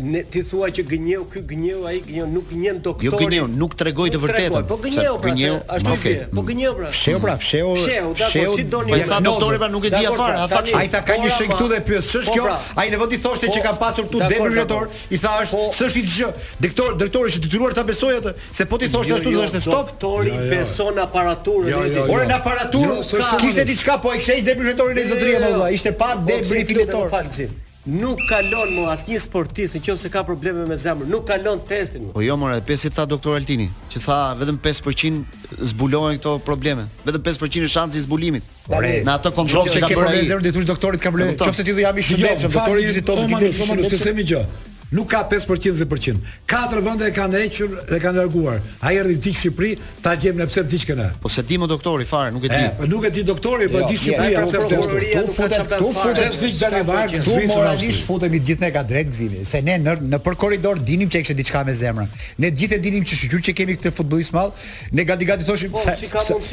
ne 0.00 0.22
ti 0.24 0.40
thua 0.46 0.70
që 0.72 0.82
gënjeu 0.88 1.24
ky 1.28 1.40
gënjeu 1.50 1.82
ai 1.88 1.98
gënjeu 2.04 2.26
nuk 2.32 2.46
gënjen 2.48 2.78
doktorin. 2.84 3.12
Jo 3.12 3.18
gënjeu, 3.20 3.46
nuk 3.60 3.74
tregoi 3.76 4.08
të 4.14 4.20
vërtetën. 4.22 4.64
Po 4.68 4.78
gënjeu, 4.80 5.16
pra, 5.20 5.32
gënjeu, 5.34 5.56
ashtu 5.76 5.96
si. 6.00 6.12
Po 6.32 6.44
gënjeu 6.48 6.72
pra. 6.78 6.88
Fsheu 6.94 7.18
pra, 7.20 7.34
fsheu. 7.40 7.72
Fsheu, 7.76 8.12
fsheu 8.16 8.54
si 8.56 8.64
doni. 8.72 8.94
Po 8.94 9.08
sa 9.10 9.18
doktori 9.26 9.58
pra 9.60 9.68
nuk 9.72 9.84
e 9.84 9.90
di 9.92 10.06
afar, 10.08 10.36
a 10.36 10.46
thaksh. 10.48 10.72
Ai 10.78 10.86
tha 10.94 11.02
ka 11.04 11.18
një 11.20 11.32
shenjë 11.36 11.52
këtu 11.52 11.68
dhe 11.74 11.80
pyet, 11.90 12.08
ç'është 12.08 12.32
po 12.32 12.36
kjo? 12.38 12.46
Pra. 12.48 12.56
Ai 12.80 12.86
në 12.94 13.00
vend 13.02 13.16
i 13.16 13.18
thoshte 13.26 13.50
që 13.52 13.58
po, 13.58 13.64
ka 13.66 13.72
pasur 13.82 14.06
këtu 14.06 14.22
defibrilator, 14.32 14.88
i 14.88 15.20
tha 15.26 15.32
është, 15.44 15.60
po- 15.60 15.76
s'është 15.78 16.00
i 16.00 16.04
gjë. 16.14 16.28
Doktor, 16.66 16.94
doktori 17.04 17.32
është 17.34 17.42
detyruar 17.48 17.76
ta 17.76 17.84
besoj 17.92 18.14
atë, 18.22 18.32
se 18.48 18.66
po 18.72 18.78
ti 18.80 18.88
jo, 18.88 18.94
thoshte 18.96 19.18
ashtu 19.18 19.34
është 19.42 19.60
jo, 19.60 19.66
stop. 19.68 19.90
Doktori 19.90 20.32
beson 20.48 21.02
aparaturën. 21.04 21.68
Jo, 21.76 21.82
jo, 21.84 21.98
jo. 22.00 22.06
Ora 22.16 22.24
në 22.32 22.40
aparaturë 22.40 22.96
jo, 23.02 23.26
kishte 23.44 23.66
diçka 23.68 23.98
po 24.00 24.14
e 24.16 24.22
kishte 24.22 24.40
defibrilatorin 24.48 25.04
e 25.04 25.06
zotëria 25.12 25.44
valla, 25.44 25.68
ishte 25.76 25.92
pa 25.92 26.14
defibrilator. 26.16 27.12
Falzim. 27.12 27.58
Nuk 27.82 28.20
kalon 28.30 28.76
mo 28.78 28.82
asnjë 28.94 29.16
sportist 29.18 29.74
nëse 29.74 30.06
ka 30.14 30.20
probleme 30.22 30.68
me 30.70 30.76
zemrën, 30.78 31.08
nuk 31.10 31.24
kalon 31.26 31.58
testin. 31.66 32.04
Po 32.14 32.22
jo 32.22 32.36
mora, 32.38 32.60
pesi 32.62 32.86
tha 32.94 33.02
doktor 33.10 33.34
Altini, 33.34 33.66
që 33.90 34.02
tha 34.04 34.18
vetëm 34.38 34.60
5% 34.62 35.66
zbulohen 35.72 36.20
këto 36.22 36.36
probleme, 36.46 36.86
vetëm 37.02 37.24
5% 37.26 37.66
është 37.66 37.74
shansi 37.74 37.98
i 37.98 38.04
zbulimit. 38.06 38.46
Ale, 38.70 38.92
në 39.02 39.16
atë 39.18 39.34
kontroll 39.34 39.66
që 39.66 39.82
ka 39.82 39.88
bërë 39.98 40.14
ai, 40.14 40.22
zëri 40.30 40.52
i 40.52 40.54
thush 40.54 40.68
doktorit 40.70 41.02
ka 41.02 41.10
bërë. 41.10 41.32
Nëse 41.42 41.66
ti 41.66 41.74
do 41.74 41.82
jam 41.82 41.98
i 41.98 42.06
jo, 42.06 42.10
shëndetshëm, 42.12 42.54
doktorit 42.60 42.84
i 43.02 43.06
thotë, 43.10 43.30
"Shumë, 43.34 43.56
shumë, 43.58 43.86
të 43.90 44.02
themi 44.06 44.26
gjë 44.30 44.46
nuk 44.92 45.08
ka 45.10 45.24
5% 45.28 45.72
dhe 45.80 45.84
10%. 45.88 46.20
Katër 46.48 46.82
vende 46.84 47.08
kanë 47.16 47.40
hequr 47.40 47.72
dhe 47.90 47.98
kanë 48.02 48.18
larguar. 48.20 48.58
Ai 48.84 48.98
erdhi 49.00 49.16
ti 49.24 49.32
në 49.32 49.38
Shqipëri, 49.40 49.72
ta 50.04 50.12
gjem 50.20 50.38
ne 50.42 50.46
pse 50.50 50.64
ti 50.68 50.80
që 50.82 50.96
ne. 51.00 51.08
Po 51.22 51.30
se 51.32 51.44
di 51.48 51.56
më 51.60 51.68
doktori 51.72 52.04
fare, 52.08 52.32
nuk 52.34 52.44
e 52.44 52.50
di. 52.52 52.60
Po 52.80 52.88
nuk 52.92 53.06
e 53.08 53.12
di 53.16 53.24
doktori, 53.30 53.68
po 53.72 53.80
jo, 53.82 53.88
di 53.88 53.96
jo, 53.96 54.02
Shqipëri, 54.02 54.36
a 54.36 54.42
pse 54.48 54.60
ti? 54.68 54.80
Tu 55.12 55.36
futet, 55.36 55.74
tu 55.78 55.92
futet 55.96 56.36
zgjidh 56.36 56.60
Danimark, 56.60 57.16
Suica. 57.22 57.56
Moralisht 57.56 58.06
futemi 58.08 58.42
gjithë 58.42 58.66
ne 58.66 58.72
ka 58.76 58.84
drejt 58.86 59.12
gzimi, 59.14 59.44
se 59.48 59.62
ne 59.64 59.78
në 59.82 59.96
në 60.12 60.20
për 60.26 60.36
korridor 60.44 60.80
dinim 60.88 61.08
që 61.12 61.24
ishte 61.24 61.36
diçka 61.40 61.64
me 61.68 61.74
zemrën. 61.76 62.12
Ne 62.42 62.50
gjithë 62.52 62.80
dinim 62.84 63.06
që 63.08 63.20
shqyrë 63.22 63.42
që 63.48 63.56
kemi 63.58 63.78
këtë 63.80 63.94
futbollist 63.96 64.36
mall, 64.36 64.52
ne 64.92 65.06
gati 65.08 65.28
gati 65.28 65.48
thoshim 65.48 65.72
po, 65.72 65.80
se 65.80 65.96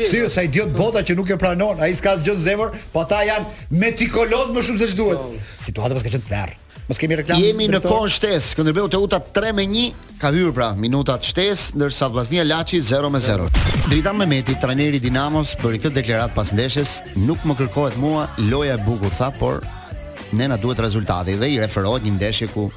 si 0.10 0.24
sa 0.32 0.46
idiot 0.48 0.72
bota 0.80 1.04
që 1.04 1.18
nuk 1.20 1.32
e 1.32 1.38
pranon, 1.40 1.82
ai 1.84 1.92
s'ka 1.96 2.16
asgjë 2.18 2.38
zemër, 2.46 2.74
po 2.94 3.04
ata 3.04 3.22
janë 3.28 3.82
meticuloz 3.84 4.54
më 4.56 4.66
shumë 4.70 4.84
se 4.86 4.92
ç'duhet. 4.94 5.24
Po. 5.24 5.48
Situata 5.70 5.98
paska 6.00 6.14
qenë 6.16 6.28
tmerr. 6.30 6.58
Mos 6.90 6.98
kemi 6.98 7.18
reklam. 7.22 7.38
Jemi 7.42 7.68
në 7.70 7.84
kohën 7.84 8.10
shtesë. 8.16 8.48
Skënderbeu 8.56 8.88
Teuta 8.90 9.20
3 9.22 9.52
me 9.54 9.64
1 9.70 10.18
ka 10.20 10.32
hyrë 10.34 10.54
pra 10.58 10.70
minuta 10.74 11.18
të 11.22 11.28
shtesë, 11.30 11.76
ndërsa 11.78 12.08
Vllaznia 12.10 12.42
Laçi 12.48 12.80
0 12.82 13.12
me 13.14 13.22
0. 13.22 13.46
Drita 13.92 14.10
Mehmeti, 14.18 14.56
trajneri 14.62 14.98
i 14.98 15.04
Dinamos, 15.04 15.52
bëri 15.62 15.78
këtë 15.84 16.00
deklaratë 16.00 16.34
pas 16.34 16.50
ndeshjes, 16.58 16.96
nuk 17.28 17.46
më 17.46 17.60
kërkohet 17.60 17.98
mua 18.02 18.24
loja 18.42 18.74
e 18.74 18.82
bukur, 18.88 19.14
tha, 19.14 19.30
por 19.38 19.62
ne 20.34 20.48
na 20.50 20.58
duhet 20.58 20.82
rezultati 20.82 21.38
dhe 21.38 21.52
i 21.54 21.60
referohet 21.62 22.08
një 22.10 22.16
ndeshje 22.18 22.50
ku 22.56 22.72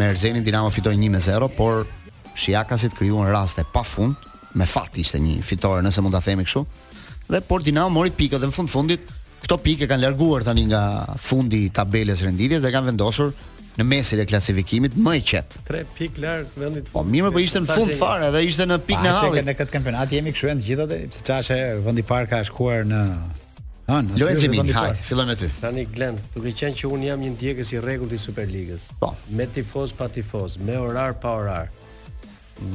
me 0.00 0.08
Erzenin 0.08 0.44
Dinamo 0.44 0.72
fitoi 0.72 0.96
1 0.96 1.12
me 1.12 1.20
0, 1.20 1.50
por 1.60 1.84
Shiakasit 2.40 2.96
krijuan 2.96 3.28
raste 3.34 3.68
pafund, 3.72 4.16
me 4.56 4.64
fat 4.64 4.96
ishte 4.96 5.20
një 5.20 5.42
fitore 5.44 5.84
nëse 5.84 6.00
mund 6.04 6.16
ta 6.16 6.24
themi 6.24 6.48
kështu. 6.48 6.64
Dhe 7.36 7.44
por 7.44 7.60
Dinamo 7.60 7.98
mori 8.00 8.16
pikën 8.16 8.40
dhe 8.40 8.48
në 8.48 8.56
fund 8.60 8.72
fundit 8.72 9.04
këto 9.46 9.60
pikë 9.62 9.86
e 9.86 9.90
kanë 9.90 10.02
larguar 10.02 10.42
tani 10.46 10.64
nga 10.66 10.80
fundi 11.22 11.62
i 11.68 11.72
tabelës 11.74 12.24
renditjes 12.26 12.64
dhe 12.66 12.72
kanë 12.74 12.90
vendosur 12.90 13.30
në 13.76 13.84
mesin 13.86 14.22
e 14.22 14.24
klasifikimit 14.26 14.94
më 14.98 15.12
i 15.18 15.22
qet. 15.30 15.58
3 15.68 15.84
pikë 15.94 16.22
larg 16.24 16.54
vendit. 16.58 16.86
Po 16.94 17.02
mirë, 17.06 17.30
po 17.34 17.42
ishte 17.44 17.60
në 17.62 17.70
fund 17.70 17.92
fare, 18.00 18.30
edhe 18.32 18.40
ishte 18.48 18.66
në 18.66 18.78
pikë 18.88 19.04
në 19.04 19.12
hall. 19.18 19.38
Në 19.46 19.54
këtë 19.58 19.74
kampionat 19.76 20.14
jemi 20.16 20.32
këtu 20.34 20.50
ende 20.54 20.66
gjithë 20.66 20.86
deri, 20.92 21.10
sepse 21.14 21.26
çfarë 21.28 21.66
është 21.76 21.86
vendi 21.86 22.02
i 22.04 22.08
parë 22.12 22.30
ka 22.34 22.42
shkuar 22.50 22.88
në 22.92 23.02
Han, 23.86 24.08
le 24.18 24.26
të 24.34 24.40
themi, 24.50 24.64
fillojmë 25.06 25.30
me 25.30 25.34
ty. 25.38 25.46
Tani 25.62 25.84
Glen, 25.94 26.16
duke 26.34 26.50
qenë 26.58 26.74
që 26.80 26.88
un 26.96 27.04
jam 27.06 27.20
një 27.22 27.28
ndjekës 27.36 27.68
i 27.76 27.82
rregullt 27.84 28.16
i 28.16 28.18
Superligës. 28.18 28.88
Po, 28.98 29.12
me 29.30 29.46
tifoz 29.54 29.92
pa 29.94 30.08
tifoz, 30.10 30.56
me 30.66 30.74
orar 30.82 31.12
pa 31.22 31.36
orar 31.38 31.68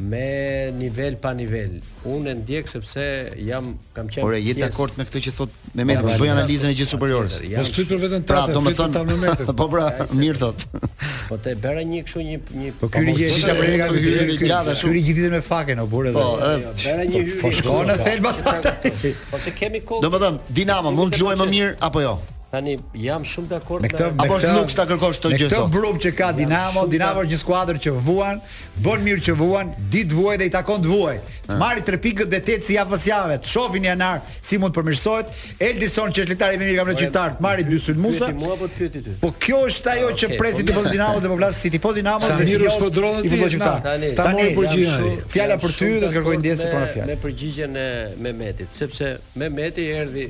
me 0.10 0.72
nivel 0.78 1.16
pa 1.18 1.32
nivel. 1.32 1.82
Unë 2.06 2.30
e 2.30 2.34
ndjek 2.34 2.68
sepse 2.70 3.06
jam 3.42 3.72
kam 3.96 4.08
qenë 4.12 4.26
Ora 4.26 4.38
jeta 4.38 4.68
dakord 4.68 4.98
me 5.00 5.06
këtë 5.08 5.22
që 5.26 5.32
thot 5.38 5.54
Mehmeti, 5.76 6.16
bëj 6.22 6.30
analizën 6.36 6.70
e 6.70 6.76
gjithë 6.78 6.92
superiores. 6.92 7.38
Po 7.42 7.64
shkruaj 7.66 7.88
për 7.90 8.04
veten 8.04 8.26
pra, 8.30 8.44
ta, 8.46 8.54
do 8.56 8.62
të 8.68 8.74
thon 8.78 8.94
ta 8.94 9.02
në 9.08 9.16
metër. 9.24 9.50
Po 9.58 9.66
pra, 9.72 9.88
mirë 10.18 10.42
thot. 10.42 10.66
Po 11.30 11.40
te 11.42 11.56
bëra 11.64 11.86
një 11.92 12.02
kështu 12.06 12.26
një 12.28 12.38
një 12.62 12.74
Po 12.82 12.92
ky 12.94 13.04
ri 13.08 13.16
gjithë 13.24 13.48
ka 13.48 13.56
bërë 13.62 13.80
kështu 13.82 14.52
një 14.52 14.76
Ky 14.82 14.92
ri 14.98 15.02
gjithë 15.08 15.32
me 15.34 15.40
faken 15.50 15.82
o 15.82 15.88
burë 15.96 16.12
edhe. 16.12 16.28
Po 16.28 16.52
bëra 16.86 17.08
një 17.10 17.24
hyrje. 17.24 17.40
Po 17.42 17.52
shkon 17.58 17.90
në 17.90 17.98
thelbat. 18.04 18.86
Po 19.34 19.42
se 19.42 19.56
kemi 19.58 19.82
kohë. 19.82 20.06
Domethën 20.06 20.38
Dinamo 20.62 20.94
mund 20.94 21.16
të 21.18 21.24
luajë 21.24 21.42
më 21.44 21.50
mirë 21.56 21.76
apo 21.90 22.06
jo? 22.06 22.18
Tani 22.52 22.74
jam 23.00 23.24
shumë 23.24 23.48
dakord 23.54 23.82
me 23.86 23.88
këtë. 23.88 24.10
Me 24.18 24.26
apo 24.26 24.38
nuk 24.58 24.72
sta 24.74 24.84
kërkosh 24.88 25.22
këtë 25.24 25.38
gjë. 25.40 25.46
Me 25.46 25.52
këtë 25.54 25.72
brum 25.74 26.00
që 26.04 26.10
ka 26.18 26.32
Dinamo, 26.36 26.82
Dinamo 26.92 27.22
është 27.24 27.32
një 27.32 27.38
skuadër 27.40 27.78
që 27.86 27.94
vuan, 28.08 28.42
bën 28.84 29.06
mirë 29.08 29.24
që 29.28 29.36
vuan, 29.40 29.70
ditë 29.94 30.18
vuaj 30.18 30.34
dhe 30.42 30.48
i 30.50 30.52
takon 30.56 30.84
të 30.84 30.92
vuaj. 30.92 31.14
Marri 31.62 31.86
3 31.88 32.02
pikët 32.04 32.28
dhe 32.34 32.42
8 32.58 32.68
si 32.68 32.76
javës 32.76 33.06
javë. 33.08 33.38
Shofin 33.54 33.88
janar 33.88 34.18
si 34.34 34.60
mund 34.60 34.76
të 34.76 34.82
përmirësohet. 34.82 35.32
Eldison 35.70 36.12
që 36.12 36.26
është 36.26 36.34
lojtari 36.34 36.60
më 36.60 36.68
mirë 36.68 36.78
kamë 36.82 36.98
qytetar, 37.04 37.38
marri 37.48 37.66
2 37.72 37.82
sulmusa. 37.86 38.32
Po 39.24 39.32
kjo 39.48 39.62
është 39.72 39.96
ajo 39.96 40.12
që 40.24 40.32
presi 40.44 40.68
tifoz 40.68 40.92
Dinamo 40.92 41.24
dhe 41.24 41.32
po 41.32 41.40
vlas 41.40 41.64
si 41.64 41.72
tifoz 41.78 41.96
Dinamo 42.02 42.28
dhe 42.28 42.36
si 42.36 42.52
tifoz 42.52 42.80
Podronë 42.84 43.28
ti. 43.32 44.14
Tani 44.20 44.50
për 44.60 44.70
gjithë. 44.76 45.16
Fjala 45.38 45.56
për 45.64 45.80
ty 45.80 45.94
dhe 46.04 46.12
të 46.12 46.18
kërkoj 46.20 46.38
ndjesë 46.44 46.76
për 46.76 46.90
fjalë. 47.00 47.12
Me 47.14 47.22
përgjigjen 47.30 47.82
e 47.88 47.90
Mehmetit, 48.28 48.76
sepse 48.76 49.14
Mehmeti 49.40 49.88
erdhi 50.04 50.30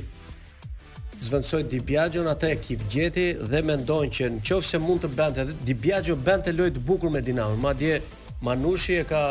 zvendësoj 1.22 1.62
Di 1.70 1.80
Biagjo 1.86 2.24
në 2.26 2.32
atë 2.34 2.48
ekip 2.56 2.82
gjeti 2.90 3.26
dhe 3.50 3.60
me 3.62 3.76
që 3.86 4.30
në 4.40 4.58
se 4.68 4.78
mund 4.82 5.04
të 5.04 5.10
bëndë 5.18 5.44
edhe 5.44 5.54
Di 5.68 5.74
Biagjo 5.84 6.16
bëndë 6.16 6.46
të 6.48 6.54
lojtë 6.58 6.82
bukur 6.88 7.10
me 7.14 7.20
Dinamo 7.22 7.56
Ma 7.56 7.74
dje 7.78 8.00
Manushi 8.42 8.96
e 8.98 9.04
ka, 9.06 9.22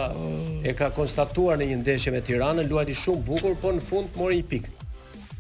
e 0.64 0.72
ka 0.74 0.90
konstatuar 0.96 1.58
në 1.60 1.66
një 1.72 1.80
ndeshje 1.82 2.14
me 2.16 2.22
Tiranën, 2.24 2.70
luajti 2.72 2.94
shumë 2.96 3.26
bukur, 3.28 3.58
por 3.60 3.76
në 3.76 3.82
fund 3.84 4.16
mori 4.16 4.38
i 4.40 4.46
pikë 4.54 4.78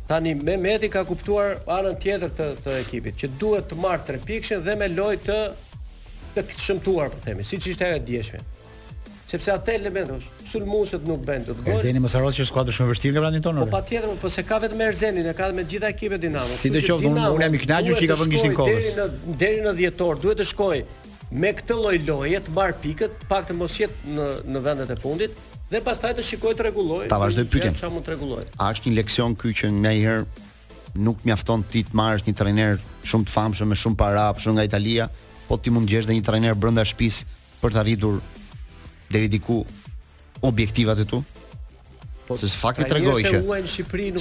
Tani 0.10 0.34
me 0.36 0.58
meti 0.60 0.90
ka 0.92 1.06
kuptuar 1.08 1.54
anën 1.80 1.96
tjetër 2.04 2.34
të, 2.40 2.50
të 2.66 2.76
ekipit 2.82 3.22
Që 3.22 3.30
duhet 3.40 3.70
të 3.72 3.78
marrë 3.86 4.04
3 4.16 4.18
repikëshën 4.18 4.66
dhe 4.68 4.76
me 4.82 4.90
lojtë 4.92 5.38
të, 6.36 6.44
të 6.52 6.60
shëmtuar 6.66 7.14
po 7.14 7.24
themi 7.24 7.48
Si 7.48 7.62
që 7.64 7.72
ishte 7.78 7.94
e 7.96 8.02
djeshme 8.10 8.44
sepse 9.32 9.52
atë 9.54 9.74
element 9.78 10.12
është 10.17 10.48
sulmuesët 10.52 11.06
nuk 11.08 11.22
bën 11.28 11.46
dot. 11.48 11.60
Erzeni 11.72 12.02
mos 12.04 12.15
harro 12.17 12.32
që 12.36 12.46
skuadra 12.50 12.74
është 12.74 12.82
shumë 12.82 12.91
vështirë 12.91 13.15
nga 13.17 13.24
brandin 13.24 13.44
tonë. 13.46 13.65
Po 13.65 13.78
patjetër, 13.78 14.15
po 14.24 14.32
se 14.34 14.44
ka 14.50 14.58
vetëm 14.63 14.84
Erzenin, 14.89 15.30
e 15.32 15.36
ka 15.39 15.48
me 15.56 15.63
të 15.65 15.76
gjitha 15.76 15.91
ekipet 15.94 16.24
Dinamo. 16.26 16.48
Sidoqoftë 16.48 17.12
unë 17.12 17.30
jam 17.44 17.56
i 17.60 17.63
kënaqur 17.63 18.00
që 18.00 18.06
i 18.06 18.10
ka 18.12 18.17
vënë 18.22 18.34
gishtin 18.34 18.58
kokës. 18.58 18.91
Deri 18.98 19.24
në 19.24 19.38
deri 19.44 19.63
në 19.63 19.74
10 19.80 20.04
orë 20.08 20.22
duhet 20.26 20.41
të 20.41 20.48
shkoj 20.52 20.78
me 21.44 21.54
këtë 21.62 21.80
lloj 21.80 21.98
loje 22.10 22.44
të 22.44 22.56
marr 22.58 22.76
pikët, 22.84 23.26
pak 23.32 23.48
të 23.48 23.58
mos 23.60 23.78
jetë 23.80 24.15
në 24.17 24.30
në 24.52 24.63
vendet 24.67 24.91
e 24.91 25.00
fundit 25.00 25.41
dhe 25.72 25.80
pastaj 25.86 26.17
të 26.17 26.26
shikoj 26.28 26.56
të 26.60 26.65
rregulloj. 26.67 27.04
Ta 27.13 27.22
vazhdoj 27.22 27.46
pyetjen. 27.54 27.78
Çfarë 27.80 27.94
mund 27.94 28.04
të 28.04 28.17
rregulloj? 28.17 28.50
A 28.60 28.67
është 28.76 28.89
një 28.89 28.98
leksion 29.00 29.38
ky 29.39 29.54
që 29.56 29.70
ndonjëherë 29.78 30.26
nuk 31.08 31.24
mjafton 31.24 31.63
ti 31.72 31.86
të 31.88 31.96
marrësh 31.96 32.26
një 32.28 32.34
trajner 32.36 32.84
shumë 33.08 33.30
të 33.30 33.34
famshëm 33.38 33.72
me 33.72 33.78
shumë 33.80 33.96
para, 34.02 34.26
shumë 34.44 34.58
nga 34.60 34.65
Italia, 34.67 35.06
po 35.48 35.56
ti 35.56 35.72
mund 35.72 35.88
të 35.88 35.94
gjesh 35.96 36.10
dhe 36.10 36.17
një 36.20 36.26
trajner 36.28 36.60
brenda 36.60 36.84
shtëpisë 36.84 37.30
për 37.63 37.76
të 37.78 37.82
arritur 37.86 38.20
deri 39.12 39.28
diku 39.28 39.65
objektivat 40.41 40.97
e 40.97 41.04
tu? 41.06 41.24
Po, 42.28 42.36
se 42.38 42.47
fakti 42.47 42.84
tregoi 42.88 43.24
që 43.24 43.39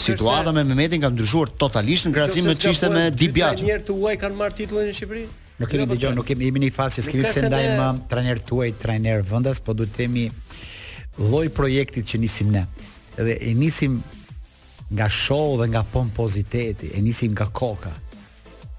situata 0.00 0.53
me 0.53 0.64
Mehmetin 0.64 1.03
ka 1.05 1.11
ndryshuar 1.12 1.48
totalisht 1.61 2.09
në 2.09 2.14
krahasim 2.14 2.46
me 2.48 2.55
çishte 2.59 2.88
me 2.92 3.07
Dibjaç. 3.14 3.61
Trajnerët 3.61 3.90
e 3.92 3.96
huaj 4.00 4.16
kanë 4.22 4.38
marr 4.40 4.55
titullin 4.57 4.88
në 4.90 4.94
Shqipëri? 4.98 5.22
Nuk 5.61 5.68
kemi 5.70 5.83
jo, 5.85 5.88
po 5.90 5.94
dëgjuar, 5.96 6.14
nuk 6.16 6.26
kemi 6.31 6.48
jemi 6.48 6.62
në 6.64 6.70
fazë 6.74 7.05
se 7.05 7.12
kemi 7.12 7.29
pse 7.29 7.42
ndajmë 7.46 7.88
trajner 8.11 8.40
tuaj, 8.50 8.70
trajner 8.83 9.22
vendas, 9.33 9.61
po 9.61 9.74
duhet 9.76 9.92
të 9.94 10.00
themi 10.05 10.24
lloj 11.29 11.44
projektit 11.57 12.09
që 12.11 12.20
nisim 12.24 12.50
ne. 12.55 12.62
Dhe 13.18 13.37
e 13.37 13.53
nisim 13.61 13.98
nga 14.96 15.11
show 15.12 15.59
dhe 15.61 15.66
nga 15.74 15.85
pompoziteti, 15.92 16.90
e 16.96 17.03
nisim 17.05 17.37
nga 17.37 17.46
koka. 17.61 17.92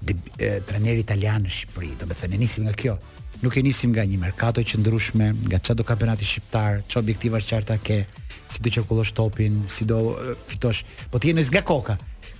De, 0.02 0.16
e, 0.42 0.56
trajneri 0.66 1.06
italian 1.06 1.46
në 1.46 1.54
Shqipëri, 1.56 1.94
do 2.02 2.10
të 2.10 2.18
thënë 2.24 2.36
e 2.36 2.42
nisim 2.42 2.66
nga 2.66 2.74
kjo 2.84 2.98
nuk 3.42 3.54
e 3.54 3.60
nisim 3.66 3.90
nga 3.90 4.04
një 4.06 4.18
merkato 4.22 4.62
që 4.62 4.78
ndryshme, 4.80 5.26
nga 5.50 5.58
që 5.58 5.74
do 5.74 5.82
kampionati 5.86 6.24
shqiptar, 6.26 6.80
që 6.86 6.98
objektiva 7.02 7.40
qarta 7.42 7.76
ke, 7.82 8.04
si 8.48 8.60
do 8.62 8.70
qarkullosh 8.70 9.10
topin, 9.18 9.62
si 9.66 9.86
do 9.88 9.98
uh, 10.10 10.28
fitosh, 10.46 10.84
po 11.10 11.18
ti 11.18 11.32
jeni 11.32 11.42
nga 11.48 11.64
koka. 11.66 11.96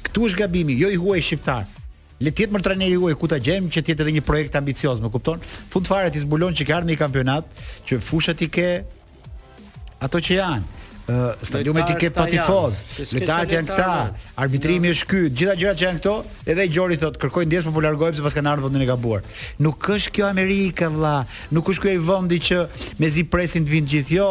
Ktu 0.06 0.28
është 0.30 0.42
gabimi, 0.44 0.76
jo 0.78 0.90
i 0.94 0.98
huaj 1.02 1.22
shqiptar. 1.26 1.66
Le 2.22 2.30
të 2.30 2.44
jetë 2.44 2.54
më 2.54 2.60
trajneri 2.62 2.98
huaj 3.02 3.16
ku 3.18 3.26
ta 3.26 3.40
gjejmë 3.42 3.72
që 3.74 3.82
tjetë 3.88 4.04
edhe 4.04 4.12
një 4.18 4.22
projekt 4.28 4.54
ambicioz, 4.60 5.00
më 5.02 5.10
kupton? 5.10 5.40
Fund 5.74 5.88
fare 5.90 6.10
ti 6.14 6.22
zbulon 6.22 6.54
që 6.54 6.68
ka 6.68 6.76
ardhur 6.78 6.92
në 6.92 6.98
kampionat, 7.00 7.48
që 7.88 7.98
fushat 7.98 8.44
i 8.46 8.48
ke 8.54 8.68
ato 10.06 10.20
që 10.22 10.38
janë 10.38 10.81
stadiumi 11.42 11.80
i 11.80 11.94
ke 11.98 12.10
pa 12.14 12.26
tifoz, 12.30 12.82
lojtarët 13.12 13.50
janë 13.52 13.68
këta, 13.68 13.94
arbitrimi 14.38 14.92
është 14.94 15.06
ky, 15.10 15.20
gjitha 15.34 15.56
gjërat 15.58 15.78
që 15.80 15.86
janë 15.86 15.98
këto, 16.00 16.12
edhe 16.52 16.66
Gjori 16.72 16.98
thotë 17.00 17.20
kërkoj 17.24 17.44
ndjesë 17.50 17.72
po 17.74 17.82
largohem 17.82 18.14
sepse 18.14 18.36
kanë 18.38 18.52
ardhur 18.52 18.68
vendin 18.70 18.84
e 18.84 18.88
gabuar. 18.90 19.24
Nuk 19.62 19.82
është 19.96 20.12
kjo 20.18 20.28
Amerika 20.28 20.88
vëlla, 20.92 21.14
nuk 21.56 21.70
është 21.72 21.82
ky 21.86 21.90
ai 21.96 22.02
vendi 22.06 22.38
që 22.50 22.60
mezi 23.02 23.24
presin 23.26 23.66
të 23.66 23.74
vinë 23.74 23.90
gjithë 23.96 24.16
jo. 24.16 24.28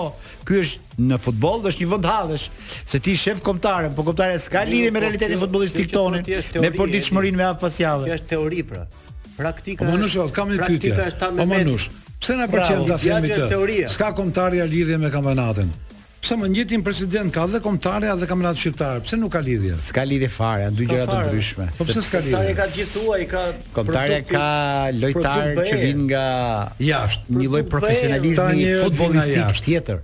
Ky 0.47 0.61
është 0.63 1.05
në 1.09 1.19
futboll 1.21 1.61
dhe 1.61 1.69
është 1.73 1.83
një 1.83 1.89
vend 1.91 2.07
hallesh, 2.09 2.47
se 2.63 2.99
ti 3.03 3.13
shef 3.19 3.43
kombëtare, 3.45 3.91
po 3.93 4.05
kombëtare 4.07 4.39
s'ka 4.41 4.63
lidhje 4.65 4.89
me 4.93 4.99
po, 4.99 5.05
realitetin 5.05 5.39
futbollistik 5.43 5.91
po 5.91 6.07
tonë, 6.07 6.23
me 6.63 6.71
përditshmërinë 6.77 7.39
me 7.41 7.47
afpas 7.51 7.77
javë. 7.83 8.07
Kjo 8.09 8.17
është 8.19 8.31
teori 8.33 8.63
pra. 8.71 8.85
Praktika. 9.37 9.85
Po 9.87 9.99
nuk 9.99 10.33
kam 10.35 10.49
një 10.55 10.65
pyetje. 10.65 11.11
Po 11.19 11.45
nuk. 11.45 11.85
Pse 12.21 12.33
na 12.37 12.45
pëlqen 12.49 12.83
ta 12.89 12.97
themi 13.01 13.31
këtë? 13.31 13.87
S'ka 13.89 14.11
kombëtaria 14.17 14.65
lidhje 14.69 14.97
me 15.01 15.09
kampionatin 15.13 15.71
pse 16.21 16.35
më 16.37 16.47
njëtin 16.53 16.81
president 16.85 17.33
ka 17.33 17.47
dhe 17.49 17.59
kombëtare 17.65 18.11
dhe 18.21 18.27
kamerat 18.29 18.57
shqiptar, 18.61 18.99
pse 19.05 19.17
nuk 19.17 19.33
ka 19.33 19.39
lidhje? 19.41 19.73
S'ka 19.81 20.03
lidhje 20.05 20.29
fare, 20.29 20.67
janë 20.67 20.77
dy 20.77 20.87
gjëra 20.91 21.05
të 21.09 21.21
ndryshme. 21.23 21.65
Po 21.79 21.85
pse 21.87 22.01
s'ka 22.05 22.19
lidhje? 22.21 22.33
Kombëtare 22.35 22.57
ka 22.59 22.67
gjithuaj, 22.75 23.21
ka 23.31 23.43
kombëtare 23.77 24.19
ka 24.29 24.49
lojtar 25.01 25.53
që 25.65 25.79
vijnë 25.81 26.05
nga 26.11 26.25
jashtë, 26.87 27.37
një 27.41 27.47
lloj 27.53 27.63
profesionalizmi 27.73 28.65
futbollistik 28.83 29.63
tjetër. 29.65 30.03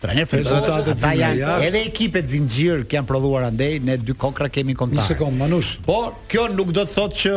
Trajner 0.00 0.30
rezultatet 0.32 0.94
ata 1.02 1.10
janë 1.18 1.48
edhe 1.66 1.82
ekipet 1.90 2.30
zinxhir 2.32 2.86
që 2.88 3.00
janë 3.00 3.10
prodhuar 3.10 3.48
andej, 3.50 3.80
ne 3.84 3.98
dy 4.00 4.14
kokra 4.22 4.46
kemi 4.54 4.72
kontakt. 4.78 5.02
Një 5.02 5.08
sekond, 5.10 5.36
Manush. 5.40 5.74
Po, 5.84 5.98
kjo 6.30 6.46
nuk 6.54 6.70
do 6.72 6.86
të 6.88 6.94
thotë 7.00 7.18
që 7.24 7.34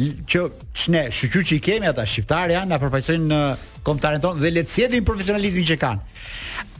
që 0.00 0.40
çne, 0.72 1.00
shqyrt 1.12 1.46
që 1.50 1.56
i 1.56 1.60
kemi 1.64 1.88
ata 1.90 2.04
shqiptarë 2.08 2.54
janë 2.54 2.68
na 2.70 2.78
përfaqësojnë 2.80 3.26
në 3.30 3.38
kombëtarën 3.84 4.22
tonë 4.24 4.42
dhe 4.44 4.50
le 4.54 4.62
të 4.64 4.72
sjellin 4.74 5.04
profesionalizmin 5.06 5.66
që 5.70 5.76
kanë. 5.82 6.00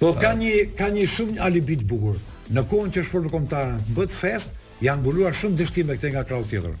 po 0.00 0.14
ka 0.22 0.32
një 0.40 0.56
ka 0.80 0.88
një 0.96 1.04
shumë 1.12 1.38
alibi 1.48 1.76
të 1.82 1.90
bukur. 1.92 2.16
Në 2.56 2.64
kohën 2.72 2.92
që 2.96 3.02
është 3.04 3.24
në 3.26 3.32
kombëtarën, 3.36 3.80
bëhet 3.96 4.12
fest, 4.14 4.52
janë 4.86 5.02
mbuluar 5.02 5.34
shumë 5.34 5.58
dështime 5.58 5.96
këte 5.98 6.12
nga 6.14 6.22
krau 6.28 6.44
tjetër. 6.46 6.76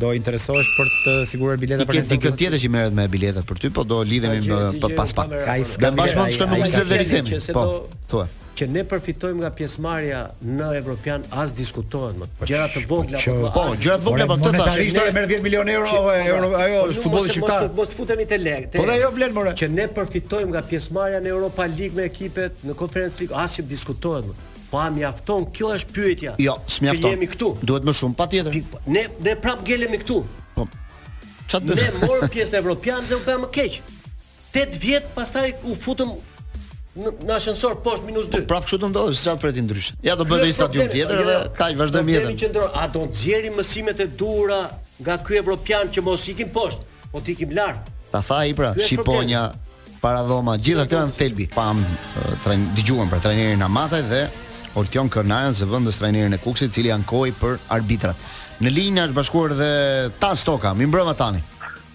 do 0.02 0.10
interesohesh 0.18 0.72
për 0.76 0.92
të 1.00 1.16
siguruar 1.32 1.60
biletat 1.62 1.88
për 1.88 2.02
nesër. 2.02 2.12
Dikë 2.18 2.34
tjetër 2.42 2.62
që 2.66 2.72
merret 2.76 2.96
me 3.00 3.08
biletat 3.16 3.48
për 3.48 3.64
ty, 3.64 3.72
po 3.80 3.86
do 3.94 4.02
lidhemi 4.04 4.44
pas 4.98 5.16
pak. 5.22 5.36
Ka 5.48 5.58
Ne 5.88 5.94
bashkë 6.04 6.20
mund 6.20 6.26
të 6.26 6.34
shkojmë 6.36 6.56
në 6.60 6.64
vizitë 6.68 6.90
deri 6.92 7.10
themi. 7.14 7.40
Po. 7.56 7.66
Thuaj 8.12 8.34
që 8.56 8.66
ne 8.72 8.82
përfitojmë 8.88 9.42
nga 9.42 9.50
pjesëmarrja 9.56 10.20
në 10.40 10.68
European 10.78 11.24
as 11.42 11.52
diskutohet 11.56 12.16
më. 12.20 12.28
Po, 12.40 12.46
gjëra 12.48 12.66
po, 12.72 12.80
të 12.80 12.88
vogla 12.88 13.20
po. 13.20 13.50
Po, 13.52 13.64
gjëra 13.84 13.96
të 14.00 14.06
vogla 14.06 14.28
po 14.30 14.36
të 14.36 14.52
thash. 14.54 14.60
Monetarisht 14.60 15.00
ne 15.02 15.12
merr 15.16 15.28
10 15.32 15.44
milionë 15.44 15.72
euro 15.74 15.90
që, 15.90 16.14
euro 16.32 16.48
po, 16.54 16.60
ajo 16.64 16.80
futbolli 16.98 17.34
shqiptar. 17.34 17.66
Mos, 17.66 17.74
mos 17.82 17.96
futemi 17.98 18.24
te 18.30 18.38
leg. 18.40 18.68
Po 18.78 18.84
dhe 18.88 18.94
ajo 18.96 19.10
vlen 19.18 19.34
more. 19.36 19.52
Që 19.60 19.68
ne 19.76 19.84
përfitojmë 19.98 20.48
nga 20.56 20.62
pjesëmarrja 20.70 21.22
në 21.26 21.32
Europa 21.36 21.66
League 21.68 21.98
me 21.98 22.06
ekipet 22.08 22.64
në 22.66 22.76
Conference 22.80 23.20
League 23.22 23.36
as 23.44 23.58
që 23.58 23.66
diskutohet 23.74 24.28
më. 24.28 24.36
Po 24.70 24.80
a 24.82 24.86
mjafton? 24.94 25.44
Kjo 25.56 25.72
është 25.76 25.94
pyetja. 25.96 26.34
Jo, 26.42 26.54
s'mjafton. 26.66 27.12
jemi 27.12 27.28
këtu. 27.32 27.50
Duhet 27.62 27.84
më 27.86 27.92
shumë, 27.98 28.16
patjetër. 28.18 28.56
Ne 28.96 29.02
ne 29.26 29.34
prap 29.44 29.60
gjelemi 29.68 30.00
këtu. 30.02 30.22
Po. 30.56 30.64
Çat. 31.46 31.68
Ne 31.68 31.90
morëm 32.00 32.24
pjesë 32.34 32.56
evropian 32.62 33.04
dhe 33.06 33.20
u 33.20 33.20
bëmë 33.28 33.52
keq. 33.58 33.78
8 34.56 34.80
vjet 34.80 35.10
pastaj 35.14 35.52
u 35.68 35.74
futëm 35.76 36.14
në 36.96 37.34
ashensor 37.36 37.74
poshtë 37.84 38.06
minus 38.08 38.26
2. 38.32 38.44
Prapë 38.48 38.68
kështu 38.68 38.78
do 38.80 38.88
ndodhë, 38.92 39.16
s'ka 39.20 39.34
të 39.36 39.42
pretë 39.42 39.64
ndryshe. 39.66 39.96
Ja 40.06 40.14
do 40.16 40.24
bëhet 40.28 40.46
një 40.48 40.54
stadium 40.56 40.88
tjetër 40.92 41.20
jo, 41.22 41.26
dhe 41.28 41.36
kaq 41.56 41.74
vazhdojmë 41.80 42.14
jetën. 42.14 42.56
a 42.72 42.84
do 42.88 43.02
të 43.04 43.20
xjerim 43.22 43.54
mësimet 43.60 44.00
e 44.00 44.06
dhura 44.18 44.60
nga 45.02 45.16
ky 45.26 45.36
evropian 45.42 45.86
që 45.92 46.00
mos 46.06 46.24
ikim 46.28 46.48
poshtë, 46.56 46.82
po 47.12 47.18
të 47.20 47.34
ikim 47.34 47.50
lart. 47.58 47.84
Ta 48.12 48.20
tha 48.22 48.36
ai 48.46 48.54
pra, 48.56 48.72
Shqiponia, 48.74 49.52
Paradoma, 50.00 50.56
gjitha 50.56 50.82
ato 50.86 50.96
janë 50.96 51.12
thelbi. 51.18 51.46
Pam 51.54 51.84
dëgjuan 52.76 53.08
për 53.12 53.18
trajnerin 53.26 53.62
Amataj 53.68 54.02
dhe 54.08 54.22
Ortion 54.80 55.08
Kornajan 55.12 55.54
se 55.54 55.64
vendos 55.68 55.98
trajnerin 56.00 56.32
e 56.32 56.38
Kuksit, 56.38 56.70
i 56.70 56.74
cili 56.80 56.90
ankoi 56.92 57.32
për 57.40 57.58
arbitrat. 57.68 58.16
Në 58.60 58.70
linja 58.72 59.04
është 59.08 59.14
bashkuar 59.16 59.52
dhe 59.56 59.70
Tan 60.20 60.36
Stoka. 60.36 60.72
Mirëmbrëma 60.76 61.14
Tani. 61.16 61.42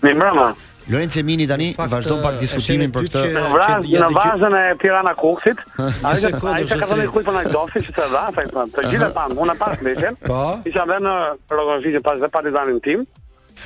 Mirëmbrëma. 0.06 0.48
Lorenzo 0.90 1.20
Emini 1.22 1.46
tani 1.48 1.70
vazhdon 1.78 2.24
pak 2.26 2.40
diskutimin 2.42 2.90
për 2.94 3.06
këtë. 3.08 3.24
Në 3.36 3.44
vazhdim 3.54 4.02
në 4.02 4.08
vazhdim 4.16 4.56
e 4.58 4.62
Tirana 4.82 5.14
Kuksit. 5.18 5.62
Ai 6.08 6.16
ka 6.18 6.54
ai 6.56 6.66
ka 6.72 6.88
thënë 6.90 7.08
kujt 7.14 7.28
po 7.28 7.36
na 7.36 7.44
dofi 7.54 7.84
që 7.86 7.94
të 7.98 8.08
dha, 8.14 8.24
ai 8.42 8.46
thon, 8.50 8.70
të 8.74 8.86
gjithë 8.90 9.10
pam, 9.16 9.34
unë 9.46 9.58
pas 9.60 9.82
mëshën. 9.86 10.18
Po. 10.26 10.40
Isha 10.70 10.86
vënë 10.90 11.06
në 11.06 11.58
Rogozhije 11.58 12.02
pas 12.06 12.18
dhe 12.24 12.30
Partizanin 12.34 12.80
tim. 12.84 13.04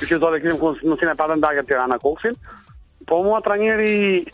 Ju 0.00 0.10
që 0.12 0.18
do 0.20 0.32
të 0.34 0.42
kemi 0.44 0.58
kus 0.60 0.82
në 0.84 0.98
sinë 1.02 1.14
patën 1.20 1.40
dagë 1.44 1.64
Tirana 1.70 1.96
Kuksin. 2.02 2.36
Po 3.08 3.22
mua 3.24 3.40
trajneri 3.40 4.26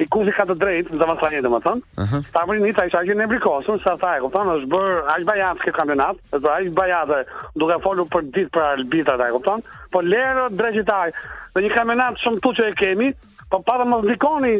i 0.00 0.06
kuzi 0.08 0.32
ka 0.32 0.46
të 0.48 0.54
drejtë, 0.62 0.96
zëvan 0.96 1.18
sa 1.20 1.28
një 1.32 1.40
dhe 1.44 1.48
më 1.52 1.58
thënë, 1.60 1.82
uh 2.00 2.12
-huh. 2.14 2.52
një 2.62 2.72
të 2.76 2.86
isha 2.88 3.02
që 3.04 3.14
në 3.20 3.26
brikosën, 3.32 3.82
sa 3.82 3.96
thaj, 4.00 4.20
ku 4.20 4.30
thënë, 4.32 4.54
është 4.56 4.70
bërë, 4.72 5.02
ashtë 5.14 5.24
bajatë 5.28 5.60
këtë 5.60 5.76
kampionat, 5.76 6.16
është 6.32 6.44
bërë, 6.46 6.54
ashtë 6.62 6.76
bajatë, 6.80 7.18
duke 7.60 7.76
folu 7.82 8.04
për 8.08 8.22
ditë 8.34 8.50
për 8.54 8.62
arbitrat, 8.64 9.20
ku 9.32 9.40
thënë, 9.44 9.62
po 9.92 9.98
lërë 10.00 10.48
drejtë 10.56 10.84
të 10.88 10.94
ajë, 11.02 11.12
dhe 11.54 11.62
një 11.66 11.70
kamenat 11.74 12.18
shumë 12.22 12.42
tu 12.44 12.52
që 12.58 12.66
e 12.70 12.74
kemi, 12.78 13.06
po 13.50 13.60
pa 13.66 13.78
dhe 13.80 13.86
më 13.90 14.00
zdikoni, 14.06 14.54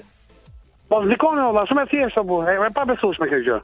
më 0.90 1.02
zdikoni, 1.06 1.44
ola, 1.50 1.64
shumë 1.70 1.84
e 1.86 1.90
thjeshtë 1.92 2.20
të 2.22 2.26
bu, 2.30 2.40
e, 2.44 2.70
pa 2.76 2.86
besush 2.90 3.20
me 3.22 3.28
kërë 3.30 3.44
gjë. 3.46 3.58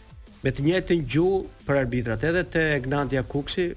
me 0.45 0.53
të 0.55 0.62
njëjtën 0.64 1.03
gjuhë 1.12 1.66
për 1.66 1.78
arbitrat, 1.82 2.22
edhe 2.30 2.45
te 2.53 2.62
Gnandja 2.84 3.22
Kuksi, 3.28 3.70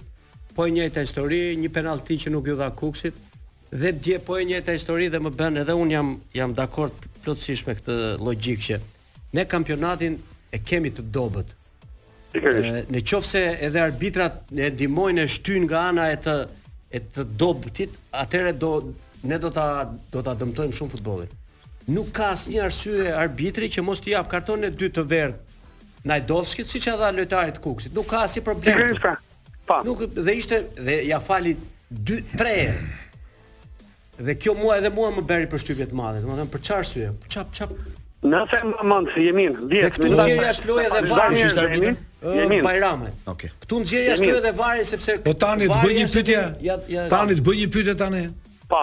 po 0.56 0.68
e 0.68 0.74
njëjta 0.76 1.06
histori, 1.06 1.40
një 1.58 1.70
penallti 1.74 2.18
që 2.26 2.34
nuk 2.36 2.48
ju 2.52 2.58
dha 2.60 2.68
Kuksit 2.78 3.16
dhe 3.72 3.92
dje 4.04 4.18
po 4.20 4.36
e 4.38 4.44
njëjta 4.50 4.76
histori 4.76 5.08
dhe 5.10 5.20
më 5.24 5.32
bën 5.40 5.62
edhe 5.62 5.74
un 5.80 5.92
jam 5.94 6.10
jam 6.36 6.52
dakord 6.54 7.06
plotësisht 7.24 7.70
me 7.70 7.78
këtë 7.78 7.96
logjikë 8.20 8.66
që 8.66 8.80
ne 9.38 9.46
kampionatin 9.54 10.18
e 10.54 10.60
kemi 10.60 10.92
të 10.92 11.06
dobët. 11.16 11.54
E, 12.36 12.42
në 12.92 13.02
qofë 13.08 13.28
se 13.30 13.44
edhe 13.70 13.80
arbitrat 13.86 14.52
e 14.56 14.68
dimojnë 14.76 15.24
e 15.26 15.32
shtynë 15.38 15.70
nga 15.70 15.86
ana 15.94 16.10
e 16.14 16.18
të, 16.26 16.34
e 16.92 17.00
të 17.16 17.28
atëre 18.24 18.54
do, 18.60 18.74
ne 19.24 19.40
do 19.40 19.50
të, 19.56 19.66
do 20.14 20.24
të 20.26 20.36
dëmtojmë 20.44 20.76
shumë 20.78 20.94
futbolin. 20.98 21.32
Nuk 21.92 22.12
ka 22.16 22.34
asë 22.36 22.52
një 22.54 22.64
arsye 22.68 23.08
arbitri 23.24 23.72
që 23.74 23.84
mos 23.88 24.04
t'i 24.04 24.12
japë 24.14 24.32
karton 24.36 24.68
e 24.68 24.72
dy 24.72 24.92
të 24.96 25.08
verë 25.12 25.40
Najdovskit 26.06 26.70
siç 26.70 26.88
e 26.88 26.92
dha 26.92 27.14
lojtarit 27.14 27.60
Kuksit. 27.62 27.94
Nuk 27.94 28.10
ka 28.10 28.18
as 28.26 28.38
problem. 28.46 28.96
Pa. 29.68 29.84
Nuk 29.86 30.02
dhe 30.16 30.34
ishte 30.34 30.62
dhe 30.80 30.96
ja 31.06 31.20
fali 31.20 31.58
2 31.94 32.24
3 32.38 32.72
Dhe 34.20 34.36
kjo 34.38 34.56
mua 34.58 34.76
edhe 34.78 34.90
mua 34.90 35.12
më 35.16 35.24
bëri 35.30 35.48
përshtypje 35.50 35.86
të 35.92 35.98
madhe. 35.98 36.22
Domethënë 36.24 36.50
për 36.56 36.62
çfarë 36.68 36.88
syje? 36.90 37.12
çap 37.28 37.54
çap. 37.54 37.72
Na 38.24 38.44
sem 38.52 38.74
mend 38.86 39.10
se 39.16 39.22
jemi, 39.26 39.48
dihet. 39.72 39.94
Këtu 39.96 40.10
nxjerr 40.14 40.44
jashtë 40.46 40.68
loja 40.70 40.90
dhe 40.90 41.02
varri 41.10 41.44
është 41.48 41.62
arbitri. 41.62 41.94
Jemi 42.38 42.60
Okej. 42.64 43.12
Okay. 43.34 43.50
Këtu 43.64 43.80
nxjerr 43.82 44.10
jashtë 44.12 44.28
loja 44.30 44.42
dhe 44.46 44.52
varri 44.60 44.86
sepse 44.86 45.16
Po 45.26 45.34
tani 45.34 45.70
të 45.72 45.80
bëj 45.86 45.96
një 46.00 46.10
pyetje. 46.16 47.06
Tani 47.14 47.38
të 47.40 47.46
bëj 47.48 47.58
një 47.64 47.70
pyetje 47.78 47.96
tani. 48.02 48.24
Pa. 48.74 48.82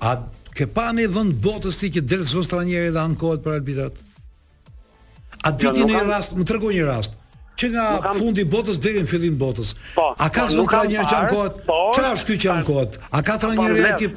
A 0.00 0.16
ke 0.56 0.66
pa 0.68 0.90
në 0.96 1.08
vend 1.16 1.36
botës 1.46 1.80
ti 1.80 1.92
që 1.96 2.04
derzon 2.04 2.44
stranjerë 2.44 2.92
dhe 2.98 3.04
ankohet 3.08 3.44
për 3.46 3.60
arbitrat? 3.60 4.04
A 5.44 5.52
ditë 5.52 5.84
një 5.84 6.00
rast, 6.08 6.34
më 6.38 6.46
tregoj 6.48 6.72
një 6.74 6.84
rast. 6.88 7.18
Që 7.60 7.68
nga 7.72 7.88
fundi 8.16 8.42
i 8.42 8.48
botës 8.50 8.80
deri 8.82 9.02
në 9.04 9.08
fillim 9.10 9.34
të 9.36 9.40
botës. 9.40 9.74
Po, 9.94 10.08
A 10.16 10.26
ka 10.32 10.46
po, 10.48 10.54
zonë 10.56 10.70
ka 10.72 10.80
një 10.90 11.02
që 11.10 11.16
ankohet? 11.18 11.58
Po, 11.68 11.76
Çfarë 11.94 12.14
është 12.18 12.30
ky 12.30 12.36
që 12.44 12.48
ankohet? 12.54 12.96
A 13.10 13.20
ka 13.28 13.36
tra 13.42 13.52
një 13.52 13.84
ekip? 13.92 14.14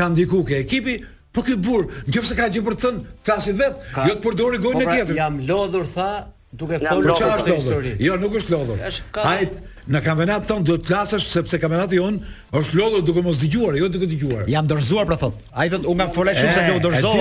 ka 0.02 0.10
ndiku 0.12 0.42
ke 0.52 0.60
ekipi, 0.66 0.98
po 1.32 1.46
këtë 1.46 1.64
burë, 1.64 2.02
në 2.10 2.16
qovë 2.18 2.38
ka 2.42 2.50
gjithë 2.52 2.68
për 2.68 2.76
të 2.78 2.84
thënë, 2.84 3.04
të 3.24 3.36
asit 3.38 3.60
vetë, 3.62 3.90
jo 4.10 4.18
të 4.20 4.24
përdori 4.28 4.62
gojnë 4.66 4.82
në 4.84 4.88
pra, 4.90 4.98
tjetër. 5.00 5.16
Jam 5.22 5.40
lodhur, 5.48 5.88
tha, 5.96 6.10
Duke 6.52 6.76
thënë 6.84 7.14
çfarë 7.16 7.38
është 7.46 7.52
histori. 7.56 7.90
Jo, 8.04 8.18
nuk 8.20 8.34
është 8.36 8.52
lodhur. 8.52 8.80
Hajt 9.16 9.54
në 9.92 10.00
kampionat 10.04 10.44
ton 10.50 10.60
do 10.66 10.74
të 10.76 10.90
klasesh 10.90 11.24
sepse 11.32 11.56
kampionati 11.62 11.96
jon 11.96 12.18
është 12.60 12.76
lodhur 12.76 13.04
duke 13.08 13.22
mos 13.24 13.38
dëgjuar, 13.40 13.78
jo 13.80 13.88
duke 13.94 14.08
dëgjuar. 14.10 14.42
Jam 14.52 14.68
dorzuar 14.68 15.08
pra 15.08 15.16
thot. 15.22 15.38
Ai 15.56 15.70
thot 15.72 15.88
unë 15.88 16.02
kam 16.04 16.12
folaj 16.12 16.34
shumë 16.42 16.52
se 16.58 16.66
do 16.68 16.74
eh, 16.74 16.82
dorzoj. 16.84 17.14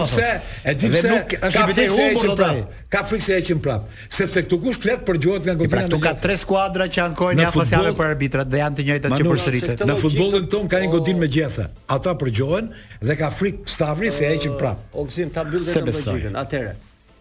Edhe 0.74 0.92
pse, 0.92 0.92
edhe 0.92 0.92
pse 0.98 1.08
nuk 1.14 1.34
është 1.40 1.66
vetë 1.72 1.88
humbur 1.96 2.30
do 2.34 2.38
prap. 2.44 2.76
Ka 2.92 3.06
frikë 3.08 3.28
se 3.30 3.40
ecim 3.40 3.64
prap, 3.64 3.88
sepse 4.20 4.44
këtu 4.50 4.60
kush 4.66 4.82
flet 4.84 5.08
për 5.08 5.22
gjuhën 5.24 5.48
nga 5.48 5.56
pra, 5.56 5.64
Gjermania. 5.64 5.88
Këtu 5.88 6.02
ka 6.10 6.14
tre 6.28 6.38
skuadra 6.44 6.90
që 6.92 7.06
ankohen 7.08 7.40
në 7.40 7.48
afas 7.54 7.72
jave 7.78 7.96
për 8.04 8.12
arbitrat 8.12 8.52
dhe 8.52 8.62
janë 8.66 8.80
të 8.82 8.90
njëjtat 8.90 9.16
që 9.22 9.30
përsëriten. 9.32 9.88
Në 9.94 10.00
futbollin 10.04 10.52
ton 10.58 10.68
ka 10.76 10.84
një 10.84 10.92
godinë 10.98 11.24
me 11.24 11.32
gjethe. 11.38 11.70
Ata 11.96 12.18
për 12.20 12.36
gjuhën 12.42 12.72
dhe 13.08 13.20
ka 13.24 13.32
frikë 13.40 13.78
stavri 13.80 14.12
se 14.12 14.28
ecim 14.36 14.60
prap. 14.60 14.84
Oksim 15.06 15.32
ta 15.32 15.48
bëjnë 15.48 15.70
në 15.88 15.98
logjikën. 16.04 16.38
Atëre, 16.44 16.76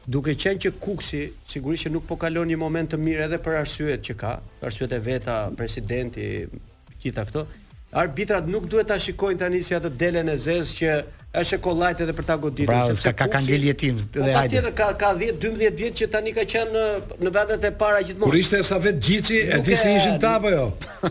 Duke 0.09 0.33
qenë 0.43 0.61
që 0.65 0.71
Kuksi 0.85 1.19
sigurisht 1.53 1.85
që 1.87 1.91
nuk 1.93 2.07
po 2.09 2.17
kalon 2.23 2.49
një 2.49 2.59
moment 2.63 2.91
të 2.93 2.99
mirë 3.05 3.25
edhe 3.27 3.39
për 3.49 3.59
arsyet 3.63 4.07
që 4.09 4.15
ka, 4.23 4.31
arsyet 4.71 4.95
e 4.97 5.01
veta, 5.11 5.37
presidenti, 5.61 6.25
gjitha 7.05 7.27
këto, 7.31 7.47
arbitrat 7.93 8.47
nuk 8.47 8.69
duhet 8.71 8.87
ta 8.91 8.99
shikojnë 9.01 9.41
tani 9.43 9.61
si 9.67 9.75
atë 9.75 9.91
delen 9.99 10.31
e 10.31 10.37
zez 10.39 10.71
që 10.79 10.93
është 11.41 11.57
e 11.59 11.61
kollajt 11.63 12.01
edhe 12.03 12.15
për 12.19 12.25
ta 12.27 12.35
goditur. 12.43 12.71
Pra, 12.71 12.95
ka 13.05 13.13
ka 13.15 13.27
kangel 13.31 13.65
jetim 13.69 13.99
dhe 14.01 14.33
hajde. 14.35 14.35
Patjetër 14.35 14.75
ka 14.79 14.87
ka 14.99 15.11
10 15.19 15.39
12 15.43 15.77
vjet 15.79 15.95
që 16.01 16.09
tani 16.11 16.33
ka 16.35 16.43
qenë 16.53 16.71
në 16.71 16.87
në 17.27 17.33
vendet 17.37 17.67
e 17.67 17.71
para 17.83 18.01
gjithmonë. 18.03 18.27
Kur 18.31 18.39
ishte 18.41 18.63
Safet 18.67 18.99
Gjici, 19.07 19.41
e 19.55 19.59
di 19.67 19.77
se 19.79 19.93
ishin 19.95 20.19
ta 20.23 20.33
apo 20.39 20.51
jo? 20.51 20.65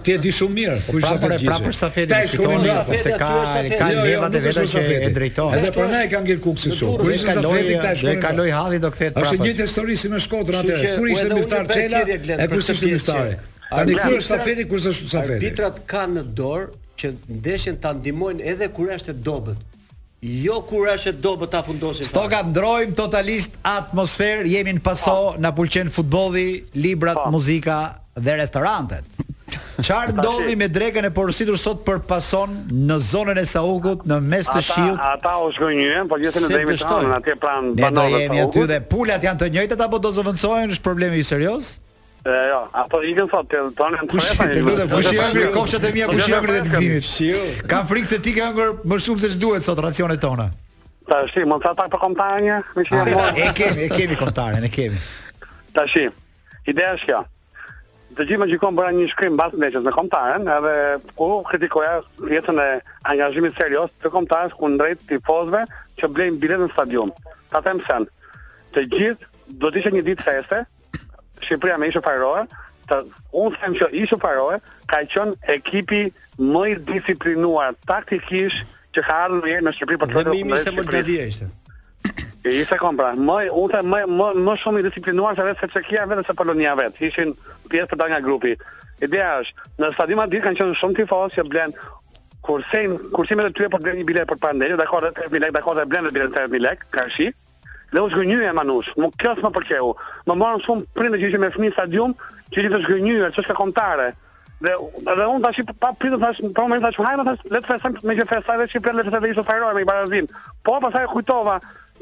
Ti 0.04 0.16
e 0.16 0.18
di 0.26 0.34
shumë 0.36 0.56
mirë. 0.60 0.78
Kur 0.88 1.00
ishte 1.00 1.20
pra, 1.20 1.30
Safet 1.30 1.44
Gjici. 1.44 1.52
Prapër 1.54 1.78
Safet 1.82 2.10
Gjici, 2.12 2.36
shikoni 2.36 2.74
sepse 2.88 3.14
ka 3.14 3.30
ka 3.76 3.92
leva 4.04 4.32
e 4.32 4.42
vetë 4.48 4.68
që 4.72 4.84
e 5.10 5.14
drejton. 5.20 5.56
Edhe 5.60 5.76
për 5.80 5.94
ne 5.94 6.02
ka 6.16 6.24
ngel 6.26 6.42
Kuksi 6.48 6.74
shumë. 6.80 6.98
Kur 7.04 7.14
ishte 7.14 7.38
Safet 7.38 7.70
Gjici, 7.70 7.94
do 8.02 8.12
e 8.12 8.18
kaloi 8.26 8.50
halli 8.56 8.82
do 8.86 8.92
kthehet 8.96 9.16
prapë. 9.16 9.38
Është 9.38 9.48
një 9.48 9.56
histori 9.64 9.96
si 10.04 10.12
me 10.16 10.20
Shkodrën 10.20 10.60
atë. 10.64 10.82
Kur 10.98 11.14
ishte 11.16 11.32
Miftar 11.36 11.68
Çela? 11.72 12.04
E 12.12 12.50
kush 12.52 12.74
ishte 12.76 12.92
Miftari? 12.92 13.40
Tani 13.70 13.96
ky 13.96 14.16
është 14.18 14.38
safeti 14.38 14.64
kur 14.68 14.80
është 14.82 15.12
safeti. 15.12 15.50
Arbitrat 15.50 15.82
kanë 15.90 16.18
në 16.24 16.28
dorë 16.38 16.70
që 17.00 17.12
ndeshjen 17.40 17.78
ta 17.84 17.92
ndihmojnë 17.94 18.46
edhe 18.54 18.70
kur 18.74 18.90
është 18.96 19.14
e 19.14 19.18
dobët. 19.28 19.60
Jo 20.26 20.58
kur 20.68 20.90
është 20.92 21.12
e 21.14 21.18
dobët 21.24 21.54
ta 21.54 21.62
fundosin. 21.64 22.04
Stoka 22.10 22.42
ndrojmë 22.50 22.96
totalisht 22.98 23.54
atmosferë, 23.68 24.48
jemi 24.52 24.74
në 24.80 24.86
paso, 24.86 25.14
në 25.16 25.26
po. 25.38 25.42
na 25.46 25.52
pëlqen 25.56 25.92
futbolli, 25.96 26.48
librat, 26.76 27.20
po. 27.22 27.32
muzika 27.38 27.78
dhe 28.18 28.36
restorantet. 28.42 29.06
Çfarë 29.80 30.16
ndodhi 30.18 30.56
me 30.60 30.66
drekën 30.70 31.06
e 31.08 31.12
porositur 31.16 31.56
sot 31.58 31.84
për 31.86 32.02
pason 32.10 32.52
në 32.90 32.98
zonën 33.06 33.38
e 33.40 33.46
saugut, 33.50 34.02
në 34.10 34.18
mes 34.34 34.50
të 34.52 34.64
shiut? 34.68 34.98
Ata 35.14 35.36
u 35.46 35.52
shkënjyen, 35.56 36.10
po 36.12 36.18
gjithë 36.22 36.42
në 36.42 36.50
vendin 36.56 36.74
e 36.74 36.80
tyre 36.92 37.16
atje 37.22 37.38
pranë 37.46 37.76
banorëve. 37.78 37.94
Ne 37.94 38.00
do 38.00 38.18
jemi 38.26 38.42
aty 38.44 38.66
dhe 38.74 38.80
pulat 38.92 39.24
janë 39.30 39.44
të 39.46 39.52
njëjtat 39.56 39.86
apo 39.88 40.02
do 40.04 40.12
zëvendësohen, 40.20 40.76
është 40.76 40.90
problemi 40.90 41.24
i 41.24 41.30
serioz? 41.32 41.78
Ja, 42.28 42.66
ato 42.76 43.00
i 43.08 43.14
kanë 43.16 43.32
thotë 43.32 43.60
tani 43.80 43.96
tani 43.96 44.00
tani. 44.10 44.12
Kush 44.12 44.34
të 44.44 44.62
lutem, 44.66 44.90
kush 44.92 45.12
jemi, 45.16 45.44
kopshat 45.56 45.86
e 45.88 45.92
mia 45.96 46.08
kush 46.10 46.28
jemi 46.28 46.52
të 46.52 46.72
gëzimit. 46.74 47.60
Ka 47.72 47.80
frikë 47.88 48.10
se 48.10 48.18
ti 48.26 48.34
ke 48.36 48.48
ngër 48.56 48.74
më 48.92 48.96
shumë 49.06 49.24
se 49.24 49.30
ç'duhet 49.38 49.64
sot 49.64 49.80
racionet 49.86 50.20
tona. 50.24 50.50
Ta 51.08 51.22
shi, 51.32 51.46
mund 51.48 51.64
ta 51.64 51.72
për 51.78 52.02
kontarën, 52.02 52.66
më 52.76 52.84
shi. 52.90 53.04
E 53.40 53.46
kemi, 53.56 53.86
e 53.86 53.92
kemi 53.94 54.18
kontarën, 54.20 54.60
ne 54.66 54.72
kemi. 54.74 55.00
Ta 55.76 55.86
shi. 55.88 56.10
Ideja 56.68 56.98
është 56.98 57.08
kjo. 57.10 57.22
Të 58.20 58.26
gjithë 58.28 58.42
më 58.44 58.48
gjikon 58.52 58.76
bëra 58.76 58.92
një 58.98 59.06
shkrim 59.14 59.34
mbas 59.38 59.56
meçës 59.62 59.86
me 59.86 59.94
kontarën, 59.96 60.50
edhe 60.60 60.74
ku 61.16 61.28
kritikoja 61.48 62.02
jetën 62.34 62.60
e 62.60 62.68
angazhimit 63.14 63.56
serioz 63.56 63.94
të 64.04 64.12
kontarës 64.12 64.58
ku 64.60 64.68
drejt 64.82 65.06
tifozëve 65.08 65.64
që 66.02 66.10
blejnë 66.18 66.42
biletën 66.44 66.66
në 66.68 66.74
stadion. 66.76 67.16
Ta 67.54 67.64
them 67.64 67.80
sen. 67.88 68.10
Të 68.76 68.84
gjithë 68.98 69.56
do 69.64 69.72
të 69.72 69.82
ishte 69.82 69.94
një 69.96 70.04
ditë 70.10 70.28
feste, 70.28 70.60
Shqipëria 71.44 71.78
me 71.82 71.88
ishë 71.92 72.02
parohe, 72.06 72.42
të 72.90 72.98
unë 73.44 73.60
them 73.62 73.76
që 73.80 73.88
ishë 74.04 74.18
parohe, 74.24 74.58
ka 74.92 75.00
qënë 75.14 75.38
ekipi 75.56 76.00
më 76.40 76.64
i 76.70 76.76
disiplinuar 76.92 77.78
taktikisht 77.92 78.66
që 78.98 79.04
ka 79.08 79.20
arru 79.28 79.40
në 79.44 79.54
jërë 79.54 79.68
në 79.70 79.74
Shqipëri 79.78 80.02
për 80.04 80.10
po 80.10 80.14
të 80.14 80.18
të 80.18 80.34
të 80.34 80.80
të 80.80 81.16
të 81.16 81.40
të 81.44 81.56
E 82.50 82.54
jeta 82.56 82.78
kompra, 82.80 83.10
më 83.20 83.50
u 83.52 83.66
them, 83.68 83.90
më 83.92 83.98
më 84.16 84.26
më 84.48 84.54
shumë 84.62 84.80
i 84.80 84.84
disiplinuar 84.86 85.36
se 85.36 85.44
vetë 85.44 85.68
Çekia 85.74 86.06
vetë 86.08 86.22
se 86.30 86.36
Polonia 86.40 86.72
vetë. 86.80 87.02
Ishin 87.10 87.34
pjesë 87.72 87.90
të 87.92 87.98
dal 88.00 88.12
nga 88.14 88.22
grupi. 88.24 88.54
Ideja 89.04 89.34
është, 89.42 89.66
në 89.84 89.90
stadium 89.98 90.22
aty 90.24 90.40
kanë 90.46 90.60
qenë 90.62 90.78
shumë 90.82 90.96
tifozë 91.02 91.34
që 91.36 91.46
blen 91.52 91.76
kurse 92.48 92.82
kursimet 93.12 93.50
me 93.50 93.52
tyre 93.60 93.68
po 93.74 93.82
blen 93.84 94.00
një 94.00 94.08
bilet 94.08 94.32
për 94.32 94.40
pandemi, 94.46 94.80
dakor, 94.80 95.10
3000 95.20 95.44
lekë, 95.46 95.58
dakor, 95.60 95.84
blen 95.92 96.08
një 96.08 96.14
bilet 96.16 96.38
3000 96.40 96.64
lekë, 96.70 96.90
kanë 96.96 97.14
shi, 97.18 97.28
Dhe 97.92 98.02
u 98.06 98.42
e 98.42 98.52
Manush, 98.54 98.92
më 99.02 99.10
kjas 99.18 99.40
më 99.42 99.50
pëlqeu. 99.56 99.94
Më 100.30 100.34
morën 100.38 100.62
shumë 100.62 100.86
prindë 100.94 101.18
që 101.18 101.26
ishin 101.30 101.42
me 101.42 101.50
fëmijë 101.50 101.72
në 101.72 101.76
stadium, 101.76 102.12
që 102.54 102.62
ishin 102.62 102.74
të 102.76 102.80
zgënjyë, 102.86 103.30
ka 103.48 103.56
kontare. 103.58 104.12
Dhe 104.62 104.76
edhe 105.08 105.26
unë 105.26 105.42
tash 105.46 105.62
pa 105.82 105.90
pritë 105.98 106.20
tash 106.22 106.42
më 106.44 106.52
moment 106.58 106.84
tash 106.86 107.00
hajmë 107.02 107.26
tash 107.30 107.42
le 107.50 107.60
të 107.64 107.68
festojmë 107.72 108.04
me 108.08 108.16
që 108.20 108.26
festojmë 108.30 108.68
si 108.70 108.80
për 108.84 108.94
le 108.98 109.06
të 109.08 109.12
festojmë 109.16 109.46
fajrore 109.48 109.74
me 109.78 109.86
barazin 109.88 110.28
Po 110.68 110.74
pastaj 110.84 111.06
kujtova 111.14 111.54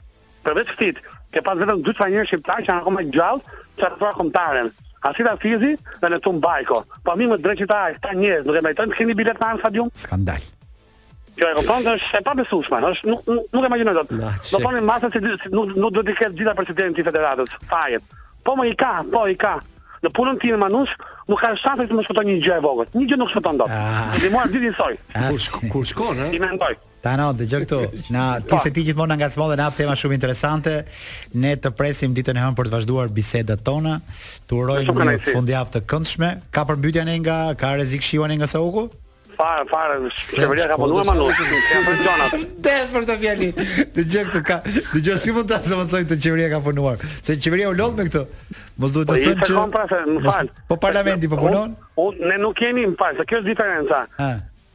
Përveç 0.46 0.70
këtij, 0.72 0.94
ke 1.34 1.42
pas 1.44 1.58
vetëm 1.60 1.82
dy 1.84 1.92
çfarë 1.92 2.14
njerëz 2.14 2.30
shqiptar 2.30 2.62
që 2.62 2.66
kanë 2.70 2.80
akoma 2.82 3.04
gjallë, 3.12 3.52
çfarë 3.76 3.98
thua 4.00 4.12
kontaren. 4.16 4.70
A 5.04 5.12
fizi 5.12 5.74
dhe 5.76 6.08
në 6.08 6.18
tum 6.24 6.38
bajko. 6.40 6.80
Po 7.04 7.14
mi 7.20 7.28
më 7.28 7.36
drejt 7.44 7.68
ta, 7.68 7.82
këta 7.98 8.14
njerëz 8.16 8.48
nuk 8.48 8.56
e 8.56 8.60
mbajnë 8.64 8.78
të 8.80 8.96
keni 8.96 9.14
bilet 9.18 9.36
në 9.36 9.46
anë 9.50 9.58
stadium. 9.60 9.90
Skandal. 9.92 10.46
Kjo 11.36 11.52
e 11.52 11.54
kupton, 11.60 11.88
është 11.92 12.24
pa 12.24 12.34
besueshmë, 12.40 12.80
është 12.94 13.12
nuk 13.12 13.28
nuk 13.28 13.62
e 13.62 13.68
imagjinoj 13.68 13.98
dot. 14.00 14.14
Do 14.54 14.62
pamë 14.64 14.82
masa 14.88 15.12
se 15.12 15.20
nuk 15.52 15.76
nuk 15.76 15.92
do 15.92 16.00
të 16.08 16.16
ketë 16.22 16.40
gjithë 16.40 16.56
presidenti 16.62 17.04
i 17.04 17.08
federatës. 17.10 17.52
Fajet. 17.68 18.08
Po 18.44 18.56
më 18.56 18.70
i 18.72 18.74
ka, 18.74 18.94
po 19.12 19.28
i 19.28 19.36
ka. 19.36 19.58
Në 20.04 20.10
punën 20.16 20.36
tim 20.40 20.56
e 20.56 20.60
manush, 20.64 20.96
nuk 21.28 21.40
ka 21.40 21.52
shanse 21.58 21.86
të 21.88 21.96
më 21.98 22.04
shkëton 22.06 22.28
një 22.30 22.36
gjë 22.44 22.56
e 22.60 22.64
vogël. 22.64 22.90
Një 22.96 23.06
gjë 23.10 23.18
nuk 23.20 23.30
shkëton 23.32 23.60
dot. 23.62 23.76
Ne 24.22 24.30
mora 24.34 24.50
ditën 24.50 24.72
e 24.72 24.74
saj. 24.78 24.96
Kur 25.72 25.86
shkon, 25.88 26.18
ëh? 26.20 26.28
Eh? 26.28 26.34
Ti 26.34 26.42
mendoj. 26.42 26.74
Ta 27.04 27.14
na 27.20 27.28
gjë 27.36 27.60
këtu, 27.66 27.78
na, 28.14 28.24
ti 28.44 28.56
se 28.60 28.70
ti 28.72 28.84
gjithmonë 28.86 29.14
në 29.14 29.20
nga 29.20 29.28
të 29.34 29.46
dhe 29.52 29.56
na 29.60 29.66
tema 29.78 29.96
shumë 29.96 30.14
interesante, 30.16 30.74
ne 31.36 31.52
të 31.60 31.72
presim 31.76 32.14
ditën 32.16 32.36
e 32.40 32.44
hëmë 32.46 32.56
për 32.56 32.68
të 32.70 32.76
vazhduar 32.78 33.12
bisedat 33.12 33.60
tona, 33.66 33.98
të 34.48 34.56
urojnë 34.56 34.98
një 35.12 35.18
fundjavë 35.28 35.74
të 35.76 35.84
këndshme, 35.90 36.30
ka 36.50 36.64
përmbytja 36.70 37.04
në 37.04 37.18
nga, 37.26 37.38
ka 37.60 37.74
rezikë 37.80 38.08
shiva 38.08 38.28
në 38.32 38.40
nga 38.40 38.48
sa 38.48 38.62
uku? 38.64 38.88
Fare, 39.36 39.66
fare, 39.66 39.96
shqeveria 40.14 40.68
ka 40.70 40.76
po 40.78 40.86
punuar 40.86 41.08
manu, 41.08 41.24
ka 41.34 41.78
për 41.84 41.96
gjonat. 42.04 42.34
Des 42.62 42.92
për 42.92 43.06
të 43.08 43.16
Dhe 43.18 43.48
Dëgjoj 43.98 44.22
këtu 44.28 44.42
ka. 44.46 44.58
Dëgjoj 44.92 45.16
si 45.18 45.32
mund 45.34 45.48
të 45.50 45.58
zëvendësoj 45.66 46.02
të 46.12 46.18
qeveria 46.22 46.50
ka 46.52 46.60
punuar, 46.62 47.02
se 47.08 47.34
qeveria 47.42 47.72
u 47.72 47.74
lodh 47.74 47.98
me 47.98 48.06
këtë. 48.06 48.22
Mos 48.84 48.94
duhet 48.94 49.10
të 49.10 49.34
po, 49.42 49.66
thënë 49.90 50.16
që. 50.22 50.22
Pra 50.22 50.44
po 50.70 50.78
parlamenti 50.84 51.30
po 51.32 51.40
punon? 51.42 51.74
ne 52.30 52.38
nuk 52.44 52.54
kemi, 52.60 52.86
më 52.94 53.10
se 53.18 53.26
kjo 53.26 53.42
është 53.42 53.50
diferenca. 53.50 54.04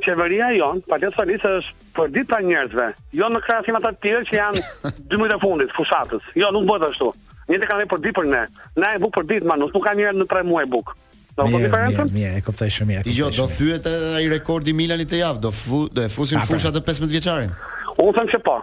Qeveria 0.03 0.51
jon, 0.57 0.84
patjetër 0.91 1.16
falis 1.16 1.47
është 1.55 1.91
për 1.95 2.14
ditë 2.18 2.30
pa 2.32 2.41
njerëzve, 2.49 2.89
jo 3.20 3.32
në 3.32 3.41
krahasim 3.47 3.80
ata 3.80 3.93
të 3.95 4.03
tjerë 4.05 4.24
që 4.30 4.38
janë 4.39 4.70
12 5.16 5.30
të 5.34 5.39
fundit, 5.43 5.74
fushatës. 5.76 6.30
Jo, 6.39 6.51
nuk 6.55 6.68
bëhet 6.70 6.89
ashtu. 6.91 7.14
Njëtë 7.49 7.68
kanë 7.72 7.88
për 7.91 8.03
ditë 8.07 8.18
për 8.22 8.30
ne. 8.36 8.45
Ne 8.80 8.95
e 8.95 9.01
bukë 9.05 9.16
për 9.20 9.30
ditë, 9.34 9.49
manus, 9.51 9.72
nuk 9.76 9.84
ka 9.88 9.95
njerë 9.99 10.20
në 10.22 10.28
3 10.39 10.47
muaj 10.51 10.68
bukë. 10.72 10.95
Do 11.40 11.48
Mirë, 11.48 11.70
mirë, 11.72 11.88
mirë, 11.92 12.06
mirë, 12.14 12.32
e 12.36 12.42
koptaj 12.44 12.68
shumë 12.76 12.90
mirë. 12.98 13.14
Jo, 13.16 13.30
do 13.32 13.46
thyet 13.52 13.88
e 13.88 14.24
i 14.26 14.30
rekord 14.32 14.68
i 14.68 14.74
Milan 14.76 15.00
i 15.04 15.08
të 15.08 15.22
javë, 15.22 15.42
do, 15.46 15.52
fu, 15.56 15.86
do 15.92 16.04
e 16.04 16.10
fusin 16.12 16.42
fushat 16.50 16.76
e 16.76 16.82
15 16.84 17.14
vjeqarin. 17.14 17.54
Unë 17.96 18.08
në 18.10 18.16
thëmë 18.18 18.34
që 18.34 18.40
pa, 18.50 18.56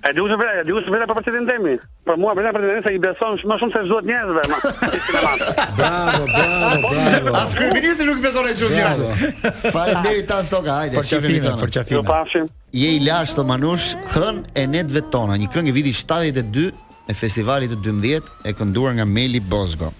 A 0.00 0.12
di 0.16 0.20
usë 0.24 0.36
vetë, 0.40 0.52
e 0.62 0.64
di 0.64 0.72
usë 0.72 0.92
vetë 0.94 1.06
po 1.10 1.14
për 1.18 1.24
presidentin 1.26 1.60
temi. 1.60 1.72
Po 2.08 2.14
për 2.14 2.20
mua 2.22 2.30
për 2.36 2.46
presidenti 2.56 2.86
sa 2.86 2.92
i 2.96 3.00
beson 3.02 3.34
më 3.50 3.56
shumë 3.60 3.72
se 3.74 3.80
çdohet 3.84 4.06
njerëzve, 4.08 4.44
ma. 4.48 4.60
bravo, 5.80 6.28
bravo, 6.30 6.70
po, 6.84 6.92
bravo. 6.94 7.34
As 7.40 7.52
kryeministri 7.58 8.06
nuk 8.08 8.22
beson 8.24 8.48
as 8.48 8.62
shumë 8.62 8.78
njerëz. 8.78 9.02
Faleminderit 9.74 10.28
tan 10.30 10.46
Stoka, 10.48 10.78
hajde. 10.78 10.96
Për 11.02 11.10
çafimin, 11.10 11.58
për 11.60 11.74
çafimin. 11.76 11.98
Ju 11.98 12.06
pafshim. 12.08 12.48
Je 12.80 12.94
i 12.96 13.02
lashtë 13.04 13.36
të 13.42 13.46
manush, 13.52 13.90
hën 14.14 14.40
e 14.56 14.66
netve 14.72 15.04
tona, 15.12 15.36
një 15.42 15.50
këngë 15.52 15.76
viti 15.76 15.92
72 16.00 16.66
e 17.12 17.18
festivalit 17.20 17.74
të 17.76 17.80
12 17.90 18.32
e 18.48 18.56
kënduar 18.56 18.96
nga 18.96 19.04
Meli 19.14 19.42
Bozgo. 19.52 19.92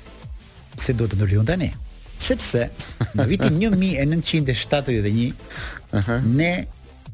Pse 0.78 0.96
duhet 0.96 1.12
të 1.12 1.20
ndërlion 1.20 1.48
tani? 1.52 1.74
Sepse 2.20 2.70
në 3.20 3.28
vitin 3.34 3.60
1971, 3.68 5.32
uh 6.00 6.12
ne 6.32 6.52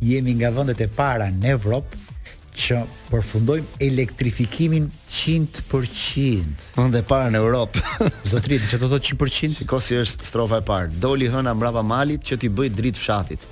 jemi 0.02 0.36
nga 0.38 0.52
vendet 0.54 0.84
e 0.86 0.90
para 0.92 1.32
në 1.32 1.56
Evropë 1.56 2.04
që 2.56 2.78
përfundojmë 3.10 3.78
elektrifikimin 3.84 4.86
100%. 5.12 6.70
Po 6.76 6.86
ndë 6.88 7.02
parë 7.08 7.34
në 7.34 7.42
Europë. 7.44 7.82
Zotrit, 8.30 8.64
që 8.64 8.80
do 8.80 8.88
të 8.88 8.92
thotë 8.94 9.12
100%? 9.16 9.58
Shiko 9.60 9.80
si 9.84 9.98
është 10.00 10.28
strofa 10.30 10.62
e 10.62 10.66
parë. 10.66 10.96
Doli 11.02 11.28
hëna 11.32 11.52
mbrapa 11.58 11.84
malit 11.86 12.24
që 12.26 12.38
ti 12.44 12.50
bëj 12.50 12.72
dritë 12.78 13.02
fshatit. 13.02 13.44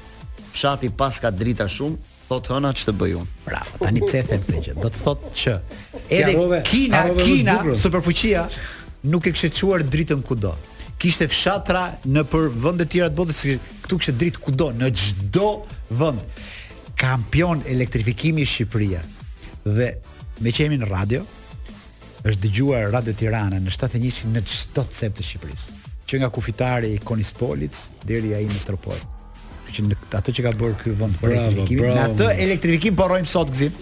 Fshati 0.55 0.90
pas 0.96 1.18
ka 1.20 1.30
drita 1.34 1.68
shumë, 1.70 2.00
thot 2.30 2.48
hëna 2.55 2.72
që 2.78 2.88
të 2.88 2.94
bëj 3.02 3.12
unë. 3.20 3.32
Bravo, 3.48 3.80
tani 3.84 4.05
pse 4.07 4.22
e 4.22 4.28
them 4.30 4.44
këtë 4.46 4.64
gjë? 4.70 4.76
Do 4.80 4.92
të 4.94 5.02
thotë 5.05 5.32
që 5.42 5.57
edhe 6.02 6.22
ja, 6.22 6.36
rove, 6.38 6.62
Kina, 6.70 7.05
rove 7.11 7.28
Kina, 7.28 7.59
superfuqia 7.84 8.46
nuk 9.12 9.26
e 9.28 9.34
kishte 9.34 9.50
çuar 9.61 9.84
dritën 9.84 10.22
kudo. 10.24 10.55
Kishte 11.05 11.26
fshatra 11.28 11.88
në 12.09 12.22
për 12.32 12.48
vende 12.64 12.86
të 12.86 12.94
tjera 12.94 13.11
të 13.12 13.18
botës, 13.18 13.42
këtu 13.84 13.98
kishte 14.00 14.14
dritë 14.22 14.44
kudo, 14.46 14.70
në 14.80 14.92
çdo 15.02 15.50
vend 16.00 16.24
kampion 17.01 17.62
elektrifikimi 17.66 18.42
i 18.45 18.49
Shqipërisë. 18.49 19.30
Dhe 19.64 19.90
me 20.45 20.51
që 20.53 20.66
jemi 20.66 20.78
në 20.82 20.88
radio, 20.90 21.24
është 22.24 22.40
dëgjuar 22.47 22.90
Radio 22.95 23.14
Tirana 23.16 23.61
në 23.61 23.72
71 23.74 24.30
në 24.34 24.45
çdo 24.47 24.86
cep 24.92 25.16
të 25.18 25.26
Shqipërisë, 25.26 25.82
që 26.09 26.22
nga 26.22 26.30
kufitari 26.32 26.95
i 26.97 27.03
Konispolit 27.05 27.86
deri 28.09 28.34
ai 28.38 28.45
në 28.51 28.62
Tropoj 28.68 29.01
që 29.74 29.82
në 29.88 29.97
atë 30.14 30.32
që 30.38 30.42
ka 30.45 30.51
bërë 30.55 30.74
ky 30.78 30.90
vend 31.01 31.16
për 31.18 31.32
elektrifikimin, 31.34 31.97
bravo. 31.97 32.11
atë 32.14 32.26
elektrifikim 32.45 32.95
po 32.95 33.09
rrojmë 33.11 33.26
sot 33.26 33.49
gzim. 33.51 33.72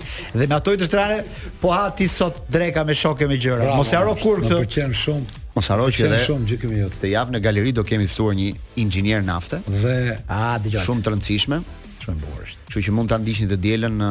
Dhe 0.40 0.46
me 0.48 0.54
ato 0.56 0.72
të 0.72 0.86
shtrane, 0.88 1.18
po 1.60 1.72
ha 1.74 1.90
ti 1.92 2.06
sot 2.08 2.38
dreka 2.48 2.80
me 2.88 2.94
shoke 2.96 3.28
me 3.28 3.36
gjëra. 3.36 3.66
Mos 3.76 3.92
e 3.92 3.98
haro 3.98 4.14
kur 4.16 4.40
këtë. 4.40 4.54
Më 4.56 4.62
pëlqen 4.62 4.96
shumë. 5.02 5.42
Mos 5.52 5.68
haro 5.68 5.90
që 5.92 6.06
edhe 6.06 6.22
shumë 6.24 6.48
gjë 6.48 6.58
kemi 6.62 6.78
jot. 6.80 6.96
Të 7.02 7.10
javë 7.12 7.36
në 7.36 7.42
galeri 7.44 7.74
do 7.76 7.84
kemi 7.84 8.08
ftuar 8.08 8.32
një 8.40 8.48
inxhinier 8.86 9.20
nafte. 9.26 9.60
Dhe 9.68 9.98
a 10.32 10.54
dëgjoj. 10.64 10.86
Shumë 10.88 11.04
të 11.04 11.12
rëndësishme. 11.12 11.60
Shumë 12.02 12.24
bukur. 12.24 12.44
Kështu 12.66 12.82
që 12.88 12.94
mund 12.96 13.10
ta 13.12 13.18
ndiqni 13.22 13.46
të 13.52 13.58
dielën 13.62 13.96
në 14.02 14.08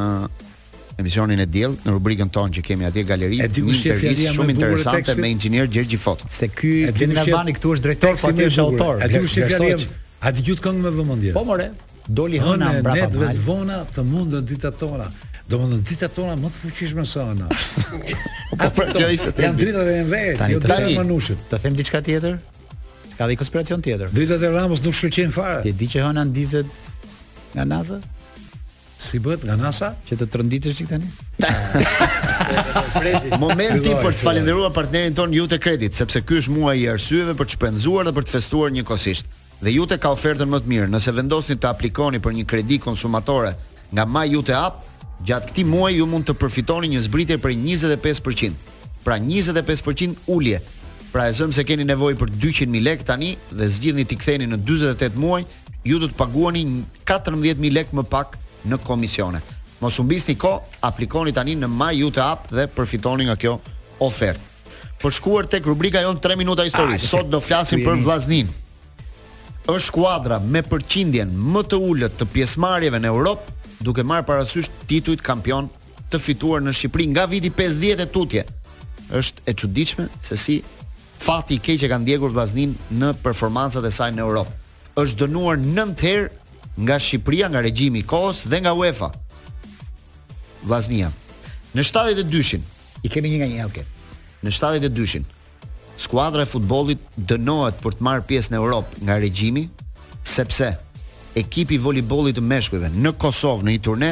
emisionin 1.02 1.40
e 1.44 1.48
diellit, 1.48 1.82
në 1.88 1.94
rubrikën 1.96 2.30
tonë 2.36 2.56
që 2.58 2.64
kemi 2.70 2.86
atje 2.88 3.04
galeri, 3.10 3.40
një 3.42 3.50
intervistë 3.50 4.34
shumë 4.36 4.54
interesante 4.56 5.16
me 5.20 5.30
inxhinier 5.34 5.70
Gjergj 5.72 5.98
Fot. 6.04 6.24
Se 6.32 6.48
ky 6.52 6.74
Gjergj 6.94 7.20
Albani 7.26 7.56
këtu 7.58 7.72
është 7.78 7.88
drejtori 7.88 8.30
i 8.30 8.38
një 8.44 8.66
autor. 8.66 9.02
A 9.06 9.10
dëgjosh 9.12 9.40
fjalën? 9.50 9.84
A 10.30 10.34
dëgjot 10.38 10.62
këngë 10.62 10.86
me 10.88 10.94
vëmendje? 11.00 11.34
Po 11.38 11.44
more. 11.48 11.68
Doli 12.12 12.40
hëna 12.44 12.74
mbrapa 12.80 13.10
me 13.14 13.26
vet 13.30 13.40
vona 13.46 13.82
të 13.96 14.04
mundë 14.08 14.42
ditatora. 14.54 15.08
Do 15.52 15.58
më 15.60 15.68
në 15.74 15.78
dita 15.84 16.08
tona 16.16 16.38
më 16.40 16.48
të 16.54 16.62
fuqish 16.64 16.92
me 16.96 17.04
së 17.06 17.20
anë 17.34 17.48
Po 18.62 18.68
për 18.78 18.92
kjo 18.96 19.08
ishte 19.12 19.34
të 19.36 19.44
Janë 19.44 19.58
dritat 19.60 19.90
e 19.90 19.96
në 20.06 20.46
jo 20.54 20.62
dritat 20.64 20.86
e 20.88 20.94
më 20.96 21.18
Të 21.52 21.60
them 21.66 21.76
diçka 21.76 22.00
tjetër? 22.06 22.38
Ka 23.18 23.28
dhe 23.28 23.36
i 23.36 23.40
konspiracion 23.42 23.84
tjetër 23.84 24.14
Dritat 24.16 24.46
e 24.48 24.52
Ramos 24.54 24.84
nuk 24.86 24.96
shërqen 24.96 25.34
fare 25.36 25.58
Ti 25.66 25.74
di 25.76 25.90
që 25.92 26.06
hëna 26.06 26.24
në 26.30 26.36
dizet 26.38 26.88
Nga 27.54 27.66
NASA? 27.66 28.00
Si 29.02 29.18
bëhet 29.20 29.42
nga 29.48 29.56
NASA 29.58 29.90
që 30.08 30.18
të 30.22 30.28
trënditesh 30.34 30.78
ti 30.78 30.86
tani? 30.90 31.08
Fredi, 32.96 33.32
momenti 33.42 33.96
për 33.98 34.14
të 34.14 34.20
falendëruar 34.22 34.74
partnerin 34.76 35.16
ton 35.18 35.34
Jute 35.36 35.58
Credit, 35.62 35.96
sepse 35.98 36.22
ky 36.24 36.38
është 36.42 36.54
muaji 36.54 36.84
i 36.86 36.90
arsyeve 36.92 37.34
për 37.40 37.50
të 37.50 37.58
shpenzuar 37.58 38.06
dhe 38.08 38.14
për 38.20 38.28
të 38.30 38.36
festuar 38.38 38.76
njëkohësisht. 38.76 39.26
Dhe 39.66 39.74
Jute 39.74 39.98
ka 40.02 40.12
ofertën 40.14 40.50
më 40.54 40.62
të 40.66 40.72
mirë. 40.74 40.92
Nëse 40.94 41.16
vendosni 41.18 41.58
të 41.58 41.70
aplikoni 41.72 42.22
për 42.24 42.38
një 42.40 42.46
kredi 42.54 42.78
konsumatore 42.82 43.56
nga 43.92 44.06
My 44.10 44.24
Jute 44.30 44.54
App, 44.58 44.86
gjatë 45.26 45.52
këtij 45.52 45.66
muaji 45.70 45.98
ju 46.00 46.08
mund 46.10 46.30
të 46.30 46.38
përfitoni 46.42 46.94
një 46.94 47.02
zbritje 47.10 47.42
prej 47.42 47.58
25%. 47.58 48.70
Pra 49.02 49.18
25% 49.18 50.16
ulje 50.30 50.62
Pra 51.12 51.26
e 51.28 51.34
zëmë 51.36 51.56
se 51.58 51.64
keni 51.68 51.84
nevoj 51.84 52.14
për 52.20 52.30
200.000 52.40 52.80
lek 52.86 53.02
tani 53.08 53.34
dhe 53.52 53.68
zgjidhni 53.68 54.06
t'i 54.08 54.16
ktheni 54.20 54.46
në 54.48 54.62
28 54.64 55.18
muaj, 55.20 55.44
ju 55.84 55.98
do 56.00 56.08
të 56.08 56.16
paguani 56.16 56.62
14.000 57.04 57.72
lek 57.76 57.92
më 57.98 58.06
pak 58.08 58.38
në 58.72 58.78
komisione. 58.88 59.42
Mos 59.82 59.98
u 60.00 60.06
bisni 60.08 60.38
ko, 60.40 60.54
aplikoni 60.88 61.34
tani 61.34 61.58
në 61.60 61.70
App 62.24 62.50
dhe 62.52 62.68
përfitoni 62.76 63.26
nga 63.28 63.36
kjo 63.36 63.58
ofertë. 64.00 64.40
Për 65.02 65.10
shkuar 65.12 65.46
tek 65.50 65.66
rubrika 65.66 66.00
jonë 66.02 66.22
3 66.22 66.36
minuta 66.38 66.64
histori, 66.64 67.00
sot 67.00 67.28
do 67.28 67.40
flasim 67.42 67.84
për 67.84 68.00
Vllaznin. 68.06 68.48
Është 69.68 69.86
skuadra 69.88 70.40
me 70.40 70.62
përqindjen 70.62 71.30
më 71.34 71.62
të 71.70 71.78
ulët 71.90 72.16
të 72.20 72.26
pjesëmarrjeve 72.34 73.00
në 73.04 73.08
Europë, 73.12 73.52
duke 73.86 74.04
marrë 74.04 74.26
parasysh 74.26 74.70
titujt 74.88 75.22
kampion 75.22 75.68
të 76.12 76.20
fituar 76.22 76.62
në 76.64 76.72
Shqipëri 76.74 77.08
nga 77.14 77.26
viti 77.30 77.50
50 77.52 78.00
e 78.00 78.06
tutje. 78.10 78.46
Është 79.22 79.44
e 79.46 79.54
çuditshme 79.58 80.08
se 80.22 80.38
si 80.38 80.60
fati 81.22 81.54
i 81.60 81.62
keq 81.62 81.78
që 81.84 81.90
kanë 81.92 82.06
ndjekur 82.08 82.32
vllaznin 82.34 82.72
në 82.98 83.12
performancat 83.22 83.86
e 83.86 83.92
saj 83.94 84.10
në 84.16 84.24
Europë. 84.26 84.54
Është 85.02 85.20
dënuar 85.26 85.60
9 85.62 85.98
herë 86.02 86.30
nga 86.82 86.98
Shqipëria, 86.98 87.50
nga 87.52 87.62
regjimi 87.62 88.02
i 88.02 88.08
Kos 88.10 88.42
dhe 88.50 88.62
nga 88.64 88.74
UEFA. 88.78 89.12
Vllaznia. 90.66 91.12
Në 91.76 91.86
72-shin 91.88 92.64
i 93.06 93.10
kemi 93.12 93.32
një 93.36 93.42
nga 93.44 93.50
një 93.52 93.62
hokë. 93.68 93.84
Në 94.42 94.54
72-shin 94.58 95.28
skuadra 96.02 96.44
e 96.44 96.50
futbollit 96.50 97.04
dënohet 97.30 97.78
për 97.84 97.98
të 98.00 98.06
marrë 98.08 98.26
pjesë 98.32 98.54
në 98.56 98.62
Europë 98.64 99.04
nga 99.06 99.20
regjimi 99.22 99.68
sepse 100.26 100.72
ekipi 101.38 101.78
i 101.78 101.82
voleybollit 101.86 102.40
të 102.40 102.44
meshkujve 102.50 102.90
në 102.98 103.14
Kosovë 103.22 103.68
në 103.68 103.76
një 103.76 103.84
turne 103.86 104.10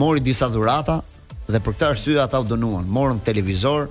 mori 0.00 0.24
disa 0.24 0.48
dhurata 0.48 1.02
dhe 1.50 1.60
për 1.60 1.74
këtë 1.76 1.90
arsye 1.90 2.20
ata 2.24 2.40
u 2.40 2.46
dënuan, 2.48 2.86
morën 2.88 3.20
televizor, 3.24 3.90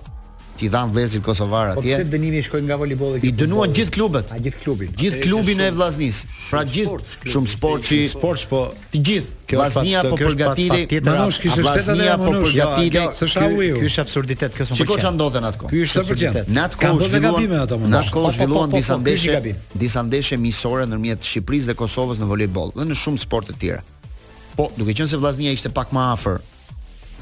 ti 0.59 0.69
dhan 0.69 0.91
vlezit 0.91 1.23
kosovar 1.23 1.67
atje. 1.67 1.81
Po 1.81 1.83
pse 1.87 2.05
dënimi 2.07 2.41
shkoi 2.45 2.61
nga 2.67 2.75
voleybolli 2.77 3.19
I 3.25 3.31
dënuan 3.33 3.69
po- 3.71 3.75
gjithë 3.77 3.93
klubet. 3.95 4.31
A 4.35 4.39
gjithë 4.41 4.59
klubin. 4.63 4.89
Gjithë 4.97 5.21
klubin 5.25 5.59
e 5.65 5.69
Vllaznis. 5.73 6.23
Pra 6.51 6.61
gjithë 6.67 7.29
shumë 7.33 7.49
sportçi. 7.55 7.99
Sport 8.11 8.45
po 8.51 8.59
të 8.93 9.01
gjithë. 9.09 9.31
Kjo 9.49 9.59
Vllaznia 9.59 10.03
po 10.07 10.17
përgatiti. 10.19 10.99
Pra, 11.01 11.17
Manush 11.17 11.41
kishte 11.41 11.61
shtetën 11.65 11.99
e 12.05 12.13
Manush. 12.21 12.53
Po 12.53 12.53
përgatiti. 12.53 13.81
Ky 13.81 13.89
është 13.89 14.01
absurditet 14.05 14.55
kjo 14.57 14.65
sonë. 14.69 14.77
Çiko 14.83 14.97
çan 15.01 15.15
ndodhen 15.17 15.43
atko. 15.49 15.67
Ky 15.73 15.81
është 15.87 15.99
absurditet. 16.03 16.47
Në 16.47 16.61
atko 16.69 16.93
u 16.95 16.99
zhvilluan 16.99 17.33
gabime 17.33 17.57
ato 17.63 17.77
Manush. 17.81 17.97
Në 17.97 18.01
atko 18.03 18.25
u 18.27 18.31
zhvilluan 18.31 18.69
disa 18.77 18.97
ndeshje, 19.01 19.41
disa 19.73 20.01
ndeshje 20.05 20.37
miqësore 20.45 20.85
ndërmjet 20.87 21.21
Shqipërisë 21.27 21.67
dhe 21.73 21.79
Kosovës 21.81 22.17
në 22.21 22.25
voleybol 22.31 22.69
dhe 22.77 22.85
në 22.91 22.95
shumë 23.03 23.19
sporte 23.25 23.51
të 23.53 23.59
tjera. 23.59 23.81
Po, 24.55 24.69
duke 24.77 24.93
qenë 24.95 25.07
se 25.11 25.17
Vllaznia 25.19 25.51
ishte 25.53 25.69
pak 25.73 25.91
më 25.91 26.01
afër 26.13 26.37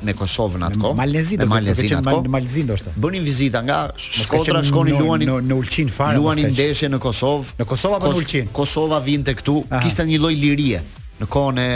me 0.03 0.13
Kosovën 0.13 0.61
atko. 0.63 0.91
Me 0.91 1.05
Malezi 1.05 1.35
do 1.39 1.47
të 1.49 2.01
thotë 2.05 2.31
Malezi 2.31 2.63
ndoshta. 2.65 2.93
Bënin 3.01 3.25
vizita 3.25 3.61
nga 3.65 3.79
Shkodra, 3.99 4.61
shkonin 4.65 4.97
luanin 4.99 5.29
në, 5.29 5.37
në 5.49 5.57
Ulqin 5.59 5.91
fare. 5.93 6.17
Luanin 6.19 6.51
ndeshje 6.53 6.89
në 6.93 6.99
Kosovë. 7.03 7.55
Në 7.61 7.67
Kosovë 7.71 7.99
apo 7.99 8.13
në 8.13 8.21
Ulqin? 8.21 8.51
Kosova 8.55 9.01
vinte 9.05 9.35
këtu, 9.39 9.59
kishte 9.83 10.05
një 10.09 10.21
lloj 10.23 10.33
lirie 10.37 10.81
në 11.21 11.27
kohën 11.29 11.61
e 11.61 11.71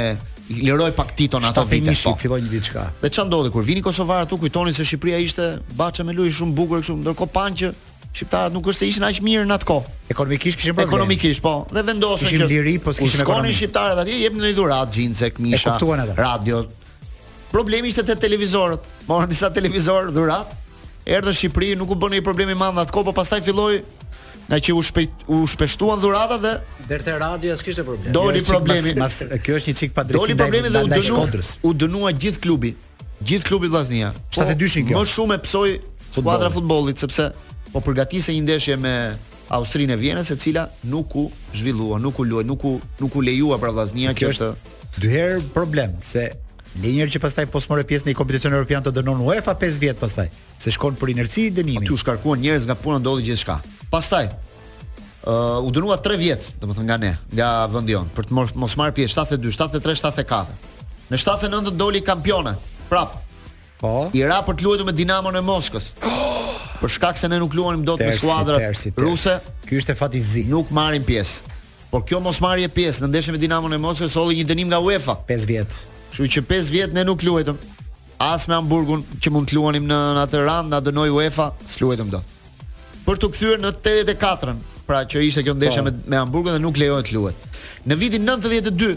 liroj 0.61 0.91
pak 0.97 1.13
Titon 1.17 1.45
ato 1.45 1.63
vite. 1.69 1.93
Po. 2.03 2.15
filloi 2.21 2.41
një 2.43 2.51
diçka. 2.53 2.85
Dhe 3.01 3.09
çfarë 3.09 3.29
ndodhi 3.29 3.51
kur 3.55 3.65
vinin 3.65 3.85
Kosovar 3.85 4.25
atu 4.25 4.37
kujtonin 4.41 4.73
se 4.73 4.85
Shqipëria 4.85 5.21
ishte 5.25 5.51
baçë 5.79 6.05
me 6.05 6.15
lojë 6.17 6.35
shumë 6.39 6.57
bukur 6.57 6.81
kështu, 6.83 6.97
ndërkohë 7.03 7.33
pan 7.33 7.53
që 7.57 7.73
shqiptarët 8.15 8.53
nuk 8.55 8.67
është 8.71 8.79
se 8.79 8.87
ishin 8.93 9.03
aq 9.05 9.17
mirë 9.25 9.43
në 9.49 9.57
atë 9.57 9.67
kohë. 9.69 9.95
Ekonomikisht 10.13 10.59
kishin 10.61 10.75
problem. 10.77 10.89
Ekonomikisht, 10.93 11.41
po. 11.43 11.55
Dhe 11.75 11.81
vendosën 11.89 12.23
që 12.23 12.31
ishin 12.35 12.47
liri, 12.51 12.77
po 12.79 12.93
kishin 12.95 13.25
ekonomi. 13.25 13.49
Shkonin 13.49 13.57
shqiptarët 13.59 14.01
atje, 14.05 14.19
jepnin 14.21 14.45
një 14.47 14.53
dhuratë, 14.55 14.93
xhinse, 14.95 15.31
këmisha, 15.35 15.75
radio, 16.23 16.61
problemi 17.51 17.87
ishte 17.91 18.03
te 18.07 18.15
televizorët. 18.19 18.85
Morën 19.09 19.29
disa 19.29 19.51
televizorë 19.53 20.13
dhurat, 20.15 20.53
erdhën 21.05 21.31
në 21.33 21.39
Shqipëri, 21.39 21.73
nuk 21.79 21.91
u 21.93 21.97
bën 22.01 22.17
ai 22.17 22.23
problemi 22.25 22.55
më 22.57 22.71
anë 22.71 22.83
atko, 22.87 23.03
por 23.09 23.15
pastaj 23.17 23.41
filloi 23.45 23.81
nga 24.45 24.59
që 24.61 24.73
u 24.77 24.81
shpejt 24.85 25.23
u 25.33 25.39
shpeshtuan 25.49 25.97
dhuratat 25.97 26.41
dhe 26.43 26.51
der 26.89 27.01
te 27.01 27.13
radio 27.17 27.55
kishte 27.65 27.81
problem. 27.85 28.11
Doli 28.13 28.43
problemi, 28.45 28.93
mas 28.99 29.21
kjo 29.43 29.57
është 29.57 29.71
një 29.73 29.77
çik 29.79 29.95
pa 29.95 30.03
Doli 30.05 30.35
problemi 30.37 30.69
dhe 30.69 30.83
u 30.85 30.91
dënua 30.91 31.39
u 31.65 31.71
dënua 31.73 32.11
gjithë 32.13 32.41
klubi, 32.45 32.73
gjithë 33.25 33.47
klubi 33.47 33.71
vllaznia. 33.73 34.13
72-shin 34.37 34.85
po, 34.85 34.91
kjo. 34.93 35.01
Më 35.01 35.11
shumë 35.15 35.37
e 35.37 35.41
psoi 35.47 35.73
skuadra 36.15 36.51
e 36.51 36.53
futbollit 36.53 37.01
sepse 37.01 37.31
po 37.71 37.81
përgatisej 37.81 38.37
një 38.39 38.45
ndeshje 38.45 38.77
me 38.79 38.95
Austrinë 39.55 39.93
e 39.95 39.99
Vjenës 40.03 40.29
e 40.29 40.35
cila 40.41 40.67
nuk 40.93 41.13
u 41.21 41.25
zhvillua, 41.55 41.97
nuk 42.01 42.19
u 42.23 42.29
loj, 42.29 42.45
nuk 42.49 42.63
u 42.69 42.77
nuk 43.01 43.17
u 43.19 43.25
lejuar 43.25 43.57
për 43.63 43.73
vllaznia 43.75 44.13
kjo 44.17 44.29
është 44.35 44.47
dy 45.03 45.09
herë 45.11 45.43
problem 45.57 45.93
se 46.05 46.29
Linjer 46.83 47.07
që 47.15 47.21
pastaj 47.23 47.45
pas 47.51 47.63
po 47.63 47.71
morë 47.73 47.85
pjesë 47.87 48.05
në 48.07 48.11
një 48.11 48.17
kompeticion 48.19 48.53
evropian 48.53 48.83
të 48.83 48.91
dënon 48.97 49.21
UEFA 49.23 49.53
5 49.61 49.77
vjet 49.79 49.99
pastaj, 50.01 50.25
se 50.59 50.73
shkon 50.75 50.97
për 50.99 51.13
inerci 51.13 51.45
i 51.47 51.53
dënimit. 51.55 51.85
Aty 51.85 51.91
po, 51.93 51.95
u 51.95 52.01
shkarkuan 52.03 52.41
njerëz 52.43 52.65
nga 52.67 52.75
puna 52.75 52.97
ndodhi 52.99 53.23
gjithçka. 53.29 53.55
Pastaj 53.93 54.27
uh, 54.27 55.63
u 55.63 55.71
dënua 55.71 55.95
3 56.03 56.19
vjet, 56.19 56.49
domethënë 56.59 56.85
nga 56.89 56.97
ne, 57.03 57.13
nga 57.31 57.49
vendi 57.71 57.95
jon, 57.95 58.09
për 58.17 58.27
të 58.27 58.35
mos, 58.37 58.51
mos 58.65 58.75
marr 58.81 58.91
pjesë 58.97 59.15
72, 59.21 59.55
73, 59.55 59.97
74. 60.03 60.75
Në 61.13 61.21
79 61.23 61.75
doli 61.79 62.01
kampione. 62.03 62.57
Prap. 62.91 63.21
Po. 63.79 63.95
I 64.17 64.25
ra 64.27 64.41
për 64.47 64.59
të 64.59 64.65
luajtur 64.67 64.87
me 64.87 64.91
Dinamon 64.95 65.35
e 65.39 65.45
Moskës. 65.45 65.93
për 66.81 66.91
shkak 66.91 67.19
se 67.21 67.31
ne 67.31 67.39
nuk 67.39 67.55
luanim 67.55 67.87
dot 67.87 68.03
me 68.03 68.11
skuadrat 68.15 68.59
tersi, 68.67 68.91
tersi. 68.91 69.05
ruse. 69.05 69.39
Ky 69.65 69.79
ishte 69.79 69.95
fat 69.95 70.15
i 70.15 70.19
zi. 70.21 70.47
Nuk 70.51 70.71
marrim 70.75 71.03
pjesë. 71.07 71.53
Por 71.91 72.01
kjo 72.03 72.17
mos 72.19 72.41
marrje 72.43 72.67
pjesë 72.75 73.05
në 73.05 73.11
ndeshjen 73.13 73.35
me 73.35 73.39
Dinamon 73.41 73.73
e 73.77 73.79
Moskës 73.79 74.15
solli 74.17 74.41
një 74.41 74.47
dënim 74.49 74.67
nga 74.73 74.81
UEFA. 74.83 75.15
5 75.29 75.45
vjet. 75.47 75.75
Kështu 76.15 76.29
që 76.31 76.41
5 76.49 76.69
vjet 76.71 76.93
ne 76.95 77.01
nuk 77.03 77.23
luajtëm 77.27 77.57
as 78.23 78.45
me 78.47 78.55
Hamburgun 78.55 79.01
që 79.19 79.31
mund 79.35 79.49
të 79.51 79.57
luanim 79.57 79.83
në 79.89 79.95
atë 80.21 80.43
rand 80.47 80.71
na 80.71 80.77
dënoi 80.83 81.09
UEFA, 81.11 81.49
s'luajtëm 81.73 82.11
dot. 82.13 82.29
Për 83.03 83.19
të 83.21 83.29
kthyer 83.33 83.59
në 83.59 83.71
84-ën, 83.83 84.61
pra 84.87 85.01
që 85.11 85.23
ishte 85.27 85.43
kjo 85.43 85.55
ndeshje 85.59 85.81
po. 85.83 85.89
me 85.89 85.91
me 86.13 86.21
Hamburgun 86.21 86.55
dhe 86.55 86.61
nuk 86.63 86.79
lejohet 86.79 87.09
të 87.09 87.17
luhet. 87.17 87.59
Në 87.85 87.97
vitin 88.03 88.31
92 88.33 88.95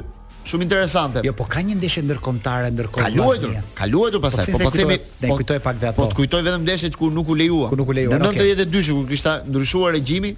Shumë 0.49 0.65
interesante. 0.65 1.21
Jo, 1.27 1.35
po 1.37 1.45
ka 1.45 1.61
një 1.61 1.75
ndeshje 1.77 2.07
ndërkombëtare 2.07 2.71
ndërkohë. 2.73 3.03
Ka 3.03 3.09
luajtur, 3.13 3.51
ka 3.77 3.89
luajtur 3.91 4.23
pastaj. 4.23 4.47
Po 4.55 4.61
po, 4.63 4.69
po 4.71 4.71
themi, 4.79 4.95
ne 5.21 5.29
po 5.29 5.35
kujtoj 5.43 5.59
pak 5.67 5.77
vetë 5.83 5.89
ato. 5.91 6.07
Po 6.07 6.15
kujtoj 6.21 6.41
vetëm 6.47 6.63
ndeshjet 6.65 6.97
ku 6.97 7.11
nuk 7.13 7.29
u 7.29 7.35
lejua 7.37 7.69
Ku 7.69 7.77
nuk 7.77 7.93
u 7.93 7.97
Në 7.99 8.19
92-shën 8.23 8.97
kur 9.03 9.11
kishte 9.11 9.35
ndryshuar 9.51 9.93
regjimi, 9.99 10.31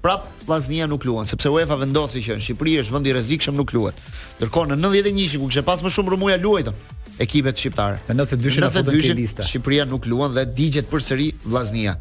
Prap 0.00 0.20
Vllaznia 0.46 0.86
nuk 0.88 1.04
luan 1.04 1.26
sepse 1.28 1.50
UEFA 1.52 1.76
vendosi 1.82 2.22
që 2.24 2.38
në 2.38 2.44
Shqipëri 2.44 2.76
është 2.82 2.94
vend 2.94 3.08
i 3.08 3.12
rrezikshëm 3.14 3.56
nuk 3.60 3.72
luhet. 3.76 3.96
Ndërkohë 4.40 4.72
në 4.72 4.80
91-shin 4.88 5.42
ku 5.42 5.50
kishte 5.52 5.62
pas 5.66 5.82
më 5.84 5.92
shumë 5.92 6.14
rëmuja 6.14 6.36
luajtën 6.40 6.78
ekipet 7.20 7.60
shqiptare. 7.60 7.98
Në 8.08 8.16
92-shin 8.22 8.66
afutën 8.68 9.00
ke 9.04 9.14
lista. 9.18 9.44
Shqipëria 9.46 9.84
nuk 9.90 10.08
luan 10.08 10.32
dhe 10.34 10.46
digjet 10.56 10.88
përsëri 10.90 11.28
Vllaznia. 11.44 11.98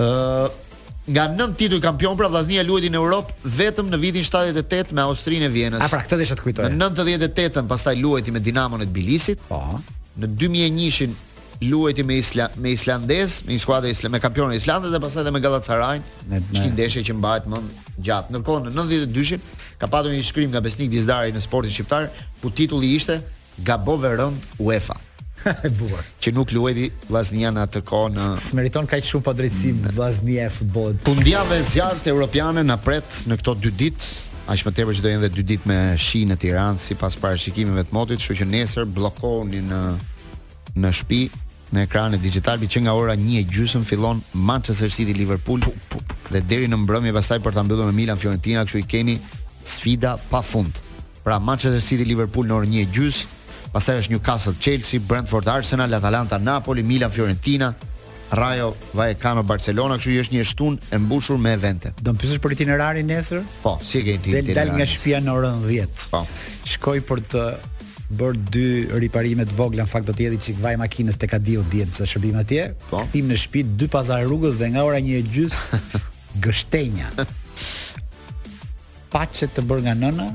Ëh 0.00 0.64
nga 1.06 1.28
9 1.30 1.52
tituj 1.54 1.78
kampion 1.84 2.16
pra 2.18 2.26
Vllaznia 2.32 2.64
luajti 2.66 2.90
në 2.90 2.98
Europë 2.98 3.52
vetëm 3.60 3.92
në 3.92 4.00
vitin 4.02 4.26
78 4.26 4.90
me 4.98 5.04
Austrinë 5.06 5.46
e 5.46 5.52
Vjenës. 5.54 5.84
A 5.86 5.86
pra 5.92 6.00
këtë 6.02 6.18
desha 6.24 6.34
të 6.40 6.48
kujtoj. 6.48 6.72
Në 6.74 6.90
98-ën 6.98 7.70
pastaj 7.70 7.94
luajti 8.02 8.34
me 8.34 8.42
Dinamon 8.42 8.82
e 8.82 8.88
Tbilisit. 8.90 9.46
Po. 9.52 9.60
Në 10.18 10.32
2001-shin 10.34 11.14
luajti 11.60 12.02
me 12.02 12.14
Isla 12.18 12.48
me 12.60 12.70
islandez, 12.74 13.40
me 13.46 13.56
një 13.56 13.62
skuadër 13.62 13.92
isle 13.94 14.10
me 14.12 14.20
kampionë 14.20 14.56
islandez 14.60 14.92
dhe 14.92 15.00
pastaj 15.00 15.22
edhe 15.24 15.32
me 15.32 15.40
Galatasaray. 15.40 16.02
Ishte 16.52 16.70
ndeshje 16.72 17.02
që 17.08 17.14
mbahet 17.16 17.46
më 17.48 17.60
gjatë. 18.04 18.32
Ndërkohë 18.34 18.62
në 18.66 18.72
92-shin 18.76 19.46
ka 19.80 19.88
patur 19.92 20.12
një 20.12 20.24
shkrim 20.28 20.52
nga 20.52 20.60
Besnik 20.64 20.90
Dizdari 20.92 21.32
në 21.34 21.40
sportin 21.44 21.72
shqiptar, 21.72 22.08
ku 22.42 22.50
titulli 22.52 22.92
ishte 22.98 23.20
Gabove 23.64 24.10
rënd 24.18 24.56
UEFA. 24.60 24.98
e 25.64 25.70
bukur. 25.70 26.04
Që 26.20 26.32
nuk 26.34 26.50
luajti 26.52 26.88
Vllaznia 27.08 27.52
në 27.54 27.64
atë 27.68 27.82
kohë 27.88 28.12
në 28.16 28.26
Smeriton 28.40 28.88
kaq 28.90 29.04
shumë 29.06 29.22
pa 29.28 29.34
drejtësi 29.36 29.72
mm. 29.76 29.88
Vllaznia 29.94 30.46
e 30.48 30.52
futbollit. 30.52 31.00
Pundjavë 31.06 31.60
zjarte 31.70 32.10
europiane 32.12 32.64
na 32.66 32.76
pret 32.82 33.20
në 33.30 33.38
këto 33.42 33.54
dy 33.62 33.72
ditë, 33.84 34.10
aq 34.52 34.64
më 34.66 34.74
tepër 34.80 34.98
që 34.98 35.04
do 35.04 35.12
jenë 35.12 35.22
edhe 35.22 35.32
dy 35.38 35.46
ditë 35.54 35.70
me 35.70 35.78
shi 36.00 36.24
në 36.26 36.36
Tiranë 36.44 36.82
sipas 36.82 37.16
parashikimeve 37.22 37.86
të 37.88 37.94
motit, 37.96 38.20
kështu 38.24 38.40
që 38.42 38.50
nesër 38.56 38.90
bllokohuni 38.96 39.62
në 39.70 39.82
në 40.80 40.90
shtëpi 40.96 41.20
në 41.76 41.84
ekranet 41.86 42.22
digital 42.24 42.60
që 42.64 42.84
nga 42.86 42.94
ora 42.96 43.14
1:30 43.16 43.84
fillon 43.86 44.20
Manchester 44.48 44.90
City 44.90 45.14
Liverpool 45.14 45.60
dhe 46.30 46.40
deri 46.40 46.68
në 46.72 46.78
mbrëmje 46.84 47.14
pastaj 47.16 47.38
për 47.44 47.56
ta 47.56 47.62
mbyllur 47.66 47.90
me 47.90 47.92
Milan 48.00 48.18
Fiorentina, 48.20 48.64
kështu 48.64 48.78
i 48.82 48.88
keni 48.94 49.18
sfida 49.66 50.16
pafund. 50.30 50.80
Pra 51.26 51.38
Manchester 51.42 51.82
City 51.82 52.04
Liverpool 52.06 52.46
në 52.48 52.54
orën 52.60 52.76
1:30, 52.86 53.26
pastaj 53.74 54.00
është 54.04 54.14
Newcastle 54.14 54.54
Chelsea, 54.62 55.00
Brentford 55.00 55.48
Arsenal, 55.50 55.94
Atalanta 55.98 56.38
Napoli, 56.38 56.82
Milan 56.86 57.10
Fiorentina, 57.10 57.74
Rayo 58.32 58.72
Vallecano 58.98 59.42
Barcelona, 59.46 59.94
kështu 59.98 60.10
që 60.16 60.20
është 60.24 60.34
një 60.36 60.44
shtun 60.50 60.78
e 60.90 60.98
mbushur 60.98 61.38
me 61.38 61.52
evente. 61.54 61.92
Do 62.00 62.10
të 62.14 62.18
pyesësh 62.24 62.40
për 62.42 62.52
itinerarin 62.56 63.06
nesër? 63.10 63.42
Po, 63.62 63.76
si 63.86 63.98
e 63.98 64.02
ke 64.06 64.14
itinerarin? 64.18 64.54
Del 64.56 64.72
nga 64.80 64.86
shtëpia 64.92 65.20
në 65.22 65.34
orën 65.38 65.62
10. 65.68 66.08
Po. 66.14 66.24
Shkoj 66.72 67.00
për 67.06 67.22
të 67.32 67.44
bër 68.10 68.36
dy 68.38 68.86
riparime 69.02 69.46
të 69.48 69.56
vogla, 69.58 69.84
në 69.84 69.90
fakt 69.90 70.10
do 70.10 70.14
të 70.14 70.28
jeti 70.28 70.40
çik 70.48 70.60
vaj 70.62 70.76
makinës 70.82 71.18
tek 71.22 71.34
Adiu 71.38 71.64
diet 71.72 71.94
se 71.96 72.06
shërbim 72.06 72.38
atje. 72.40 72.68
Kthim 72.90 73.26
po. 73.28 73.32
në 73.32 73.38
shtëpi 73.42 73.64
dy 73.80 73.88
pazar 73.92 74.24
rrugës 74.26 74.58
dhe 74.60 74.70
nga 74.74 74.84
ora 74.86 75.00
1:30 75.00 76.00
gështenja. 76.46 77.10
Paçet 79.12 79.54
të 79.56 79.64
bër 79.66 79.84
nga 79.86 79.94
nëna, 80.02 80.28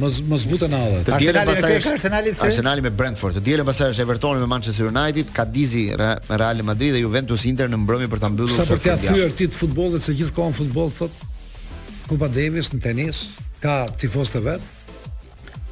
mos 0.00 0.18
mos 0.30 0.44
bute 0.50 0.68
në 0.72 0.78
hallë. 0.80 1.00
Të 1.08 1.18
dielën 1.20 1.48
pasaj 1.50 1.72
është 1.80 1.90
Arsenali 1.96 2.32
se 2.36 2.46
Arsenali 2.48 2.84
me 2.84 2.92
Brentford, 2.96 3.36
të 3.38 3.42
dielën 3.48 3.66
pasaj 3.68 3.90
është 3.92 4.04
Evertoni 4.06 4.40
me 4.42 4.48
Manchester 4.50 4.88
United, 4.90 5.32
Cadizi 5.36 5.84
me 5.96 6.38
Real 6.42 6.62
Madrid 6.68 6.94
dhe 6.96 7.02
Juventus 7.04 7.44
Inter 7.50 7.68
në 7.72 7.80
mbrëmje 7.84 8.08
për 8.12 8.22
ta 8.22 8.30
mbyllur 8.32 8.52
sot. 8.54 8.68
Sa 8.68 8.76
për 8.76 8.82
të 8.86 8.96
thyer 9.04 9.34
ti 9.40 9.48
të 9.50 9.58
futbollit 9.60 10.04
se 10.06 10.14
gjithkohon 10.18 10.56
futboll 10.56 10.92
thot 10.96 11.24
Kupa 12.10 12.28
Davis 12.32 12.72
në 12.74 12.80
tenis, 12.82 13.22
ka 13.62 13.82
tifoz 14.00 14.32
të 14.34 14.42
vet. 14.48 14.70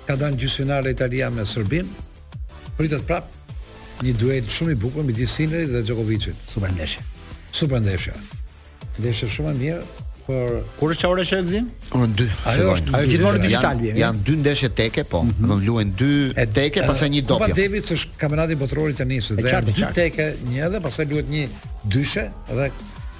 Ka 0.08 0.16
dhënë 0.20 0.38
gjysmëfinale 0.40 0.92
Italia 0.94 1.28
me 1.34 1.44
Serbin. 1.46 1.88
Pritet 2.78 3.02
prap 3.08 3.32
një 4.06 4.14
duel 4.18 4.46
shumë 4.56 4.76
i 4.76 4.78
bukur 4.78 5.04
midis 5.06 5.32
Sinerit 5.36 5.72
dhe 5.74 5.82
Djokovicit. 5.88 6.38
Super 6.48 6.70
ndeshje. 6.76 7.02
Super 7.52 7.82
ndeshje. 7.82 8.14
Ndeshje 8.98 9.28
shumë 9.34 9.50
e 9.52 9.56
mirë, 9.58 10.06
por 10.28 10.58
kur 10.78 10.92
është 10.92 11.08
ora 11.08 11.22
që 11.24 11.38
gzim? 11.46 11.68
Ora 11.96 12.08
2. 12.18 12.26
Ajo 12.52 12.66
është 12.74 12.92
ajo 12.98 13.08
gjithmonë 13.12 13.40
digital 13.44 13.80
vjen. 13.80 13.96
Jan 14.02 14.18
dy 14.26 14.34
ndeshje 14.42 14.68
teke, 14.80 15.06
po. 15.08 15.22
Mhm. 15.24 15.48
Do 15.48 15.56
të 15.62 15.68
luajnë 15.70 15.94
dy 16.02 16.10
e 16.42 16.46
teke, 16.58 16.84
pastaj 16.88 17.08
një 17.14 17.22
dopje. 17.30 17.48
Po 17.48 17.56
David 17.60 17.90
është 17.96 18.18
kampionati 18.20 18.58
botror 18.60 18.90
i 18.92 18.96
tenisit 18.98 19.40
dhe 19.40 19.48
janë 19.54 19.72
dy 19.72 19.88
teke, 19.98 20.26
një 20.50 20.62
edhe 20.68 20.82
pastaj 20.84 21.08
luhet 21.12 21.32
një 21.32 21.46
dyshe 21.94 22.26
dhe 22.50 22.68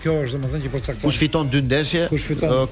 kjo 0.02 0.18
është 0.26 0.36
domethënë 0.36 0.64
që 0.66 0.72
po 0.74 0.80
caktohet. 0.82 1.04
Kush 1.08 1.20
fiton 1.22 1.48
dy 1.52 1.64
ndeshje 1.64 2.04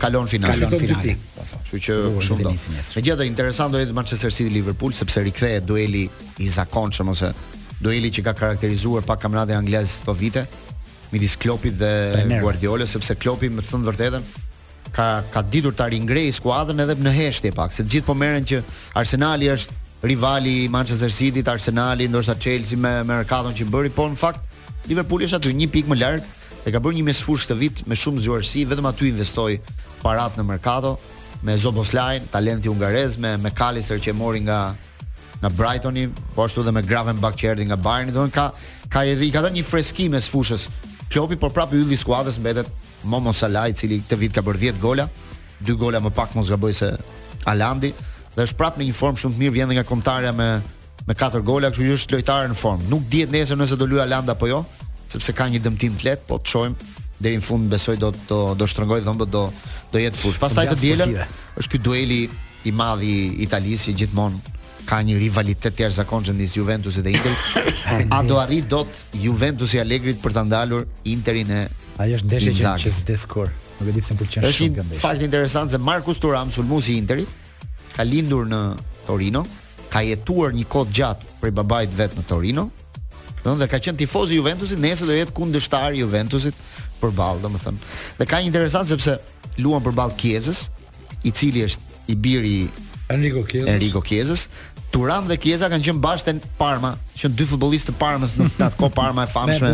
kalon 0.04 0.28
finalen. 0.28 0.68
Kalon 0.68 0.84
finalen. 0.84 1.16
Do 1.16 1.16
të 1.16 1.16
po 1.38 1.48
thotë 1.48 1.64
Kështu 1.64 1.82
që 1.88 1.98
shumë 2.28 2.48
do. 2.48 2.52
Megjithëse 2.52 3.26
interesant 3.32 3.72
do 3.72 3.80
jetë 3.80 3.96
Manchester 3.96 4.30
City 4.36 4.52
Liverpool 4.58 4.92
sepse 4.92 5.24
rikthehet 5.24 5.64
dueli 5.64 6.04
i 6.44 6.52
zakonshëm 6.58 7.14
ose 7.16 7.32
dueli 7.80 8.12
që 8.12 8.24
ka 8.28 8.32
karakterizuar 8.36 9.04
pak 9.04 9.20
kampionatin 9.24 9.56
anglez 9.58 9.98
këto 10.02 10.14
vite, 10.16 10.44
midis 11.12 11.36
Klopit 11.38 11.78
dhe 11.78 12.40
Guardiola 12.40 12.86
sepse 12.88 13.14
Klopi 13.18 13.48
më 13.52 13.64
thënë 13.66 13.86
vërtetën 13.90 14.28
ka 14.96 15.06
ka 15.32 15.42
ditur 15.52 15.74
ta 15.76 15.88
ringrej 15.92 16.32
skuadrën 16.40 16.80
edhe 16.82 16.94
në 17.02 17.12
heshtje 17.14 17.50
pak, 17.54 17.74
se 17.74 17.84
të 17.84 17.94
gjithë 17.96 18.06
po 18.06 18.14
merren 18.16 18.46
që 18.48 18.62
Arsenali 18.96 19.50
është 19.54 19.82
rivali 20.06 20.52
i 20.64 20.68
Manchester 20.70 21.10
City, 21.12 21.42
Arsenali 21.48 22.06
ndoshta 22.10 22.36
Chelsea 22.38 22.78
me 22.78 22.92
me 23.04 23.20
që 23.26 23.66
bëri, 23.66 23.90
po 23.90 24.06
në 24.08 24.16
fakt 24.16 24.40
Liverpooli 24.88 25.26
është 25.28 25.40
aty 25.40 25.54
një 25.54 25.70
pikë 25.74 25.90
më 25.92 25.98
lart 26.00 26.24
dhe 26.64 26.70
ka 26.72 26.80
bërë 26.82 26.98
një 27.00 27.04
mesfush 27.06 27.46
këtë 27.46 27.56
vit 27.58 27.86
me 27.88 27.94
shumë 27.94 28.22
zgjuarsi, 28.24 28.64
vetëm 28.66 28.86
aty 28.90 29.10
investoi 29.10 29.60
parat 30.02 30.34
në 30.38 30.44
merkato 30.46 30.96
me 31.42 31.54
Zoboslajn, 31.58 32.26
talenti 32.32 32.68
ungarez 32.68 33.16
me 33.16 33.36
me 33.36 33.50
Kalisër 33.54 34.00
që 34.02 34.10
e 34.10 34.16
mori 34.16 34.40
nga 34.40 34.74
nga 35.36 35.50
Brightoni, 35.52 36.06
po 36.34 36.46
ashtu 36.46 36.62
dhe 36.64 36.72
me 36.72 36.80
Gravenbach 36.82 37.36
që 37.36 37.50
erdhi 37.52 37.66
nga 37.68 37.76
Bayern, 37.76 38.12
do 38.12 38.24
ka 38.32 38.50
ka 38.88 39.02
edhe 39.04 39.26
i 39.26 39.30
ka 39.34 39.42
dhënë 39.44 39.58
një 39.58 39.64
freskim 39.66 40.14
mesfushës 40.16 40.68
Klopi 41.12 41.36
por 41.40 41.52
prapë 41.54 41.78
ylli 41.78 41.94
i 41.94 42.00
skuadrës 42.00 42.38
mbetet 42.42 42.70
Momo 43.06 43.32
Salah 43.36 43.68
i 43.70 43.74
cili 43.78 44.00
këtë 44.02 44.18
vit 44.18 44.34
ka 44.34 44.42
bër 44.46 44.58
10 44.72 44.80
gola, 44.82 45.06
dy 45.62 45.76
gola 45.78 46.00
më 46.02 46.10
pak 46.16 46.34
mos 46.34 46.50
gaboj 46.50 46.74
se 46.74 46.88
Alandi 47.46 47.92
dhe 48.36 48.44
është 48.46 48.58
prapë 48.58 48.82
në 48.82 48.88
një 48.88 48.96
formë 48.98 49.22
shumë 49.22 49.36
të 49.38 49.42
mirë 49.42 49.54
vjen 49.58 49.74
nga 49.76 49.84
kontarja 49.86 50.32
me 50.36 50.48
me 51.06 51.14
katër 51.14 51.44
gola, 51.46 51.68
kështu 51.70 51.86
që 51.86 51.94
është 52.00 52.16
lojtar 52.16 52.48
në 52.50 52.56
formë. 52.58 52.88
Nuk 52.90 53.04
dihet 53.12 53.30
nesër 53.30 53.58
nëse 53.60 53.76
do 53.78 53.86
luaj 53.86 54.02
Alanda 54.08 54.34
apo 54.34 54.48
jo, 54.50 54.56
sepse 55.12 55.30
ka 55.38 55.46
një 55.52 55.60
dëmtim 55.62 55.94
të 55.94 56.08
lehtë, 56.08 56.24
po 56.26 56.40
të 56.42 56.50
shojmë, 56.50 56.88
deri 57.22 57.38
në 57.38 57.44
fund 57.46 57.68
besoj 57.70 57.94
do 58.02 58.10
do 58.26 58.40
do 58.58 58.66
shtrëngoj 58.66 59.04
dhëmbët 59.06 59.30
do 59.30 59.44
do 59.92 60.02
jetë 60.02 60.18
fush. 60.18 60.40
Pastaj 60.42 60.72
të 60.72 60.80
dielën 60.80 61.14
është 61.62 61.70
ky 61.76 61.82
dueli 61.86 62.18
i 62.66 62.74
madh 62.74 63.06
i 63.06 63.14
Italisë 63.46 63.94
gjithmonë 64.00 64.55
ka 64.86 65.00
një 65.04 65.18
rivalitet 65.20 65.74
të 65.76 65.82
jashtëzakonshëm 65.86 66.36
midis 66.38 66.54
Juventusit 66.56 67.04
dhe 67.04 67.12
Interit. 67.14 67.82
A 68.14 68.20
do 68.26 68.38
arrit 68.40 68.66
dot 68.70 69.00
Juventus 69.18 69.74
i 69.74 69.80
Alegrit 69.82 70.18
për 70.22 70.34
ta 70.36 70.44
ndalur 70.46 70.86
Interin 71.12 71.50
e 71.56 71.60
Ai 72.02 72.12
është 72.14 72.28
ndeshje 72.28 72.54
që 72.54 72.90
të 72.90 72.90
shkojë 72.90 73.20
skor. 73.24 73.52
Nuk 73.78 73.90
e 73.90 73.94
di 73.96 74.02
pse 74.04 74.14
më 74.14 74.22
pëlqen 74.22 74.46
shumë 74.46 74.78
kjo 74.78 74.86
ndeshje. 74.86 74.96
Është 74.96 75.02
fakt 75.02 75.24
interesant 75.26 75.72
se 75.74 75.80
Markus 75.82 76.18
Turam, 76.22 76.50
sulmuesi 76.54 76.92
i 76.94 76.98
Interit, 77.02 77.66
ka 77.96 78.04
lindur 78.06 78.46
në 78.50 78.60
Torino, 79.08 79.42
ka 79.92 80.02
jetuar 80.06 80.52
një 80.56 80.66
kohë 80.72 80.92
gjatë 81.00 81.36
prej 81.42 81.54
babait 81.56 81.94
vet 81.98 82.16
në 82.18 82.26
Torino, 82.30 82.66
dhe 83.46 83.68
ka 83.70 83.78
qenë 83.78 84.00
tifoz 84.02 84.32
i 84.34 84.40
Juventusit, 84.40 84.80
nëse 84.82 85.06
do 85.06 85.14
jetë 85.16 85.30
kundështari 85.36 86.00
i 86.00 86.02
Juventusit 86.02 86.56
për 87.00 87.12
domethënë. 87.42 87.76
Dhe 88.20 88.26
ka 88.26 88.40
një 88.42 88.50
interesant 88.50 88.90
sepse 88.90 89.16
luan 89.62 89.82
për 89.86 89.96
Kiezës, 90.18 90.66
i 91.24 91.30
cili 91.32 91.62
është 91.64 91.94
i 92.08 92.14
biri 92.14 92.58
Enrico 93.10 93.42
Chiesa. 93.48 93.68
Enrico 93.70 94.02
Turam 94.90 95.26
dhe 95.26 95.36
Chiesa 95.36 95.68
kanë 95.68 95.82
qenë 95.84 96.00
bashkë 96.00 96.32
në 96.32 96.40
Parma, 96.58 96.92
që 97.18 97.28
dy 97.34 97.44
futbollistë 97.50 97.92
të 97.92 97.96
Parmës 97.98 98.36
në 98.38 98.46
atë 98.66 98.76
kohë 98.78 98.94
Parma 98.94 99.24
e 99.26 99.30
famshme. 99.34 99.72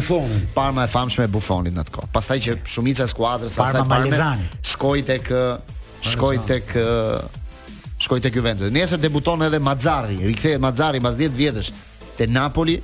Parma 0.56 0.84
e 0.84 0.88
famshme 0.90 1.24
e 1.24 1.28
Buffonit 1.30 1.72
në 1.76 1.82
atë 1.84 1.92
kohë. 1.94 2.08
Pastaj 2.16 2.38
që 2.46 2.56
shumica 2.72 3.04
e 3.04 3.10
skuadrës 3.12 3.56
sa 3.58 3.66
Parma 3.68 3.84
Malezani 3.92 4.48
shkoi 4.66 5.04
tek 5.08 5.28
shkoi 6.02 6.40
tek 6.48 6.74
shkoi 8.02 8.20
tek 8.24 8.34
Juventus. 8.40 8.72
Nesër 8.74 9.00
debuton 9.04 9.44
edhe 9.46 9.60
Mazzarri, 9.62 10.18
rikthehet 10.32 10.60
Mazzarri 10.64 11.00
pas 11.04 11.14
10 11.20 11.38
vjetësh 11.38 11.72
te 12.18 12.28
Napoli, 12.28 12.80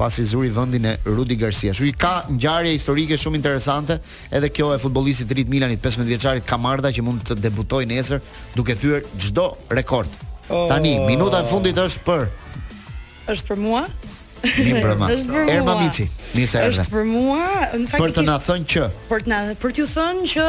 pasi 0.00 0.22
zuri 0.24 0.48
vendin 0.56 0.84
e 0.88 0.96
Rudi 1.16 1.36
Garcia. 1.42 1.74
Kështu 1.76 1.92
ka 2.00 2.12
ngjarje 2.32 2.72
historike 2.72 3.18
shumë 3.20 3.36
interesante, 3.40 3.98
edhe 4.38 4.48
kjo 4.56 4.70
e 4.72 4.78
futbollistit 4.80 5.28
të 5.28 5.36
rit 5.42 5.50
Milanit 5.52 5.82
15 5.84 6.08
vjeçarit 6.08 6.46
Kamarda 6.48 6.88
që 6.96 7.04
mund 7.04 7.26
të 7.28 7.36
debutojë 7.44 7.90
nesër 7.92 8.22
duke 8.56 8.76
thyer 8.80 9.04
çdo 9.26 9.50
rekord. 9.76 10.08
Oh. 10.48 10.66
Tani 10.72 10.94
minuta 11.06 11.42
e 11.44 11.48
fundit 11.52 11.76
është 11.84 12.04
për 12.08 12.26
është 13.34 13.52
për 13.52 13.60
mua. 13.66 13.84
është 14.40 14.80
për 14.80 14.98
mua. 15.04 15.12
Erma 15.52 15.74
Mici, 15.82 16.06
mirë 16.32 16.48
se 16.48 16.62
erdhe. 16.64 16.80
Është 16.80 16.92
për 16.96 17.08
mua, 17.12 17.46
në 17.76 17.90
fakt 17.92 18.00
për 18.00 18.14
të 18.16 18.22
na 18.32 18.38
thënë 18.48 18.68
që 18.72 18.86
për 19.12 19.24
të 19.26 19.30
na 19.34 19.40
për 19.66 19.74
t'ju 19.76 19.88
thënë 19.98 20.28
që 20.32 20.46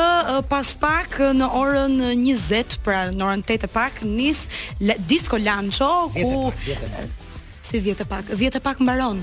pas 0.54 0.72
pak 0.86 1.20
në 1.42 1.50
orën 1.68 2.00
20, 2.24 2.80
pra 2.88 3.02
në 3.12 3.28
orën 3.34 3.44
8 3.52 3.60
e 3.68 3.74
pak 3.76 4.00
nis 4.08 4.46
Disco 5.12 5.42
Lancho 5.44 5.92
ku 6.16 6.22
jete 6.22 6.40
pak, 6.40 6.64
jete 6.72 6.92
pak. 7.02 7.18
Si 7.62 7.80
vjet 7.82 8.00
e 8.00 8.06
pak? 8.06 8.24
Vjet 8.34 8.56
e 8.56 8.60
pak 8.60 8.80
mbaron. 8.80 9.22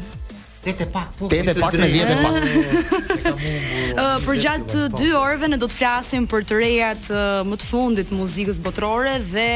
Vjet 0.64 0.80
e 0.80 0.86
pak 0.92 1.10
po. 1.18 1.26
Vjet 1.26 1.58
pak 1.60 1.74
në 1.74 1.86
vjet 1.90 2.10
e 2.12 2.18
pak. 2.22 3.32
Për 4.26 4.38
gjatë 4.44 4.82
2 4.94 5.08
orëve 5.18 5.48
ne 5.50 5.56
do 5.58 5.66
të 5.66 5.74
flasim 5.74 6.26
për 6.30 6.44
të 6.46 6.58
rejat 6.60 7.08
më 7.50 7.56
të 7.58 7.66
fundit 7.66 8.08
të 8.10 8.14
muzikës 8.18 8.60
botërore 8.62 9.16
dhe 9.26 9.46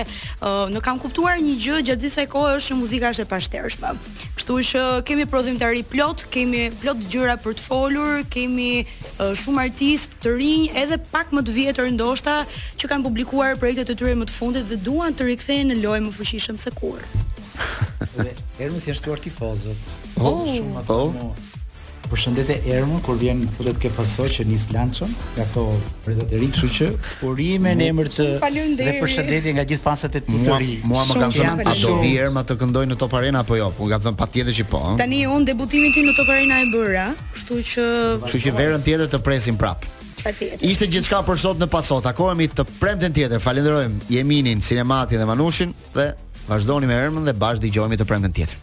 ne 0.74 0.82
kam 0.82 0.98
kuptuar 1.02 1.38
një 1.42 1.54
gjë 1.62 1.78
gjatë 1.90 2.02
disa 2.06 2.24
kohë 2.32 2.56
është 2.58 2.72
që 2.72 2.78
muzika 2.80 3.12
është 3.14 3.22
e 3.22 3.28
pashtershme. 3.34 3.92
Kështu 4.38 4.56
që 4.70 4.82
kemi 5.10 5.26
prodhimtari 5.34 5.84
plot, 5.94 6.26
kemi 6.34 6.64
plot 6.82 7.04
gjëra 7.12 7.36
për 7.44 7.54
të 7.60 7.66
folur, 7.66 8.24
kemi 8.34 8.70
shumë 9.22 9.64
artistë 9.68 10.20
të 10.24 10.32
rinj 10.40 10.72
edhe 10.82 10.98
pak 11.14 11.30
më 11.38 11.44
të 11.46 11.54
vjetër 11.60 11.92
ndoshta 11.94 12.40
që 12.82 12.90
kanë 12.94 13.06
publikuar 13.06 13.54
projektet 13.62 13.94
e 13.94 13.96
tyre 14.02 14.16
më 14.22 14.30
të 14.32 14.36
fundit 14.42 14.66
dhe 14.72 14.80
duan 14.88 15.14
të 15.14 15.30
rikthehen 15.30 15.70
në 15.70 15.78
lojë 15.86 16.06
më 16.08 16.16
fuqishëm 16.18 16.58
se 16.66 16.74
Dhe 18.16 18.32
Ermës 18.66 18.84
janë 18.88 18.98
shtuar 19.00 19.20
tifozët. 19.22 19.92
Oh, 20.20 20.28
oh, 20.28 20.46
shumë 20.50 20.78
ato. 20.82 21.00
Oh. 21.24 21.48
Përshëndetje 22.12 22.74
Ermën 22.76 22.98
kur 23.06 23.16
vjen 23.16 23.38
futet 23.56 23.78
ke 23.80 23.88
pasoj 23.96 24.26
që 24.34 24.44
nis 24.50 24.66
lançon, 24.74 25.14
nga 25.32 25.46
ato 25.46 25.62
prezat 26.04 26.32
e 26.36 26.40
ri, 26.42 26.50
kështu 26.52 26.68
që 26.76 26.88
urime 27.24 27.70
në 27.78 27.86
emër 27.88 28.10
të 28.12 28.26
dhe 28.76 28.96
përshëndetje 28.98 29.54
nga 29.56 29.64
gjithë 29.70 29.82
fansat 29.86 30.18
e 30.18 30.20
të 30.26 30.34
Mua, 30.42 30.58
mua 30.90 31.04
më 31.08 31.16
kanë 31.22 31.38
thënë 31.38 31.64
a 31.70 31.72
do 31.80 31.94
vi 32.02 32.10
Erma 32.20 32.42
të 32.44 32.58
këndoj 32.60 32.82
në 32.90 32.98
Top 33.00 33.16
Arena 33.16 33.40
apo 33.46 33.56
jo? 33.56 33.70
Unë 33.70 33.78
po, 33.78 33.88
kam 33.94 34.04
thënë 34.10 34.20
patjetër 34.20 34.58
që 34.60 34.66
po, 34.74 34.82
Tani 35.00 35.22
un 35.38 35.46
debutimin 35.48 35.94
tim 35.96 36.10
në 36.10 36.12
Top 36.20 36.32
Arena 36.36 36.58
e 36.60 36.66
bëra, 36.74 37.06
kështu 37.38 37.60
që 37.72 37.84
Kështu 38.26 38.42
që 38.44 38.52
verën 38.60 38.84
tjetër 38.90 39.08
të 39.16 39.22
presim 39.30 39.56
prap. 39.62 39.86
Patjetër. 40.20 40.66
Ishte 40.68 40.90
gjithçka 40.92 41.22
për 41.26 41.40
sot 41.40 41.64
në 41.64 41.70
pasota. 41.72 42.12
Kohemi 42.14 42.44
të 42.52 42.62
premten 42.78 43.16
tjetër. 43.16 43.40
Falenderojmë 43.42 44.12
Jeminin, 44.14 44.60
Sinematin 44.62 45.18
dhe 45.18 45.26
Manushin 45.26 45.72
dhe 45.96 46.12
Vazhdoni 46.50 46.86
me 46.88 46.96
ermën 46.98 47.24
dhe 47.28 47.36
bashkë 47.44 47.68
dëgjojmë 47.68 47.98
të 48.02 48.10
premten 48.12 48.36
tjetër. 48.38 48.58